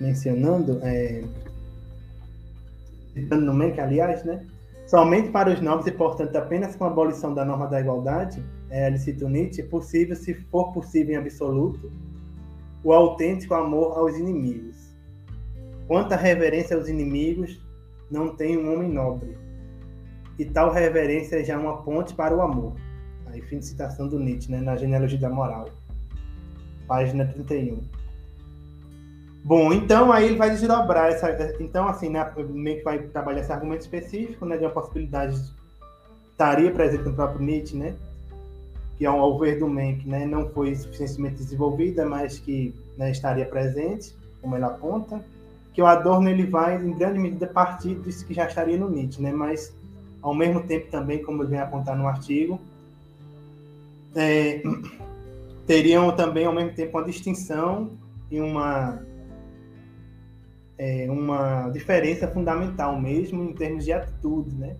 mencionando, 0.00 0.80
é, 0.82 1.22
no 3.14 3.52
MEC, 3.52 3.80
aliás, 3.80 4.24
né? 4.24 4.46
Somente 4.86 5.30
para 5.30 5.50
os 5.50 5.60
nobres 5.60 5.86
e, 5.86 5.92
portanto, 5.92 6.34
apenas 6.36 6.74
com 6.74 6.84
a 6.84 6.88
abolição 6.88 7.32
da 7.34 7.44
norma 7.44 7.66
da 7.66 7.80
igualdade, 7.80 8.42
é, 8.68 8.86
ele 8.88 8.98
cita 8.98 9.28
Nietzsche, 9.28 9.62
é 9.62 9.64
possível, 9.64 10.16
se 10.16 10.34
for 10.34 10.72
possível 10.72 11.14
em 11.14 11.18
absoluto, 11.18 11.90
o 12.82 12.92
autêntico 12.92 13.54
amor 13.54 13.96
aos 13.96 14.16
inimigos. 14.16 14.92
Quanta 15.86 16.16
reverência 16.16 16.76
aos 16.76 16.88
inimigos 16.88 17.61
não 18.12 18.36
tem 18.36 18.56
um 18.58 18.72
homem 18.72 18.88
nobre. 18.88 19.36
E 20.38 20.44
tal 20.44 20.70
reverência 20.70 21.40
é 21.40 21.44
já 21.44 21.58
uma 21.58 21.82
ponte 21.82 22.14
para 22.14 22.36
o 22.36 22.42
amor. 22.42 22.74
Aí, 23.26 23.40
fim 23.40 23.58
de 23.58 23.66
citação 23.66 24.06
do 24.06 24.18
Nietzsche, 24.18 24.52
né, 24.52 24.60
na 24.60 24.76
Genealogia 24.76 25.18
da 25.18 25.30
Moral, 25.30 25.68
página 26.86 27.24
31. 27.24 27.80
Bom, 29.44 29.72
então 29.72 30.12
aí 30.12 30.26
ele 30.26 30.36
vai 30.36 30.50
desdobrar 30.50 31.08
essa. 31.08 31.28
Então, 31.58 31.88
assim, 31.88 32.10
né, 32.10 32.30
meio 32.50 32.78
que 32.78 32.84
vai 32.84 32.98
trabalhar 32.98 33.40
esse 33.40 33.52
argumento 33.52 33.80
específico, 33.80 34.44
né, 34.44 34.56
de 34.56 34.64
uma 34.64 34.70
possibilidade 34.70 35.40
estaria 36.30 36.70
presente 36.70 37.04
no 37.04 37.14
próprio 37.14 37.44
Nietzsche, 37.44 37.76
né, 37.76 37.94
que 38.96 39.06
ao 39.06 39.38
ver 39.38 39.58
do 39.58 39.68
Menck, 39.68 40.08
né, 40.08 40.26
não 40.26 40.48
foi 40.50 40.74
suficientemente 40.74 41.36
desenvolvida, 41.36 42.04
mas 42.04 42.38
que 42.38 42.74
né, 42.96 43.10
estaria 43.10 43.46
presente, 43.46 44.14
como 44.40 44.56
ele 44.56 44.64
aponta, 44.64 45.24
que 45.72 45.80
o 45.80 45.86
Adorno 45.86 46.28
ele 46.28 46.44
vai 46.44 46.76
em 46.76 46.92
grande 46.92 47.18
medida 47.18 47.46
partir 47.46 47.94
disso 48.00 48.26
que 48.26 48.34
já 48.34 48.46
estaria 48.46 48.76
no 48.76 48.90
Nietzsche, 48.90 49.22
né, 49.22 49.32
mas 49.32 49.74
ao 50.20 50.34
mesmo 50.34 50.62
tempo 50.62 50.90
também, 50.90 51.22
como 51.22 51.42
ele 51.42 51.50
vem 51.50 51.60
apontar 51.60 51.96
no 51.96 52.06
artigo, 52.06 52.60
é, 54.14 54.62
teriam 55.66 56.14
também 56.14 56.46
ao 56.46 56.52
mesmo 56.52 56.72
tempo 56.72 56.98
uma 56.98 57.04
distinção 57.04 57.90
e 58.30 58.40
uma 58.40 59.02
é, 60.78 61.06
uma 61.10 61.68
diferença 61.70 62.26
fundamental 62.26 63.00
mesmo 63.00 63.42
em 63.44 63.52
termos 63.52 63.84
de 63.84 63.92
atitude, 63.92 64.54
né? 64.56 64.76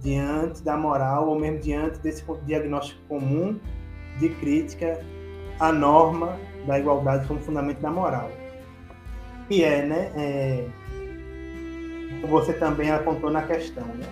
Diante 0.00 0.62
da 0.62 0.76
moral 0.76 1.28
ou 1.28 1.38
mesmo 1.38 1.58
diante 1.58 1.98
desse 1.98 2.24
diagnóstico 2.46 3.00
comum 3.08 3.58
de 4.18 4.28
crítica 4.28 5.00
à 5.58 5.72
norma 5.72 6.38
da 6.66 6.78
igualdade 6.78 7.26
como 7.26 7.40
fundamento 7.40 7.80
da 7.80 7.90
moral. 7.90 8.30
E 9.50 9.62
é, 9.62 9.84
né? 9.84 10.12
É, 10.16 10.66
você 12.28 12.52
também 12.54 12.90
apontou 12.90 13.30
na 13.30 13.42
questão, 13.42 13.84
né? 13.86 14.06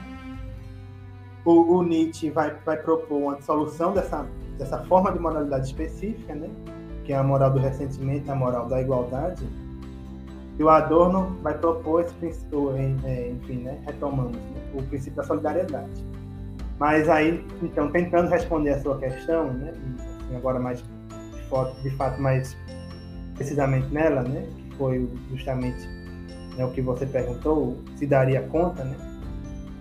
o, 1.44 1.78
o 1.78 1.82
Nietzsche 1.82 2.30
vai, 2.30 2.54
vai 2.64 2.76
propor 2.76 3.16
uma 3.16 3.42
solução 3.42 3.92
dessa, 3.92 4.26
dessa 4.58 4.78
forma 4.84 5.12
de 5.12 5.18
moralidade 5.18 5.66
específica, 5.66 6.34
né? 6.34 6.48
que 7.04 7.12
é 7.12 7.16
a 7.16 7.22
moral 7.22 7.50
do 7.50 7.58
ressentimento, 7.58 8.30
a 8.30 8.34
moral 8.34 8.68
da 8.68 8.80
igualdade, 8.80 9.44
e 10.58 10.62
o 10.62 10.68
Adorno 10.68 11.36
vai 11.42 11.56
propor 11.56 12.02
esse 12.02 12.14
princípio, 12.14 12.76
é, 12.76 13.30
enfim, 13.30 13.58
né? 13.62 13.82
retomamos 13.86 14.36
né? 14.36 14.62
o 14.74 14.82
princípio 14.82 15.16
da 15.16 15.24
solidariedade. 15.24 15.90
Mas 16.78 17.08
aí, 17.08 17.44
então, 17.62 17.90
tentando 17.90 18.28
responder 18.28 18.70
a 18.70 18.80
sua 18.80 18.98
questão, 18.98 19.52
né? 19.52 19.70
Assim, 19.70 20.36
agora 20.36 20.58
mais 20.58 20.82
de 21.82 21.90
fato 21.96 22.20
mais 22.20 22.56
precisamente 23.36 23.86
nela, 23.92 24.22
né? 24.22 24.48
Foi 24.82 25.08
justamente 25.30 25.86
né, 26.56 26.64
o 26.64 26.72
que 26.72 26.82
você 26.82 27.06
perguntou, 27.06 27.78
se 27.96 28.04
daria 28.04 28.42
conta, 28.42 28.82
né? 28.82 28.96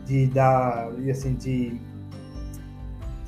de 0.05 0.27
dar, 0.27 0.89
assim, 1.09 1.33
de 1.33 1.75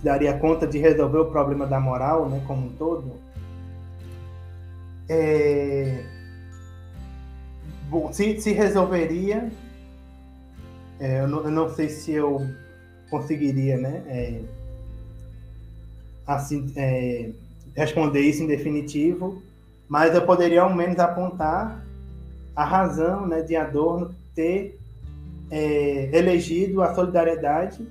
daria 0.04 0.38
conta 0.38 0.68
de 0.68 0.78
resolver 0.78 1.18
o 1.18 1.32
problema 1.32 1.66
da 1.66 1.80
moral, 1.80 2.30
né, 2.30 2.44
como 2.46 2.68
um 2.68 2.74
todo. 2.74 3.14
É... 5.10 6.06
Bom, 7.90 8.14
se, 8.14 8.40
se 8.40 8.52
resolveria, 8.52 9.52
é, 11.00 11.22
eu, 11.22 11.28
não, 11.28 11.44
eu, 11.44 11.52
não, 11.52 11.70
sei 11.70 11.90
se 11.90 12.12
eu 12.12 12.40
conseguiria, 13.10 13.78
né, 13.78 14.04
é, 14.08 14.42
assim, 16.28 16.72
é, 16.76 17.32
responder 17.76 18.22
isso 18.22 18.44
em 18.44 18.48
definitivo, 18.48 19.42
mas 19.88 20.16
eu 20.16 20.26
poderia 20.26 20.62
ao 20.62 20.74
menos 20.74 21.00
apontar 21.00 21.84
a 22.56 22.64
razão, 22.64 23.28
né, 23.28 23.42
de 23.42 23.56
Adorno 23.56 24.14
ter 24.36 24.80
é, 25.50 26.10
elegido 26.18 26.82
a 26.82 26.94
solidariedade 26.94 27.88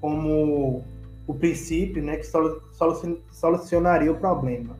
como 0.00 0.84
o 1.26 1.34
princípio 1.34 2.02
né, 2.02 2.16
que 2.16 2.26
solucionaria 3.32 4.12
o 4.12 4.16
problema. 4.16 4.76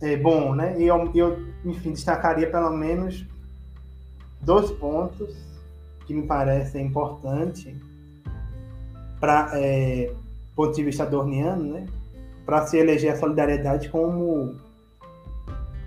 É 0.00 0.16
bom, 0.16 0.54
né? 0.54 0.76
Eu, 0.78 1.10
eu, 1.14 1.38
enfim, 1.64 1.92
destacaria 1.92 2.50
pelo 2.50 2.70
menos 2.70 3.24
dois 4.40 4.70
pontos 4.72 5.34
que 6.06 6.12
me 6.12 6.26
parecem 6.26 6.86
importantes 6.86 7.74
para 9.18 9.50
é, 9.54 10.12
ponto 10.54 10.74
de 10.74 10.84
vista 10.84 11.04
adorniano, 11.04 11.72
né? 11.72 11.86
Para 12.44 12.66
se 12.66 12.76
eleger 12.76 13.12
a 13.12 13.16
solidariedade 13.16 13.88
como 13.88 14.56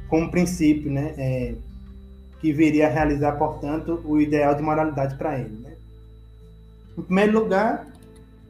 como 0.07 0.31
princípio, 0.31 0.91
né? 0.91 1.13
É, 1.17 1.55
que 2.39 2.53
viria 2.53 2.87
a 2.87 2.89
realizar, 2.89 3.33
portanto, 3.33 4.01
o 4.05 4.21
ideal 4.21 4.53
de 4.55 4.61
moralidade 4.61 5.15
para 5.15 5.39
ele. 5.39 5.57
Né? 5.63 5.73
Em 6.97 7.01
primeiro 7.01 7.39
lugar, 7.39 7.87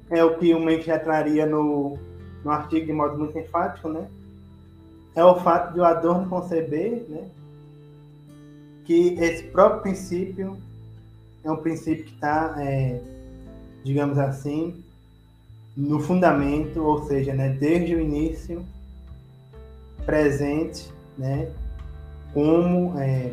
é 0.09 0.23
o 0.23 0.37
que 0.37 0.53
o 0.53 0.59
Menck 0.59 0.85
já 0.85 0.99
traria 0.99 1.45
no, 1.45 1.97
no 2.43 2.51
artigo 2.51 2.85
de 2.85 2.93
modo 2.93 3.17
muito 3.17 3.37
enfático, 3.37 3.89
né? 3.89 4.07
É 5.15 5.23
o 5.23 5.39
fato 5.39 5.73
de 5.73 5.79
o 5.79 5.85
Adorno 5.85 6.29
conceber, 6.29 7.05
né? 7.09 7.27
Que 8.85 9.15
esse 9.19 9.43
próprio 9.43 9.81
princípio 9.81 10.57
é 11.43 11.51
um 11.51 11.57
princípio 11.57 12.05
que 12.05 12.13
está, 12.13 12.55
é, 12.59 13.01
digamos 13.83 14.17
assim, 14.17 14.83
no 15.75 15.99
fundamento, 15.99 16.81
ou 16.81 17.03
seja, 17.03 17.33
né, 17.33 17.49
desde 17.49 17.95
o 17.95 17.99
início, 17.99 18.65
presente, 20.05 20.91
né, 21.17 21.49
como, 22.33 22.97
é, 22.99 23.31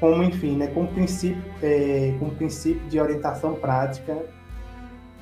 como 0.00 0.22
enfim, 0.22 0.56
né, 0.56 0.66
como 0.68 0.88
princípio, 0.88 1.42
é, 1.62 2.14
como 2.18 2.32
princípio 2.32 2.86
de 2.88 3.00
orientação 3.00 3.54
prática 3.54 4.16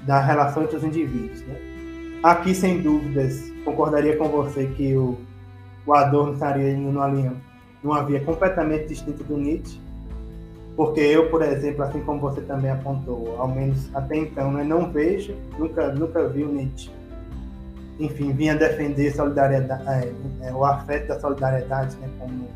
da 0.07 0.21
relação 0.21 0.63
entre 0.65 0.77
os 0.77 0.85
indivíduos. 0.85 1.43
Né? 1.43 1.57
Aqui, 2.23 2.55
sem 2.55 2.81
dúvidas, 2.81 3.53
concordaria 3.65 4.17
com 4.17 4.29
você 4.29 4.67
que 4.67 4.95
o, 4.97 5.19
o 5.87 5.93
Adorno 5.93 6.35
estaria 6.35 6.71
em 6.71 6.87
uma 6.87 7.07
linha, 7.09 7.35
numa 7.83 8.03
via 8.03 8.21
completamente 8.21 8.89
distinta 8.89 9.23
do 9.25 9.37
Nietzsche, 9.37 9.81
porque 10.77 11.01
eu, 11.01 11.31
por 11.31 11.43
exemplo, 11.43 11.85
assim 11.85 12.01
como 12.01 12.21
você 12.21 12.41
também 12.41 12.71
apontou, 12.71 13.37
ao 13.39 13.49
menos 13.49 13.95
até 13.95 14.17
então, 14.17 14.53
né, 14.53 14.65
não 14.65 14.91
vejo, 14.91 15.35
nunca, 15.59 15.93
nunca 15.93 16.27
vi 16.29 16.43
o 16.43 16.49
Nietzsche, 16.49 16.91
enfim, 17.99 18.33
vinha 18.33 18.55
defender 18.57 19.15
solidariedade, 19.15 19.85
é, 19.89 20.49
é, 20.49 20.53
o 20.53 20.65
afeto 20.65 21.09
da 21.09 21.21
solidariedade, 21.21 21.97
né, 21.97 22.09
como, 22.19 22.49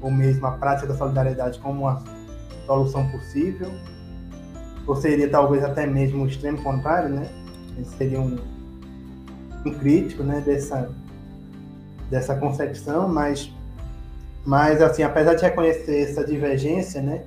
ou 0.00 0.10
mesmo 0.10 0.46
a 0.46 0.52
prática 0.52 0.86
da 0.86 0.94
solidariedade 0.94 1.58
como 1.58 1.82
uma 1.82 2.02
solução 2.64 3.06
possível, 3.10 3.70
ou 4.86 4.96
seria 4.96 5.28
talvez 5.28 5.62
até 5.64 5.86
mesmo 5.86 6.24
o 6.24 6.26
extremo 6.26 6.62
contrário, 6.62 7.08
né? 7.08 7.28
Ele 7.76 7.84
seria 7.84 8.20
um, 8.20 8.38
um 9.64 9.70
crítico, 9.72 10.22
né, 10.22 10.40
dessa 10.40 10.90
dessa 12.08 12.36
concepção, 12.36 13.08
mas 13.08 13.52
mas 14.44 14.80
assim, 14.80 15.02
apesar 15.02 15.34
de 15.34 15.42
reconhecer 15.42 16.08
essa 16.08 16.24
divergência, 16.24 17.02
né, 17.02 17.24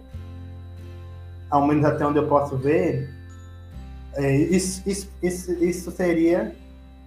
ao 1.49 1.67
menos 1.67 1.83
até 1.83 2.05
onde 2.05 2.17
eu 2.17 2.27
posso 2.27 2.55
ver, 2.55 3.09
é, 4.13 4.35
isso, 4.35 4.81
isso, 4.89 5.11
isso, 5.21 5.51
isso 5.63 5.91
seria 5.91 6.55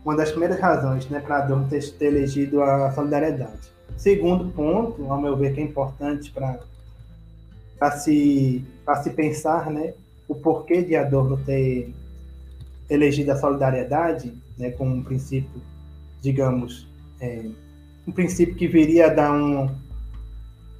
uma 0.04 0.16
das 0.16 0.30
primeiras 0.30 0.58
razões, 0.58 1.08
né, 1.08 1.20
para 1.20 1.38
Adorno 1.38 1.68
ter, 1.68 1.82
ter 1.92 2.06
elegido 2.06 2.62
a 2.62 2.90
solidariedade. 2.92 3.72
Segundo 3.96 4.50
ponto, 4.52 5.10
ao 5.10 5.20
meu 5.20 5.36
ver, 5.36 5.54
que 5.54 5.60
é 5.60 5.64
importante 5.64 6.32
para 6.32 7.90
se 7.92 8.64
se 9.02 9.10
pensar, 9.10 9.70
né, 9.70 9.94
o 10.28 10.34
porquê 10.34 10.82
de 10.82 10.96
Adorno 10.96 11.36
ter 11.36 11.92
elegido 12.88 13.32
a 13.32 13.36
solidariedade, 13.36 14.34
né, 14.58 14.70
como 14.70 14.94
um 14.94 15.02
princípio, 15.02 15.62
digamos, 16.20 16.88
é, 17.20 17.44
um 18.06 18.12
princípio 18.12 18.54
que 18.54 18.66
viria 18.66 19.06
a 19.06 19.08
dar 19.08 19.32
um, 19.32 19.68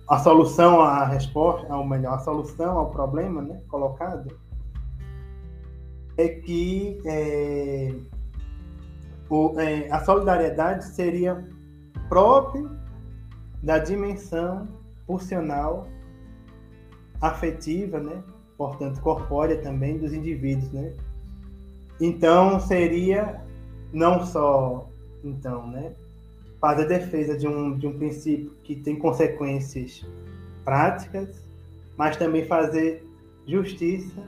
a 0.09 0.19
solução 0.19 0.81
à 0.81 1.05
resposta, 1.07 1.75
ou 1.75 1.87
melhor, 1.87 2.15
a 2.15 2.19
solução 2.19 2.79
ao 2.79 2.91
problema 2.91 3.41
né, 3.41 3.61
colocado, 3.69 4.37
é 6.19 6.29
que 6.29 7.01
é, 7.07 7.95
o, 9.33 9.59
é, 9.59 9.91
a 9.91 10.05
solidariedade 10.05 10.85
seria 10.85 11.43
própria 12.07 12.69
da 13.63 13.79
dimensão 13.79 14.69
pulsional 15.07 15.89
afetiva, 17.19 17.99
né, 17.99 18.23
portanto 18.59 19.01
corpórea 19.01 19.57
também 19.57 19.97
dos 19.97 20.13
indivíduos, 20.13 20.71
né? 20.71 20.93
Então 21.99 22.61
seria 22.61 23.41
não 23.91 24.27
só 24.27 24.91
então, 25.25 25.67
né, 25.67 25.93
fazer 26.61 26.87
defesa 26.87 27.39
de 27.39 27.49
um 27.49 27.79
de 27.79 27.87
um 27.87 27.97
princípio 27.97 28.51
que 28.63 28.77
tem 28.77 28.99
consequências 28.99 30.05
práticas, 30.63 31.43
mas 31.97 32.19
também 32.19 32.45
fazer 32.45 33.03
justiça 33.47 34.21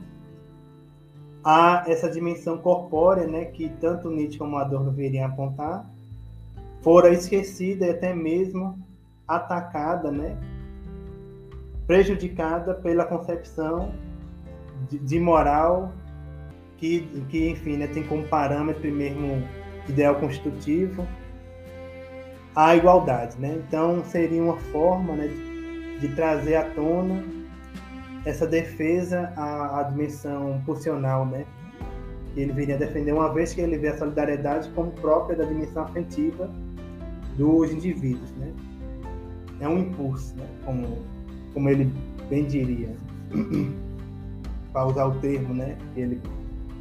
a 1.45 1.85
essa 1.87 2.09
dimensão 2.09 2.59
corpórea, 2.59 3.27
né, 3.27 3.45
que 3.47 3.69
tanto 3.81 4.11
Nietzsche 4.11 4.39
como 4.39 4.57
Adorno 4.57 4.91
viriam 4.91 5.27
apontar, 5.27 5.85
fora 6.81 7.11
esquecida 7.11 7.87
e 7.87 7.91
até 7.91 8.15
mesmo 8.15 8.79
atacada, 9.29 10.11
né, 10.11 10.37
prejudicada 11.87 12.75
pela 12.75 13.05
concepção 13.05 13.93
de, 14.89 14.99
de 14.99 15.21
moral 15.21 15.93
que, 16.79 17.03
que 17.29 17.51
enfim, 17.51 17.77
né, 17.77 17.87
tem 17.89 18.03
como 18.03 18.25
parâmetro 18.25 18.91
mesmo 18.91 19.43
ideal 19.89 20.15
constitutivo 20.15 21.07
a 22.57 22.77
igualdade, 22.77 23.37
né? 23.39 23.61
Então 23.67 24.05
seria 24.05 24.41
uma 24.41 24.57
forma, 24.57 25.15
né, 25.15 25.29
de 26.01 26.09
trazer 26.15 26.55
à 26.55 26.65
tona 26.71 27.25
essa 28.25 28.47
defesa 28.47 29.33
à, 29.37 29.81
à 29.81 29.83
dimensão 29.85 30.63
pulsional, 30.65 31.27
né? 31.27 31.45
Ele 32.37 32.53
viria 32.53 32.77
defender 32.77 33.13
uma 33.13 33.33
vez 33.33 33.55
que 33.55 33.61
ele 33.61 33.79
vê 33.79 33.89
a 33.89 33.99
solidariedade 33.99 34.69
como 34.71 34.91
própria 34.93 35.37
da 35.37 35.45
dimensão 35.45 35.85
afetiva 35.85 36.51
dos 37.37 37.71
indivíduos, 37.71 38.31
né? 38.33 38.53
É 39.61 39.69
um 39.69 39.79
impulso, 39.79 40.35
né? 40.37 40.47
Como, 40.65 40.99
como 41.53 41.69
ele 41.69 41.93
bem 42.29 42.45
diria 42.47 42.89
para 44.73 44.87
usar 44.87 45.05
o 45.07 45.15
termo, 45.21 45.55
né, 45.55 45.77
que 45.95 46.01
ele 46.01 46.21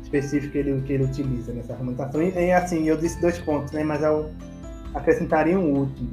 específico 0.02 0.52
que 0.52 0.58
ele, 0.60 0.82
que 0.82 0.94
ele 0.94 1.04
utiliza 1.04 1.54
nessa 1.54 1.74
argumentação. 1.74 2.22
E, 2.22 2.30
e 2.30 2.52
assim, 2.52 2.88
eu 2.88 2.98
disse 2.98 3.20
dois 3.20 3.40
pontos, 3.40 3.72
né, 3.72 3.84
mas 3.84 4.02
eu 4.02 4.30
acrescentaria 4.94 5.58
um 5.58 5.74
último, 5.78 6.10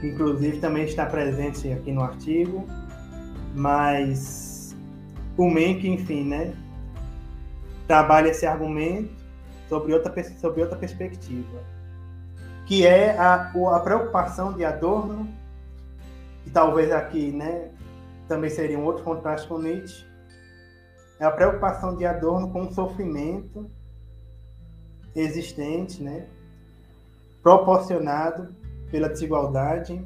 que 0.00 0.08
inclusive 0.08 0.58
também 0.58 0.84
está 0.84 1.06
presente 1.06 1.72
aqui 1.72 1.92
no 1.92 2.02
artigo, 2.02 2.66
mas 3.54 4.74
o 5.36 5.48
Menck, 5.48 5.86
enfim, 5.88 6.24
né, 6.24 6.54
trabalha 7.86 8.28
esse 8.28 8.46
argumento 8.46 9.12
sobre 9.68 9.92
outra, 9.92 10.24
sobre 10.38 10.62
outra 10.62 10.76
perspectiva, 10.76 11.62
que 12.66 12.86
é 12.86 13.16
a, 13.16 13.52
a 13.52 13.80
preocupação 13.80 14.52
de 14.52 14.64
Adorno, 14.64 15.28
que 16.44 16.50
talvez 16.50 16.90
aqui, 16.90 17.30
né, 17.32 17.70
também 18.28 18.50
seria 18.50 18.78
um 18.78 18.84
outro 18.84 19.04
contraste 19.04 19.46
com 19.46 19.58
Nietzsche, 19.58 20.06
é 21.18 21.24
a 21.24 21.30
preocupação 21.30 21.96
de 21.96 22.04
Adorno 22.04 22.50
com 22.50 22.62
o 22.62 22.72
sofrimento 22.72 23.70
existente, 25.14 26.02
né, 26.02 26.26
proporcionado 27.42 28.54
pela 28.90 29.08
desigualdade 29.08 30.04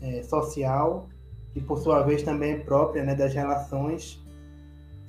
é, 0.00 0.22
social 0.22 1.08
e, 1.54 1.60
por 1.60 1.78
sua 1.78 2.02
vez, 2.02 2.22
também 2.22 2.52
é 2.52 2.58
própria 2.58 3.04
né, 3.04 3.14
das 3.14 3.34
relações 3.34 4.20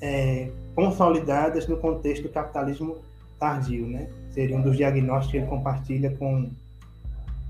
é, 0.01 0.49
consolidadas 0.75 1.67
no 1.67 1.77
contexto 1.77 2.23
do 2.23 2.29
capitalismo 2.29 2.97
tardio, 3.39 3.87
né? 3.87 4.09
Seria 4.31 4.57
um 4.57 4.61
dos 4.61 4.75
diagnósticos 4.75 5.31
que 5.31 5.37
ele 5.37 5.47
compartilha 5.47 6.11
com, 6.17 6.49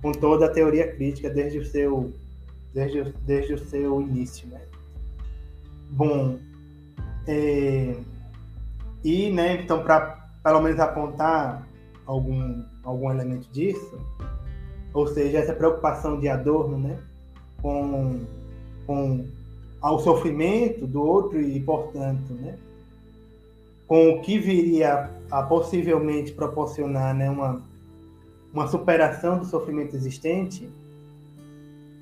com 0.01 0.11
toda 0.11 0.45
a 0.45 0.49
teoria 0.49 0.91
crítica 0.93 1.29
desde 1.29 1.59
o 1.59 1.65
seu 1.65 2.13
desde, 2.73 3.03
desde 3.25 3.53
o 3.53 3.57
seu 3.57 4.01
início, 4.01 4.47
né? 4.47 4.61
Bom, 5.91 6.37
é, 7.27 7.95
e, 9.03 9.31
né, 9.31 9.61
então, 9.61 9.83
para 9.83 10.23
pelo 10.43 10.61
menos 10.61 10.79
apontar 10.79 11.67
algum, 12.05 12.63
algum 12.83 13.11
elemento 13.11 13.47
disso, 13.51 13.99
ou 14.93 15.07
seja, 15.07 15.39
essa 15.39 15.53
preocupação 15.53 16.19
de 16.19 16.27
Adorno, 16.27 16.77
né, 16.77 16.99
com, 17.61 18.21
com 18.85 19.25
ao 19.81 19.99
sofrimento 19.99 20.87
do 20.87 21.01
outro 21.03 21.41
e, 21.41 21.59
portanto, 21.59 22.33
né, 22.33 22.55
com 23.85 24.11
o 24.11 24.21
que 24.21 24.39
viria 24.39 25.09
a 25.29 25.43
possivelmente 25.43 26.31
proporcionar 26.31 27.13
né, 27.13 27.29
uma, 27.29 27.61
uma 28.53 28.67
superação 28.67 29.39
do 29.39 29.45
sofrimento 29.45 29.93
existente, 29.93 30.69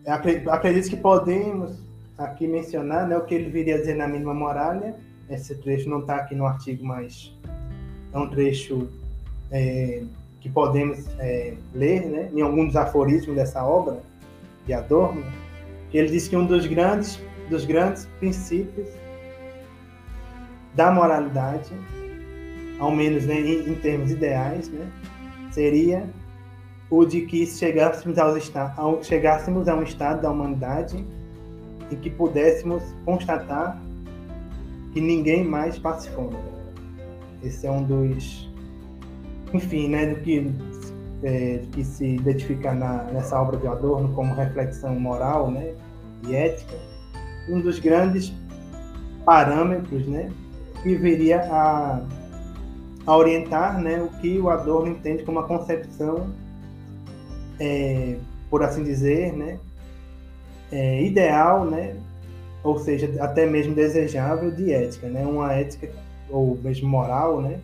acredito, 0.06 0.90
que 0.92 0.96
podemos 0.96 1.72
aqui 2.18 2.48
mencionar 2.48 3.08
né, 3.08 3.18
o 3.18 3.26
que 3.26 3.34
ele 3.34 3.50
viria 3.50 3.76
a 3.76 3.78
dizer 3.80 3.96
na 3.96 4.08
mínima 4.08 4.34
muralha, 4.34 4.96
esse 5.28 5.56
trecho 5.56 5.90
não 5.90 6.02
está 6.02 6.18
aqui 6.18 6.36
no 6.36 6.46
artigo, 6.46 6.86
mas 6.86 7.34
é 8.14 8.18
um 8.18 8.30
trecho 8.30 8.88
é, 9.50 10.04
que 10.40 10.50
podemos 10.50 11.08
é, 11.18 11.56
ler 11.74 12.06
né, 12.06 12.30
em 12.32 12.42
algum 12.42 12.68
dos 12.68 12.76
aforismos 12.76 13.36
dessa 13.36 13.66
obra 13.66 14.04
de 14.68 14.74
Adorno, 14.74 15.24
ele 15.98 16.10
diz 16.10 16.28
que 16.28 16.36
um 16.36 16.46
dos 16.46 16.66
grandes, 16.66 17.20
dos 17.50 17.66
grandes 17.66 18.06
princípios 18.20 18.88
da 20.74 20.92
moralidade, 20.92 21.72
ao 22.80 22.92
menos 22.92 23.26
né, 23.26 23.40
em, 23.40 23.72
em, 23.72 23.76
termos 23.76 24.12
ideais, 24.12 24.70
né, 24.70 24.88
seria 25.52 26.10
o 26.90 27.06
de 27.06 27.22
que 27.22 27.46
chegássemos, 27.46 28.18
ao, 28.18 29.04
chegássemos 29.04 29.68
a 29.68 29.76
um 29.76 29.84
estado 29.84 30.22
da 30.22 30.32
humanidade 30.32 31.06
em 31.92 31.96
que 31.96 32.10
pudéssemos 32.10 32.84
constatar 33.06 33.82
que 34.94 35.02
ninguém 35.02 35.44
mais 35.44 35.78
passe 35.78 36.10
fome. 36.12 36.36
Esse 37.44 37.68
é 37.68 37.72
um 37.72 37.84
dos, 37.84 38.50
enfim, 39.54 39.90
né, 39.90 40.06
do 40.06 40.22
que, 40.22 40.40
é, 41.24 41.62
que 41.72 41.84
se 41.84 42.16
identifica 42.16 42.74
na, 42.74 43.04
nessa 43.04 43.40
obra 43.40 43.58
de 43.58 43.68
Adorno 43.68 44.14
como 44.14 44.34
reflexão 44.34 45.00
moral, 45.00 45.52
né, 45.52 45.74
e 46.28 46.36
ética. 46.36 46.76
Um 47.50 47.60
dos 47.60 47.80
grandes 47.80 48.34
parâmetros, 49.26 50.08
né, 50.08 50.32
que 50.84 50.96
viria 50.96 51.42
a, 51.42 52.02
a 53.06 53.18
orientar, 53.18 53.80
né, 53.80 54.02
o 54.02 54.10
que 54.20 54.40
o 54.40 54.50
Adorno 54.50 54.92
entende 54.92 55.24
como 55.24 55.40
uma 55.40 55.48
concepção, 55.48 56.30
é, 57.60 58.18
por 58.50 58.64
assim 58.64 58.84
dizer, 58.84 59.34
né, 59.34 59.60
é, 60.72 61.04
ideal, 61.04 61.66
né, 61.66 61.96
ou 62.64 62.78
seja, 62.78 63.12
até 63.20 63.46
mesmo 63.46 63.74
desejável 63.74 64.52
de 64.52 64.72
ética, 64.72 65.08
né? 65.08 65.26
Uma 65.26 65.54
ética 65.54 65.90
ou 66.30 66.58
mesmo 66.58 66.88
moral, 66.88 67.42
né? 67.42 67.60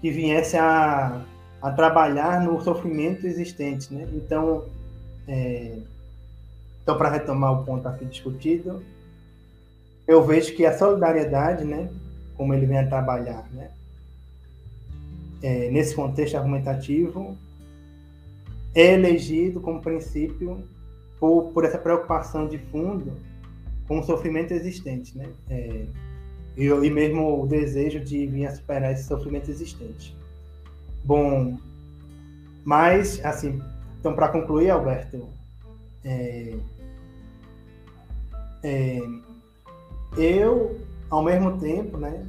Que 0.00 0.10
viesse 0.10 0.56
a, 0.56 1.22
a 1.64 1.72
trabalhar 1.72 2.42
no 2.42 2.60
sofrimento 2.60 3.26
existente, 3.26 3.92
né? 3.94 4.06
Então, 4.12 4.66
é, 5.26 5.78
então 6.82 6.98
para 6.98 7.08
retomar 7.08 7.58
o 7.58 7.64
ponto 7.64 7.88
aqui 7.88 8.04
discutido, 8.04 8.82
eu 10.06 10.22
vejo 10.22 10.54
que 10.54 10.66
a 10.66 10.76
solidariedade, 10.76 11.64
né? 11.64 11.88
Como 12.36 12.52
ele 12.52 12.66
vem 12.66 12.80
a 12.80 12.86
trabalhar, 12.86 13.48
né? 13.50 13.70
É, 15.42 15.70
nesse 15.70 15.94
contexto 15.94 16.36
argumentativo, 16.36 17.34
é 18.74 18.92
elegido 18.92 19.58
como 19.58 19.80
princípio 19.80 20.68
por, 21.18 21.44
por 21.44 21.64
essa 21.64 21.78
preocupação 21.78 22.46
de 22.46 22.58
fundo 22.58 23.10
com 23.88 24.00
o 24.00 24.04
sofrimento 24.04 24.52
existente, 24.52 25.16
né? 25.16 25.30
É, 25.48 25.86
e, 26.58 26.66
e 26.66 26.90
mesmo 26.90 27.42
o 27.42 27.46
desejo 27.46 28.00
de 28.00 28.26
vir 28.26 28.48
a 28.48 28.54
superar 28.54 28.92
esse 28.92 29.04
sofrimento 29.04 29.50
existente. 29.50 30.14
Bom, 31.04 31.58
mas, 32.64 33.22
assim, 33.24 33.62
então, 34.00 34.14
para 34.14 34.28
concluir, 34.28 34.70
Alberto, 34.70 35.28
é, 36.02 36.56
é, 38.62 39.00
eu, 40.16 40.80
ao 41.10 41.22
mesmo 41.22 41.58
tempo, 41.58 41.98
né, 41.98 42.26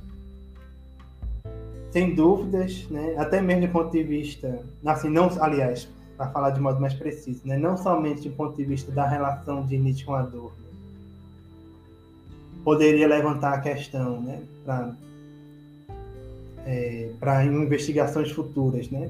sem 1.91 2.13
dúvidas, 2.13 2.85
né, 2.89 3.15
até 3.17 3.41
mesmo 3.41 3.67
do 3.67 3.71
ponto 3.71 3.91
de 3.91 4.03
vista, 4.03 4.61
assim, 4.85 5.09
não, 5.09 5.29
aliás, 5.41 5.87
para 6.17 6.29
falar 6.29 6.49
de 6.49 6.59
modo 6.59 6.81
mais 6.81 6.93
preciso, 6.93 7.41
né, 7.45 7.57
não 7.57 7.77
somente 7.77 8.27
do 8.27 8.35
ponto 8.35 8.57
de 8.57 8.65
vista 8.65 8.91
da 8.91 9.07
relação 9.07 9.65
de 9.65 9.77
Nietzsche 9.77 10.03
com 10.03 10.13
a 10.13 10.21
dor, 10.21 10.51
poderia 12.65 13.07
levantar 13.07 13.53
a 13.53 13.61
questão 13.61 14.21
né, 14.21 14.43
para 14.65 14.93
é, 16.65 17.09
investigações 17.43 18.31
futuras. 18.31 18.89
Né? 18.89 19.09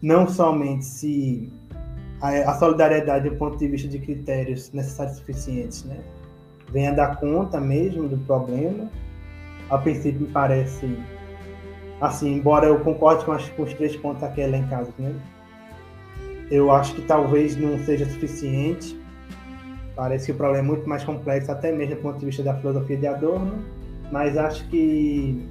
Não 0.00 0.28
somente 0.28 0.84
se 0.84 1.52
a, 2.20 2.50
a, 2.50 2.54
solidariedade 2.58 3.28
do 3.28 3.36
ponto 3.36 3.56
de 3.56 3.68
vista 3.68 3.88
de 3.88 3.98
critérios 3.98 4.72
necessários 4.72 5.16
e 5.16 5.18
suficientes 5.18 5.84
né, 5.84 5.98
venha 6.70 6.92
dar 6.92 7.16
conta 7.16 7.60
mesmo 7.60 8.08
do 8.08 8.18
problema, 8.18 8.90
a 9.68 9.78
princípio 9.78 10.20
me 10.22 10.28
parece 10.28 10.98
assim, 12.00 12.34
embora 12.34 12.66
eu 12.66 12.78
concorde 12.80 13.24
com, 13.24 13.32
as, 13.32 13.48
com 13.50 13.62
os 13.62 13.72
três 13.74 13.96
pontos 13.96 14.22
aqui 14.22 14.40
elencados, 14.42 14.92
né? 14.98 15.14
Eu 16.50 16.70
acho 16.70 16.94
que 16.94 17.02
talvez 17.02 17.56
não 17.56 17.78
seja 17.84 18.04
suficiente 18.04 18.96
Parece 19.96 20.26
que 20.26 20.32
o 20.32 20.34
problema 20.34 20.62
é 20.62 20.66
muito 20.66 20.86
mais 20.86 21.02
complexo, 21.02 21.50
até 21.50 21.72
mesmo 21.72 21.96
do 21.96 22.02
ponto 22.02 22.18
de 22.18 22.26
vista 22.26 22.42
da 22.42 22.54
filosofia 22.54 22.98
de 22.98 23.06
Adorno, 23.06 23.64
mas 24.10 24.36
acho 24.36 24.66
que, 24.68 25.46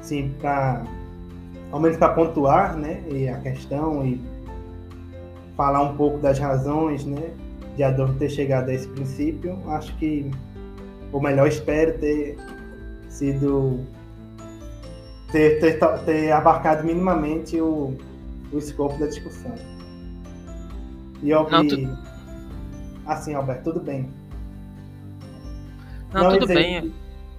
sim, 0.00 0.34
para 0.40 0.84
ao 1.70 1.80
menos 1.80 1.96
para 1.96 2.12
pontuar, 2.14 2.76
né, 2.76 3.02
e 3.10 3.28
a 3.28 3.38
questão 3.40 4.06
e 4.06 4.20
falar 5.56 5.82
um 5.82 5.96
pouco 5.96 6.18
das 6.18 6.38
razões, 6.38 7.04
né, 7.04 7.30
de 7.76 7.82
Adorno 7.82 8.14
ter 8.14 8.30
chegado 8.30 8.68
a 8.68 8.74
esse 8.74 8.86
princípio, 8.88 9.58
acho 9.68 9.94
que, 9.96 10.30
ou 11.12 11.20
melhor, 11.20 11.48
espero 11.48 11.98
ter 11.98 12.36
sido 13.08 13.80
ter, 15.32 15.58
ter, 15.58 15.78
ter 16.04 16.30
abarcado 16.30 16.84
minimamente 16.84 17.60
o, 17.60 17.96
o 18.52 18.58
escopo 18.58 18.96
da 19.00 19.06
discussão. 19.06 19.54
E 21.22 21.30
eu 21.30 21.48
Não, 21.50 21.66
tu 21.66 21.76
Assim, 23.04 23.34
Alberto, 23.34 23.72
tudo 23.72 23.80
bem. 23.80 24.08
Não, 26.12 26.22
Não 26.22 26.32
tudo 26.38 26.46
bem. 26.46 26.94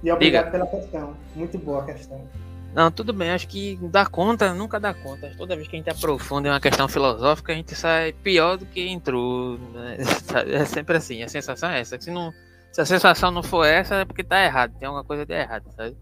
E 0.05 0.11
obrigado 0.11 0.45
Diga. 0.45 0.51
pela 0.51 0.67
questão. 0.67 1.17
Muito 1.35 1.57
boa 1.57 1.81
a 1.81 1.85
questão. 1.85 2.29
Não, 2.75 2.91
tudo 2.91 3.11
bem. 3.11 3.31
Acho 3.31 3.47
que 3.47 3.79
dá 3.81 4.05
conta, 4.05 4.53
nunca 4.53 4.79
dá 4.79 4.93
conta. 4.93 5.33
Toda 5.35 5.55
vez 5.55 5.67
que 5.67 5.75
a 5.75 5.79
gente 5.79 5.89
aprofunda 5.89 6.47
em 6.47 6.51
uma 6.51 6.59
questão 6.59 6.87
filosófica, 6.87 7.53
a 7.53 7.55
gente 7.55 7.73
sai 7.73 8.13
pior 8.13 8.55
do 8.55 8.67
que 8.67 8.87
entrou. 8.87 9.57
Né? 9.57 9.97
É 10.47 10.63
sempre 10.65 10.97
assim. 10.97 11.23
A 11.23 11.27
sensação 11.27 11.69
é 11.71 11.79
essa. 11.79 11.99
Se, 11.99 12.11
não, 12.11 12.31
se 12.71 12.79
a 12.79 12.85
sensação 12.85 13.31
não 13.31 13.41
for 13.41 13.65
essa, 13.65 13.95
é 13.95 14.05
porque 14.05 14.23
tá 14.23 14.43
errado. 14.45 14.77
Tem 14.77 14.85
alguma 14.85 15.03
coisa 15.03 15.25
de 15.25 15.33
errado, 15.33 15.71
sabe? 15.75 15.97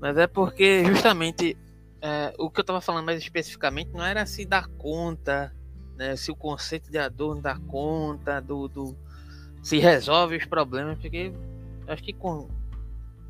Mas 0.00 0.16
é 0.16 0.26
porque 0.26 0.82
justamente 0.86 1.58
é, 2.00 2.32
o 2.38 2.48
que 2.48 2.60
eu 2.60 2.62
estava 2.62 2.80
falando 2.80 3.04
mais 3.04 3.20
especificamente 3.20 3.90
não 3.92 4.04
era 4.04 4.24
se 4.24 4.46
dar 4.46 4.66
conta 4.78 5.52
né, 5.96 6.16
se 6.16 6.30
o 6.30 6.36
conceito 6.36 6.90
de 6.90 6.98
Adorno 6.98 7.42
dá 7.42 7.58
conta 7.66 8.40
do, 8.40 8.68
do 8.68 8.96
se 9.62 9.78
resolve 9.78 10.36
os 10.36 10.44
problemas, 10.46 10.98
porque 10.98 11.32
acho 11.88 12.02
que 12.02 12.12
com 12.12 12.48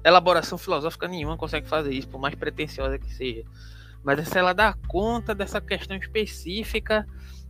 elaboração 0.09 0.57
filosófica 0.57 1.09
nenhuma 1.09 1.37
consegue 1.37 1.69
fazer 1.69 1.93
isso, 1.93 2.09
por 2.09 2.21
mais 2.21 2.35
pretensiosa 2.35 2.99
que 2.99 3.13
seja. 3.13 3.45
Mas 4.05 4.29
se 4.29 4.39
ela 4.39 4.53
dá 4.53 4.75
conta 4.87 5.35
dessa 5.35 5.61
questão 5.61 5.97
específica, 5.97 7.07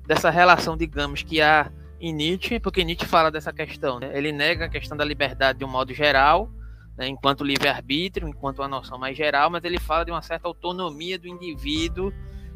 dessa 0.07 0.31
relação, 0.31 0.77
digamos, 0.77 1.23
que 1.23 1.41
há 1.41 1.71
em 2.01 2.13
Nietzsche, 2.13 2.61
porque 2.61 2.85
Nietzsche 2.85 3.07
fala 3.07 3.31
dessa 3.31 3.53
questão. 3.53 3.99
Né? 3.99 4.11
Ele 4.17 4.33
nega 4.33 4.67
a 4.67 4.69
questão 4.69 4.97
da 4.97 5.05
liberdade 5.05 5.59
de 5.59 5.65
um 5.65 5.69
modo 5.69 5.93
geral, 5.93 6.51
né, 6.97 7.07
enquanto 7.07 7.45
livre-arbítrio, 7.45 8.29
enquanto 8.29 8.61
uma 8.61 8.69
noção 8.69 8.99
mais 8.99 9.17
geral, 9.17 9.51
mas 9.51 9.63
ele 9.65 9.79
fala 9.79 10.05
de 10.05 10.11
uma 10.11 10.23
certa 10.23 10.49
autonomia 10.49 11.19
do 11.19 11.29
indivíduo 11.29 12.13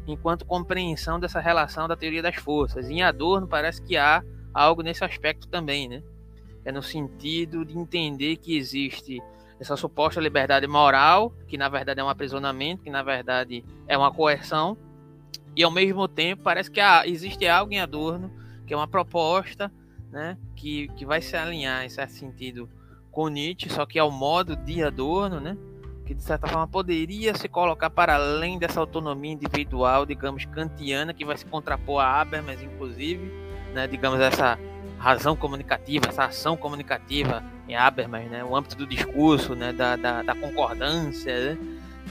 enquanto 0.07 0.45
compreensão 0.45 1.19
dessa 1.19 1.39
relação 1.39 1.87
da 1.87 1.95
teoria 1.95 2.23
das 2.23 2.35
forças. 2.35 2.89
Em 2.89 3.03
Adorno 3.03 3.47
parece 3.47 3.81
que 3.83 3.97
há 3.97 4.23
algo 4.51 4.81
nesse 4.81 5.03
aspecto 5.03 5.47
também, 5.47 5.87
né? 5.87 6.01
É 6.65 6.71
no 6.71 6.81
sentido 6.81 7.63
de 7.63 7.77
entender 7.77 8.37
que 8.37 8.57
existe 8.57 9.21
essa 9.61 9.77
suposta 9.77 10.19
liberdade 10.19 10.65
moral, 10.65 11.31
que 11.47 11.55
na 11.55 11.69
verdade 11.69 11.99
é 11.99 12.03
um 12.03 12.09
aprisionamento, 12.09 12.81
que 12.81 12.89
na 12.89 13.03
verdade 13.03 13.63
é 13.87 13.95
uma 13.95 14.11
coerção, 14.11 14.75
e 15.55 15.63
ao 15.63 15.69
mesmo 15.69 16.07
tempo 16.07 16.41
parece 16.41 16.71
que 16.71 16.79
há, 16.79 17.05
existe 17.05 17.47
algo 17.47 17.71
em 17.71 17.79
Adorno 17.79 18.31
que 18.65 18.73
é 18.73 18.77
uma 18.77 18.87
proposta, 18.87 19.71
né, 20.09 20.37
que, 20.55 20.87
que 20.95 21.05
vai 21.05 21.21
se 21.21 21.35
alinhar 21.35 21.85
em 21.85 21.89
certo 21.89 22.13
sentido 22.13 22.69
com 23.11 23.27
Nietzsche, 23.27 23.69
só 23.69 23.85
que 23.85 23.99
ao 23.99 24.09
modo 24.09 24.55
de 24.55 24.81
Adorno, 24.81 25.39
né, 25.39 25.55
que 26.05 26.13
de 26.15 26.23
certa 26.23 26.47
forma 26.47 26.67
poderia 26.67 27.35
se 27.35 27.47
colocar 27.47 27.89
para 27.89 28.15
além 28.15 28.57
dessa 28.57 28.79
autonomia 28.79 29.33
individual, 29.33 30.05
digamos, 30.05 30.45
kantiana, 30.45 31.13
que 31.13 31.23
vai 31.23 31.37
se 31.37 31.45
contrapor 31.45 32.01
a 32.01 32.19
Habermas, 32.19 32.63
inclusive, 32.63 33.31
né, 33.73 33.87
digamos, 33.87 34.19
essa 34.19 34.57
razão 35.01 35.35
comunicativa, 35.35 36.07
essa 36.07 36.25
ação 36.25 36.55
comunicativa 36.55 37.43
em 37.67 37.75
Habermas, 37.75 38.29
né, 38.29 38.43
o 38.43 38.55
âmbito 38.55 38.75
do 38.75 38.85
discurso, 38.85 39.55
né, 39.55 39.73
da, 39.73 39.95
da, 39.95 40.21
da 40.21 40.35
concordância, 40.35 41.55
né, 41.55 41.57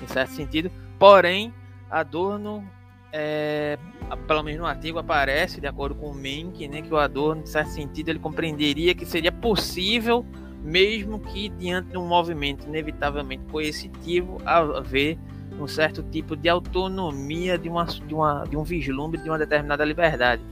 em 0.02 0.06
certo 0.06 0.32
sentido. 0.32 0.70
Porém, 0.98 1.54
Adorno, 1.90 2.64
é, 3.12 3.78
pelo 4.26 4.42
menos 4.42 4.60
no 4.60 4.66
artigo 4.66 4.98
aparece, 4.98 5.60
de 5.60 5.66
acordo 5.66 5.94
com 5.94 6.10
o 6.10 6.14
Menck, 6.14 6.66
né, 6.68 6.82
que 6.82 6.92
o 6.92 6.98
Adorno, 6.98 7.42
em 7.42 7.46
certo 7.46 7.70
sentido, 7.70 8.08
ele 8.08 8.18
compreenderia 8.18 8.94
que 8.94 9.06
seria 9.06 9.32
possível 9.32 10.26
mesmo 10.62 11.18
que 11.18 11.48
diante 11.48 11.90
de 11.90 11.98
um 11.98 12.06
movimento 12.06 12.66
inevitavelmente 12.66 13.44
coercitivo, 13.50 14.40
haver 14.44 15.18
um 15.58 15.66
certo 15.66 16.02
tipo 16.02 16.36
de 16.36 16.48
autonomia 16.48 17.58
de, 17.58 17.68
uma, 17.68 17.84
de, 17.84 18.14
uma, 18.14 18.44
de 18.44 18.56
um 18.56 18.62
vislumbre 18.62 19.20
de 19.20 19.28
uma 19.28 19.38
determinada 19.38 19.84
liberdade. 19.84 20.42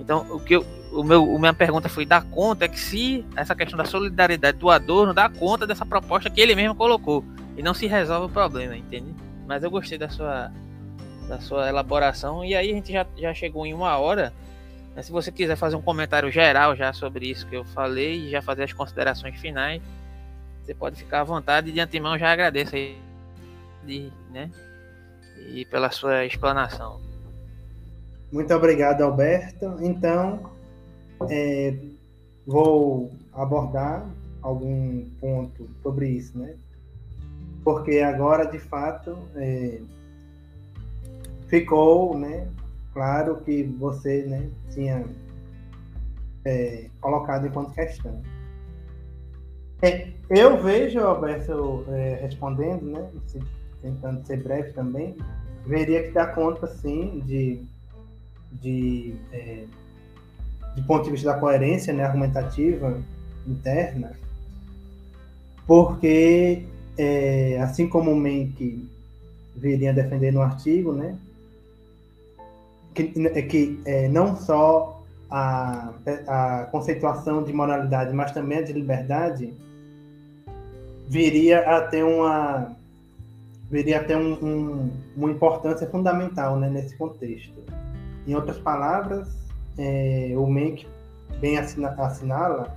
Então, 0.00 0.26
o 0.30 0.40
que 0.40 0.56
eu, 0.56 0.66
o 0.92 1.04
meu, 1.04 1.36
a 1.36 1.38
minha 1.38 1.54
pergunta 1.54 1.88
foi 1.88 2.04
dar 2.04 2.24
conta 2.24 2.64
é 2.64 2.68
que 2.68 2.80
se 2.80 3.24
essa 3.36 3.54
questão 3.54 3.76
da 3.76 3.84
solidariedade 3.84 4.58
do 4.58 4.70
Adorno 4.70 5.12
dá 5.12 5.28
conta 5.28 5.66
dessa 5.66 5.84
proposta 5.84 6.30
que 6.30 6.40
ele 6.40 6.54
mesmo 6.54 6.74
colocou 6.74 7.24
e 7.56 7.62
não 7.62 7.74
se 7.74 7.86
resolve 7.86 8.26
o 8.26 8.30
problema, 8.30 8.76
entende? 8.76 9.14
Mas 9.46 9.62
eu 9.62 9.70
gostei 9.70 9.98
da 9.98 10.08
sua 10.08 10.50
da 11.28 11.38
sua 11.40 11.68
elaboração 11.68 12.44
e 12.44 12.56
aí 12.56 12.72
a 12.72 12.74
gente 12.74 12.92
já, 12.92 13.06
já 13.16 13.32
chegou 13.32 13.64
em 13.64 13.72
uma 13.72 13.96
hora 13.98 14.32
mas 14.94 15.06
se 15.06 15.12
você 15.12 15.30
quiser 15.30 15.56
fazer 15.56 15.76
um 15.76 15.82
comentário 15.82 16.30
geral 16.30 16.74
já 16.74 16.92
sobre 16.92 17.30
isso 17.30 17.46
que 17.46 17.56
eu 17.56 17.64
falei 17.64 18.26
e 18.26 18.30
já 18.30 18.42
fazer 18.42 18.64
as 18.64 18.72
considerações 18.72 19.38
finais, 19.38 19.80
você 20.62 20.74
pode 20.74 20.96
ficar 20.96 21.20
à 21.20 21.24
vontade. 21.24 21.72
De 21.72 21.80
antemão, 21.80 22.18
já 22.18 22.32
agradeço 22.32 22.74
aí, 22.74 22.98
de, 23.84 24.12
né? 24.30 24.50
E 25.48 25.64
pela 25.64 25.90
sua 25.90 26.24
explanação. 26.24 27.00
Muito 28.32 28.54
obrigado, 28.54 29.02
Alberto. 29.02 29.76
Então, 29.80 30.40
é, 31.28 31.74
vou 32.46 33.10
abordar 33.32 34.06
algum 34.42 35.04
ponto 35.20 35.68
sobre 35.82 36.08
isso, 36.08 36.38
né? 36.38 36.54
porque 37.64 38.00
agora, 38.00 38.46
de 38.46 38.58
fato, 38.58 39.18
é, 39.36 39.80
ficou, 41.48 42.16
né, 42.18 42.48
claro 42.92 43.36
que 43.42 43.62
você, 43.62 44.22
né, 44.22 44.48
tinha 44.72 45.04
é, 46.44 46.86
colocado 47.00 47.46
enquanto 47.46 47.74
questão. 47.74 48.22
É, 49.82 50.08
eu 50.28 50.62
vejo, 50.62 51.00
Alberto, 51.00 51.84
é, 51.88 52.20
respondendo, 52.22 52.82
né, 52.82 53.08
tentando 53.82 54.26
ser 54.26 54.42
breve 54.42 54.72
também, 54.72 55.16
veria 55.66 56.02
que 56.04 56.12
dá 56.12 56.26
conta, 56.26 56.66
sim, 56.66 57.22
de, 57.26 57.62
de, 58.50 59.14
é, 59.32 59.64
de 60.74 60.82
ponto 60.82 61.04
de 61.04 61.10
vista 61.10 61.32
da 61.32 61.38
coerência 61.38 61.92
né, 61.92 62.04
argumentativa 62.04 63.00
interna, 63.46 64.12
porque, 65.66 66.64
é, 66.98 67.58
assim 67.60 67.88
como 67.88 68.10
o 68.10 68.16
Menck 68.16 68.88
viria 69.56 69.92
defender 69.92 70.32
no 70.32 70.42
artigo, 70.42 70.92
né, 70.92 71.16
que, 72.94 73.12
é 73.34 73.42
que 73.42 73.80
é, 73.84 74.08
não 74.08 74.36
só 74.36 75.00
a, 75.30 75.92
a 76.26 76.68
conceituação 76.70 77.42
de 77.42 77.52
moralidade, 77.52 78.12
mas 78.12 78.32
também 78.32 78.58
a 78.58 78.62
de 78.62 78.72
liberdade, 78.72 79.54
viria 81.08 81.60
a 81.60 81.82
ter 81.82 82.02
uma 82.02 82.76
viria 83.70 84.00
a 84.00 84.04
ter 84.04 84.16
um, 84.16 84.32
um, 84.44 84.90
uma 85.16 85.30
importância 85.30 85.88
fundamental 85.88 86.58
né, 86.58 86.68
nesse 86.68 86.96
contexto. 86.96 87.62
Em 88.30 88.34
outras 88.36 88.58
palavras, 88.58 89.28
é, 89.76 90.34
o 90.36 90.46
Menck 90.46 90.86
bem 91.40 91.58
assina, 91.58 91.88
assinala 91.98 92.76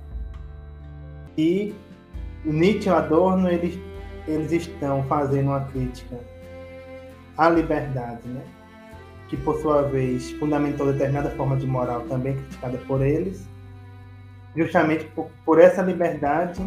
que 1.36 1.72
Nietzsche 2.44 2.88
e 2.88 2.92
Adorno 2.92 3.48
eles, 3.48 3.78
eles 4.26 4.50
estão 4.50 5.04
fazendo 5.04 5.50
uma 5.50 5.60
crítica 5.60 6.18
à 7.38 7.48
liberdade, 7.48 8.26
né? 8.26 8.42
que 9.28 9.36
por 9.36 9.60
sua 9.60 9.82
vez 9.82 10.32
fundamentou 10.32 10.92
determinada 10.92 11.30
forma 11.30 11.56
de 11.56 11.68
moral 11.68 12.00
também 12.08 12.34
criticada 12.34 12.76
por 12.88 13.00
eles, 13.00 13.48
justamente 14.56 15.04
por, 15.04 15.30
por 15.44 15.60
essa 15.60 15.82
liberdade, 15.82 16.60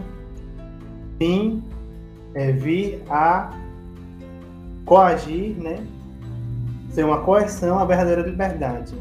sim, 1.21 1.61
é, 2.33 2.53
vir 2.53 3.03
a 3.09 3.51
coagir, 4.85 5.57
né? 5.57 5.85
Ser 6.97 7.05
uma 7.05 7.21
coerção 7.21 7.77
à 7.77 7.85
verdadeira 7.85 8.23
liberdade. 8.23 8.95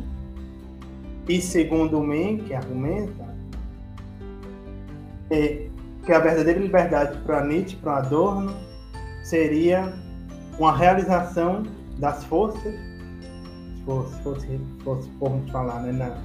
E 1.26 1.40
segundo 1.40 1.98
o 1.98 2.06
Men, 2.06 2.36
que 2.36 2.52
argumenta, 2.52 3.24
é, 5.30 5.66
que 6.04 6.12
a 6.12 6.18
verdadeira 6.18 6.60
liberdade 6.60 7.16
para 7.24 7.42
Nietzsche, 7.42 7.74
para 7.76 7.96
Adorno, 7.96 8.54
seria 9.24 9.94
uma 10.58 10.76
realização 10.76 11.62
das 11.96 12.22
forças, 12.24 12.74
se 12.74 13.82
fosse, 13.86 14.22
fosse, 14.22 14.60
fosse 14.84 15.10
formos 15.18 15.50
falar 15.50 15.80
né, 15.80 15.92
na, 15.92 16.18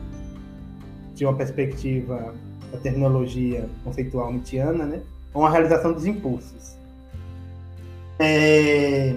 de 1.16 1.26
uma 1.26 1.38
perspectiva 1.38 2.36
da 2.70 2.80
terminologia 2.80 3.70
conceitual 3.86 4.34
nietzschiana, 4.34 4.86
né, 4.86 5.02
uma 5.34 5.50
realização 5.50 5.94
dos 5.94 6.06
impulsos. 6.06 6.76
É, 8.20 9.16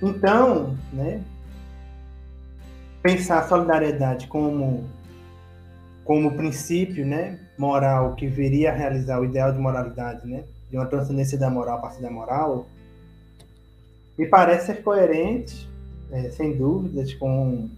então, 0.00 0.74
né, 0.90 1.20
pensar 3.06 3.38
a 3.38 3.48
solidariedade 3.48 4.26
como 4.26 4.84
como 6.04 6.36
princípio, 6.36 7.04
né, 7.04 7.38
moral 7.58 8.14
que 8.14 8.28
viria 8.28 8.70
a 8.70 8.74
realizar 8.74 9.20
o 9.20 9.24
ideal 9.24 9.52
de 9.52 9.58
moralidade, 9.58 10.24
né, 10.26 10.44
de 10.70 10.76
uma 10.76 10.86
transcendência 10.86 11.36
da 11.36 11.50
moral 11.50 11.78
a 11.78 11.80
partir 11.80 12.00
da 12.00 12.10
moral, 12.10 12.66
me 14.16 14.26
parece 14.26 14.66
ser 14.66 14.82
coerente, 14.82 15.68
é, 16.12 16.30
sem 16.30 16.56
dúvidas, 16.56 17.14
com 17.14 17.68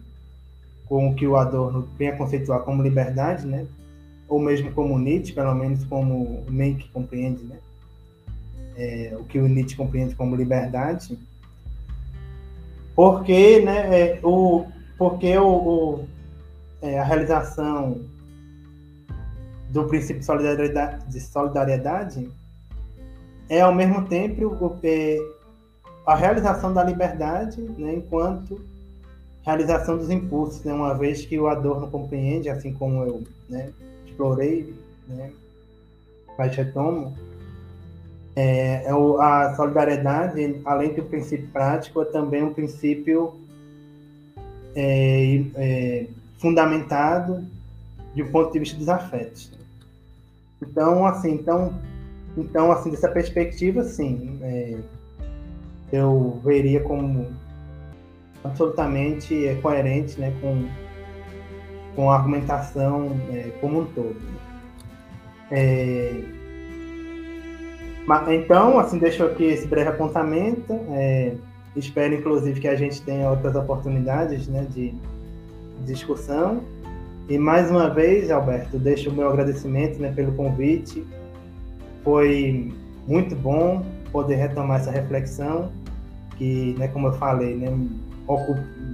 com 0.87 1.11
o 1.11 1.14
que 1.14 1.26
o 1.26 1.37
Adorno 1.37 1.87
vem 1.99 2.09
a 2.09 2.16
conceituar 2.16 2.61
como 2.61 2.83
liberdade, 2.83 3.47
né, 3.47 3.66
ou 4.26 4.39
mesmo 4.41 4.72
como 4.72 4.99
Nietzsche, 4.99 5.35
pelo 5.35 5.55
menos 5.55 5.85
como 5.85 6.45
Menck 6.49 6.89
compreende, 6.89 7.45
né, 7.45 7.57
é, 8.76 9.14
o 9.18 9.24
que 9.24 9.39
o 9.39 9.47
Nietzsche 9.47 9.76
compreende 9.76 10.14
como 10.14 10.37
liberdade, 10.37 11.18
porque, 12.95 13.61
né, 13.61 14.01
é, 14.01 14.20
o, 14.22 14.66
porque 14.99 15.38
o, 15.38 15.46
o 15.49 16.09
é, 16.82 16.99
a 16.99 17.05
realização 17.05 18.01
do 19.70 19.84
princípio 19.84 20.20
de 20.20 20.26
solidariedade, 20.26 21.07
de 21.07 21.20
solidariedade 21.20 22.30
é, 23.49 23.61
ao 23.61 23.74
mesmo 23.74 24.07
tempo, 24.07 24.46
o, 24.46 24.78
é, 24.82 25.18
a 26.07 26.14
realização 26.14 26.72
da 26.72 26.84
liberdade 26.84 27.61
né, 27.61 27.94
enquanto 27.94 28.61
realização 29.42 29.96
dos 29.96 30.11
impulsos, 30.11 30.62
né, 30.64 30.72
uma 30.72 30.94
vez 30.94 31.24
que 31.24 31.38
o 31.38 31.49
Adorno 31.49 31.90
compreende, 31.90 32.51
assim 32.51 32.72
como 32.74 33.03
eu 33.03 33.22
né, 33.49 33.70
explorei, 34.07 34.74
né, 35.07 35.32
mas 36.36 36.55
retomo, 36.55 37.16
é, 38.36 38.84
é 38.84 38.90
a 39.20 39.55
solidariedade, 39.57 40.61
além 40.64 40.92
do 40.92 41.03
princípio 41.03 41.49
prático, 41.49 42.03
é 42.03 42.05
também 42.05 42.42
um 42.42 42.53
princípio 42.53 43.34
é, 44.81 45.45
é, 45.57 46.07
fundamentado 46.39 47.45
de 48.14 48.22
um 48.22 48.31
ponto 48.31 48.53
de 48.53 48.61
vista 48.61 48.76
dos 48.76 48.89
afetos. 48.89 49.51
Então, 50.62 51.05
assim, 51.05 51.33
então, 51.33 51.74
então, 52.37 52.70
assim, 52.70 52.91
dessa 52.91 53.09
perspectiva, 53.09 53.83
sim, 53.83 54.39
é, 54.41 54.76
eu 55.93 56.41
veria 56.45 56.81
como 56.81 57.26
absolutamente 58.45 59.49
é, 59.49 59.57
coerente, 59.57 60.20
né, 60.20 60.33
com, 60.41 60.68
com 61.97 62.11
a 62.12 62.16
argumentação 62.16 63.11
é, 63.33 63.51
como 63.61 63.81
um 63.81 63.85
todo. 63.87 64.16
É, 65.51 66.22
então, 68.29 68.79
assim, 68.79 68.99
deixo 68.99 69.24
aqui 69.24 69.45
esse 69.45 69.66
breve 69.66 69.91
apontamento. 69.91 70.72
É, 70.93 71.35
espero, 71.79 72.14
inclusive, 72.14 72.61
que 72.61 72.68
a 72.68 72.76
gente 72.76 73.03
tenha 73.03 73.31
outras 73.31 73.55
oportunidades 73.55 74.47
né, 74.49 74.66
de 74.70 74.95
discussão. 75.85 76.62
E 77.29 77.39
mais 77.39 77.70
uma 77.70 77.91
vez, 77.91 78.31
Alberto, 78.31 78.79
deixo 78.79 79.11
o 79.11 79.12
meu 79.12 79.29
agradecimento 79.29 79.99
né, 79.99 80.12
pelo 80.12 80.33
convite. 80.33 81.07
Foi 82.03 82.72
muito 83.07 83.35
bom 83.37 83.84
poder 84.11 84.37
retomar 84.37 84.80
essa 84.80 84.91
reflexão, 84.91 85.71
que, 86.37 86.75
né, 86.79 86.88
como 86.88 87.09
eu 87.09 87.13
falei, 87.14 87.55
né, 87.55 87.68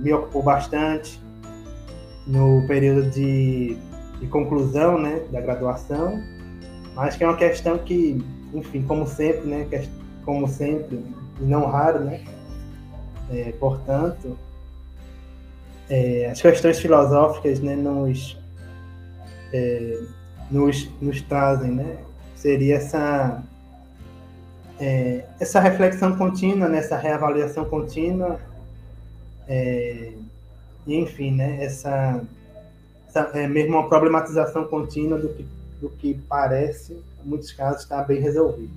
me 0.02 0.12
ocupou 0.12 0.42
bastante 0.42 1.20
no 2.26 2.66
período 2.66 3.10
de, 3.10 3.76
de 4.20 4.26
conclusão 4.28 4.98
né, 4.98 5.22
da 5.30 5.40
graduação. 5.40 6.20
Acho 6.96 7.18
que 7.18 7.24
é 7.24 7.26
uma 7.26 7.36
questão 7.36 7.78
que 7.78 8.24
enfim, 8.54 8.82
como 8.82 9.06
sempre, 9.06 9.46
né? 9.46 9.66
Como 10.24 10.48
sempre, 10.48 11.04
e 11.40 11.44
não 11.44 11.66
raro, 11.66 12.00
né? 12.00 12.20
É, 13.30 13.52
portanto, 13.52 14.36
é, 15.88 16.26
as 16.30 16.40
questões 16.40 16.78
filosóficas 16.78 17.60
né, 17.60 17.74
nos, 17.74 18.38
é, 19.52 20.00
nos, 20.50 20.90
nos 21.00 21.20
trazem, 21.22 21.70
né? 21.70 21.98
Seria 22.34 22.76
essa, 22.76 23.42
é, 24.78 25.24
essa 25.40 25.60
reflexão 25.60 26.16
contínua, 26.16 26.68
né, 26.68 26.78
essa 26.78 26.96
reavaliação 26.96 27.64
contínua, 27.64 28.38
é, 29.48 30.12
enfim, 30.86 31.32
né, 31.32 31.64
essa, 31.64 32.22
essa 33.08 33.30
é 33.38 33.46
mesmo 33.46 33.76
uma 33.78 33.88
problematização 33.88 34.64
contínua 34.64 35.18
do 35.18 35.28
que, 35.30 35.46
do 35.80 35.88
que 35.88 36.14
parece 36.28 36.92
em 37.24 37.28
muitos 37.28 37.52
casos, 37.52 37.82
está 37.82 38.02
bem 38.02 38.20
resolvido. 38.20 38.72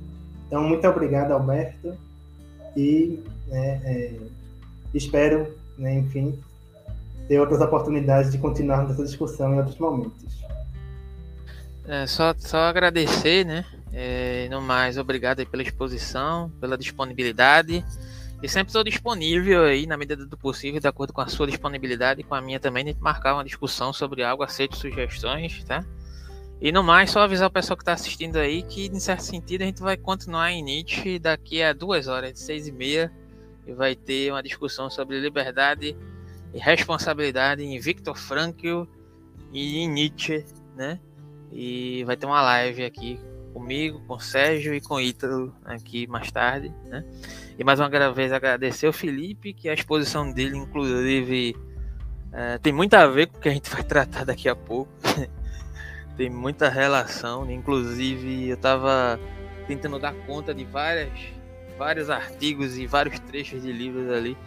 Então, 0.47 0.63
muito 0.63 0.87
obrigado, 0.87 1.31
Alberto, 1.31 1.93
e 2.75 3.21
né, 3.47 3.81
é, 3.83 4.13
espero, 4.93 5.53
né, 5.77 5.95
enfim, 5.99 6.39
ter 7.27 7.39
outras 7.39 7.61
oportunidades 7.61 8.31
de 8.31 8.37
continuarmos 8.37 8.91
essa 8.91 9.03
discussão 9.03 9.53
em 9.53 9.57
outros 9.57 9.77
momentos. 9.77 10.37
É, 11.87 12.05
só, 12.05 12.33
só 12.37 12.57
agradecer, 12.59 13.45
né? 13.45 13.65
É, 13.93 14.47
no 14.49 14.61
mais, 14.61 14.97
obrigado 14.97 15.45
pela 15.45 15.63
exposição, 15.63 16.51
pela 16.59 16.77
disponibilidade. 16.77 17.83
E 18.41 18.47
sempre 18.47 18.67
estou 18.67 18.83
disponível 18.83 19.63
aí, 19.63 19.87
na 19.87 19.97
medida 19.97 20.25
do 20.25 20.37
possível, 20.37 20.79
de 20.79 20.87
acordo 20.87 21.11
com 21.11 21.21
a 21.21 21.27
sua 21.27 21.47
disponibilidade 21.47 22.21
e 22.21 22.23
com 22.23 22.35
a 22.35 22.41
minha 22.41 22.59
também, 22.59 22.85
de 22.85 22.95
marcar 22.99 23.33
uma 23.33 23.43
discussão 23.43 23.91
sobre 23.91 24.23
algo, 24.23 24.43
aceito 24.43 24.75
sugestões, 24.75 25.63
tá? 25.63 25.83
E 26.61 26.71
no 26.71 26.83
mais, 26.83 27.09
só 27.09 27.21
avisar 27.21 27.47
o 27.47 27.51
pessoal 27.51 27.77
que 27.77 27.83
está 27.83 27.93
assistindo 27.93 28.37
aí 28.37 28.63
que, 28.63 28.87
em 28.87 28.99
certo 28.99 29.21
sentido, 29.21 29.61
a 29.61 29.65
gente 29.65 29.81
vai 29.81 29.97
continuar 29.97 30.51
em 30.51 30.61
Nietzsche 30.61 31.17
daqui 31.17 31.63
a 31.63 31.73
duas 31.73 32.07
horas, 32.07 32.33
de 32.33 32.39
seis 32.39 32.67
e 32.67 32.71
meia, 32.71 33.11
e 33.67 33.73
vai 33.73 33.95
ter 33.95 34.31
uma 34.31 34.41
discussão 34.41 34.89
sobre 34.89 35.19
liberdade 35.19 35.95
e 36.53 36.59
responsabilidade 36.59 37.63
em 37.63 37.77
Viktor 37.79 38.17
Frankl 38.17 38.83
e 39.51 39.79
em 39.79 39.89
Nietzsche, 39.89 40.45
né? 40.75 40.99
E 41.51 42.03
vai 42.05 42.15
ter 42.15 42.25
uma 42.25 42.41
live 42.41 42.83
aqui 42.83 43.19
comigo, 43.53 43.99
com 44.07 44.15
o 44.15 44.19
Sérgio 44.19 44.73
e 44.73 44.79
com 44.79 44.95
o 44.95 45.01
Ítalo 45.01 45.53
aqui 45.65 46.07
mais 46.07 46.31
tarde, 46.31 46.71
né? 46.85 47.03
E 47.57 47.63
mais 47.63 47.79
uma 47.79 47.89
vez 48.11 48.31
agradecer 48.31 48.87
ao 48.87 48.93
Felipe, 48.93 49.53
que 49.53 49.67
a 49.67 49.73
exposição 49.73 50.31
dele, 50.31 50.57
inclusive, 50.57 51.55
é, 52.31 52.57
tem 52.59 52.71
muito 52.71 52.93
a 52.93 53.07
ver 53.07 53.27
com 53.27 53.37
o 53.37 53.41
que 53.41 53.49
a 53.49 53.53
gente 53.53 53.69
vai 53.69 53.81
tratar 53.83 54.25
daqui 54.25 54.47
a 54.47 54.55
pouco. 54.55 54.91
tem 56.15 56.29
muita 56.29 56.69
relação, 56.69 57.49
inclusive 57.49 58.49
eu 58.49 58.55
estava 58.55 59.19
tentando 59.67 59.99
dar 59.99 60.13
conta 60.25 60.53
de 60.53 60.63
várias, 60.63 61.11
vários 61.77 62.09
artigos 62.09 62.77
e 62.77 62.85
vários 62.85 63.19
trechos 63.19 63.61
de 63.61 63.71
livros 63.71 64.09
ali. 64.09 64.37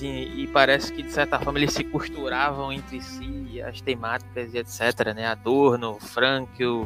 E 0.00 0.46
parece 0.52 0.92
que 0.92 1.02
de 1.02 1.10
certa 1.10 1.38
forma 1.40 1.58
eles 1.58 1.72
se 1.72 1.82
costuravam 1.82 2.70
entre 2.70 3.00
si 3.00 3.62
as 3.62 3.80
temáticas 3.80 4.52
e 4.52 4.58
etc 4.58 5.14
né? 5.14 5.26
Adorno 5.26 5.94
Frankl 5.98 6.84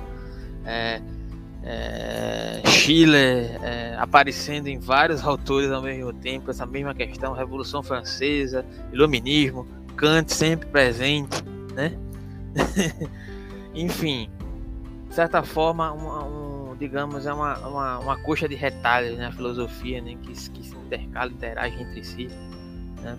é, 0.64 1.02
é, 1.64 2.62
Schiller 2.66 3.58
é, 3.64 3.96
aparecendo 3.98 4.68
em 4.68 4.78
vários 4.78 5.22
autores 5.26 5.72
ao 5.72 5.82
mesmo 5.82 6.12
tempo 6.12 6.52
essa 6.52 6.64
mesma 6.64 6.94
questão 6.94 7.32
Revolução 7.32 7.82
Francesa 7.82 8.64
Iluminismo 8.92 9.66
Kant 9.96 10.32
sempre 10.32 10.68
presente 10.68 11.42
né? 11.74 11.98
Enfim 13.74 14.30
de 15.08 15.16
certa 15.16 15.42
forma 15.42 15.92
um, 15.92 16.06
um, 16.06 16.49
digamos 16.81 17.27
é 17.27 17.32
uma, 17.32 17.59
uma, 17.59 17.98
uma 17.98 18.16
coxa 18.23 18.48
de 18.48 18.57
retalhos 18.57 19.16
né? 19.16 19.27
A 19.27 19.32
filosofia 19.32 20.01
né? 20.01 20.16
Que, 20.23 20.32
que 20.32 20.65
se 20.65 20.74
intercala 20.74 21.31
interage 21.31 21.81
entre 21.81 22.02
si 22.02 22.28
né? 23.02 23.16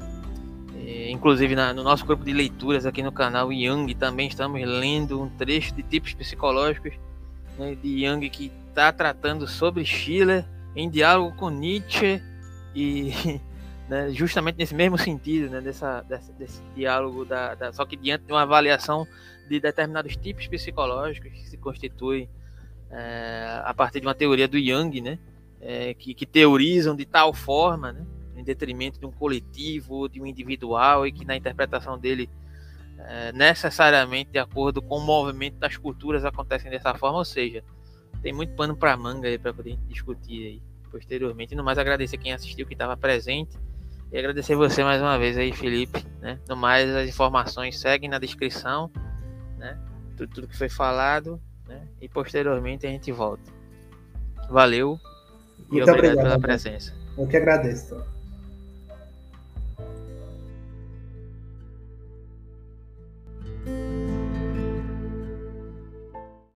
É, 0.76 1.12
inclusive 1.12 1.56
na, 1.56 1.74
no 1.74 1.84
nosso 1.84 2.06
grupo 2.06 2.26
de 2.26 2.34
leituras 2.34 2.86
aqui 2.86 3.04
no 3.04 3.12
canal 3.12 3.54
Young 3.54 3.94
também 3.94 4.28
estamos 4.28 4.60
lendo 4.62 5.22
um 5.22 5.30
trecho 5.30 5.76
de 5.76 5.84
tipos 5.84 6.14
psicológicos 6.14 6.94
né, 7.58 7.76
de 7.76 8.06
Young 8.06 8.28
que 8.30 8.52
está 8.68 8.92
tratando 8.92 9.48
sobre 9.48 9.86
Schiller 9.86 10.44
em 10.76 10.90
diálogo 10.90 11.36
com 11.38 11.50
Nietzsche 11.50 12.22
e 12.74 13.14
né, 13.88 14.10
justamente 14.12 14.58
nesse 14.58 14.74
mesmo 14.74 14.98
sentido, 14.98 15.50
né, 15.50 15.62
dessa, 15.62 16.02
dessa, 16.02 16.32
desse 16.34 16.62
diálogo, 16.76 17.26
da, 17.26 17.56
da, 17.56 17.74
só 17.74 17.86
que 17.86 17.98
diante 17.98 18.26
de 18.26 18.32
uma 18.32 18.44
avaliação 18.44 19.06
de 19.50 19.60
determinados 19.60 20.16
tipos 20.16 20.48
psicológicos 20.48 21.30
que 21.32 21.50
se 21.50 21.58
constituem 21.58 22.30
é, 22.91 23.61
a 23.63 23.73
partir 23.73 23.99
de 23.99 24.07
uma 24.07 24.15
teoria 24.15 24.47
do 24.47 24.57
Young, 24.57 25.01
né, 25.01 25.19
é, 25.59 25.93
que, 25.93 26.13
que 26.13 26.26
teorizam 26.26 26.95
de 26.95 27.05
tal 27.05 27.34
forma, 27.34 27.91
né, 27.91 28.05
em 28.35 28.43
detrimento 28.43 28.99
de 28.99 29.05
um 29.05 29.11
coletivo 29.11 30.09
de 30.09 30.22
um 30.22 30.26
individual 30.26 31.05
e 31.05 31.11
que 31.11 31.23
na 31.23 31.35
interpretação 31.35 31.97
dele 31.97 32.30
é, 32.97 33.31
necessariamente 33.31 34.31
de 34.31 34.39
acordo 34.39 34.81
com 34.81 34.97
o 34.97 35.01
movimento 35.01 35.55
das 35.55 35.77
culturas 35.77 36.26
acontecem 36.26 36.69
dessa 36.69 36.93
forma, 36.95 37.18
ou 37.18 37.26
seja, 37.26 37.63
tem 38.22 38.34
muito 38.34 38.53
pano 38.53 38.76
para 38.76 38.95
manga 38.95 39.27
aí 39.27 39.38
para 39.38 39.53
poder 39.53 39.77
discutir 39.88 40.45
aí 40.45 40.61
posteriormente. 40.91 41.53
E 41.53 41.57
no 41.57 41.63
mais 41.63 41.77
agradecer 41.77 42.18
quem 42.18 42.34
assistiu, 42.34 42.68
que 42.68 42.73
estava 42.73 42.95
presente 42.97 43.57
e 44.11 44.18
agradecer 44.18 44.55
você 44.55 44.84
mais 44.84 45.01
uma 45.01 45.18
vez 45.18 45.38
aí, 45.38 45.53
Felipe, 45.53 46.05
né? 46.19 46.39
No 46.47 46.55
mais 46.55 46.89
as 46.93 47.07
informações 47.07 47.80
seguem 47.80 48.09
na 48.09 48.19
descrição, 48.19 48.91
né? 49.57 49.80
Tudo, 50.18 50.34
tudo 50.34 50.47
que 50.47 50.57
foi 50.57 50.69
falado, 50.69 51.41
né? 51.72 51.88
E 52.02 52.10
posteriormente 52.10 52.85
a 52.85 52.89
gente 52.89 53.11
volta. 53.11 53.52
Valeu 54.49 54.99
e 55.69 55.76
muito 55.76 55.89
obrigado 55.89 56.18
pela 56.18 56.39
presença. 56.39 56.93
Eu 57.18 57.27
que 57.27 57.38
agradeço. 57.38 58.03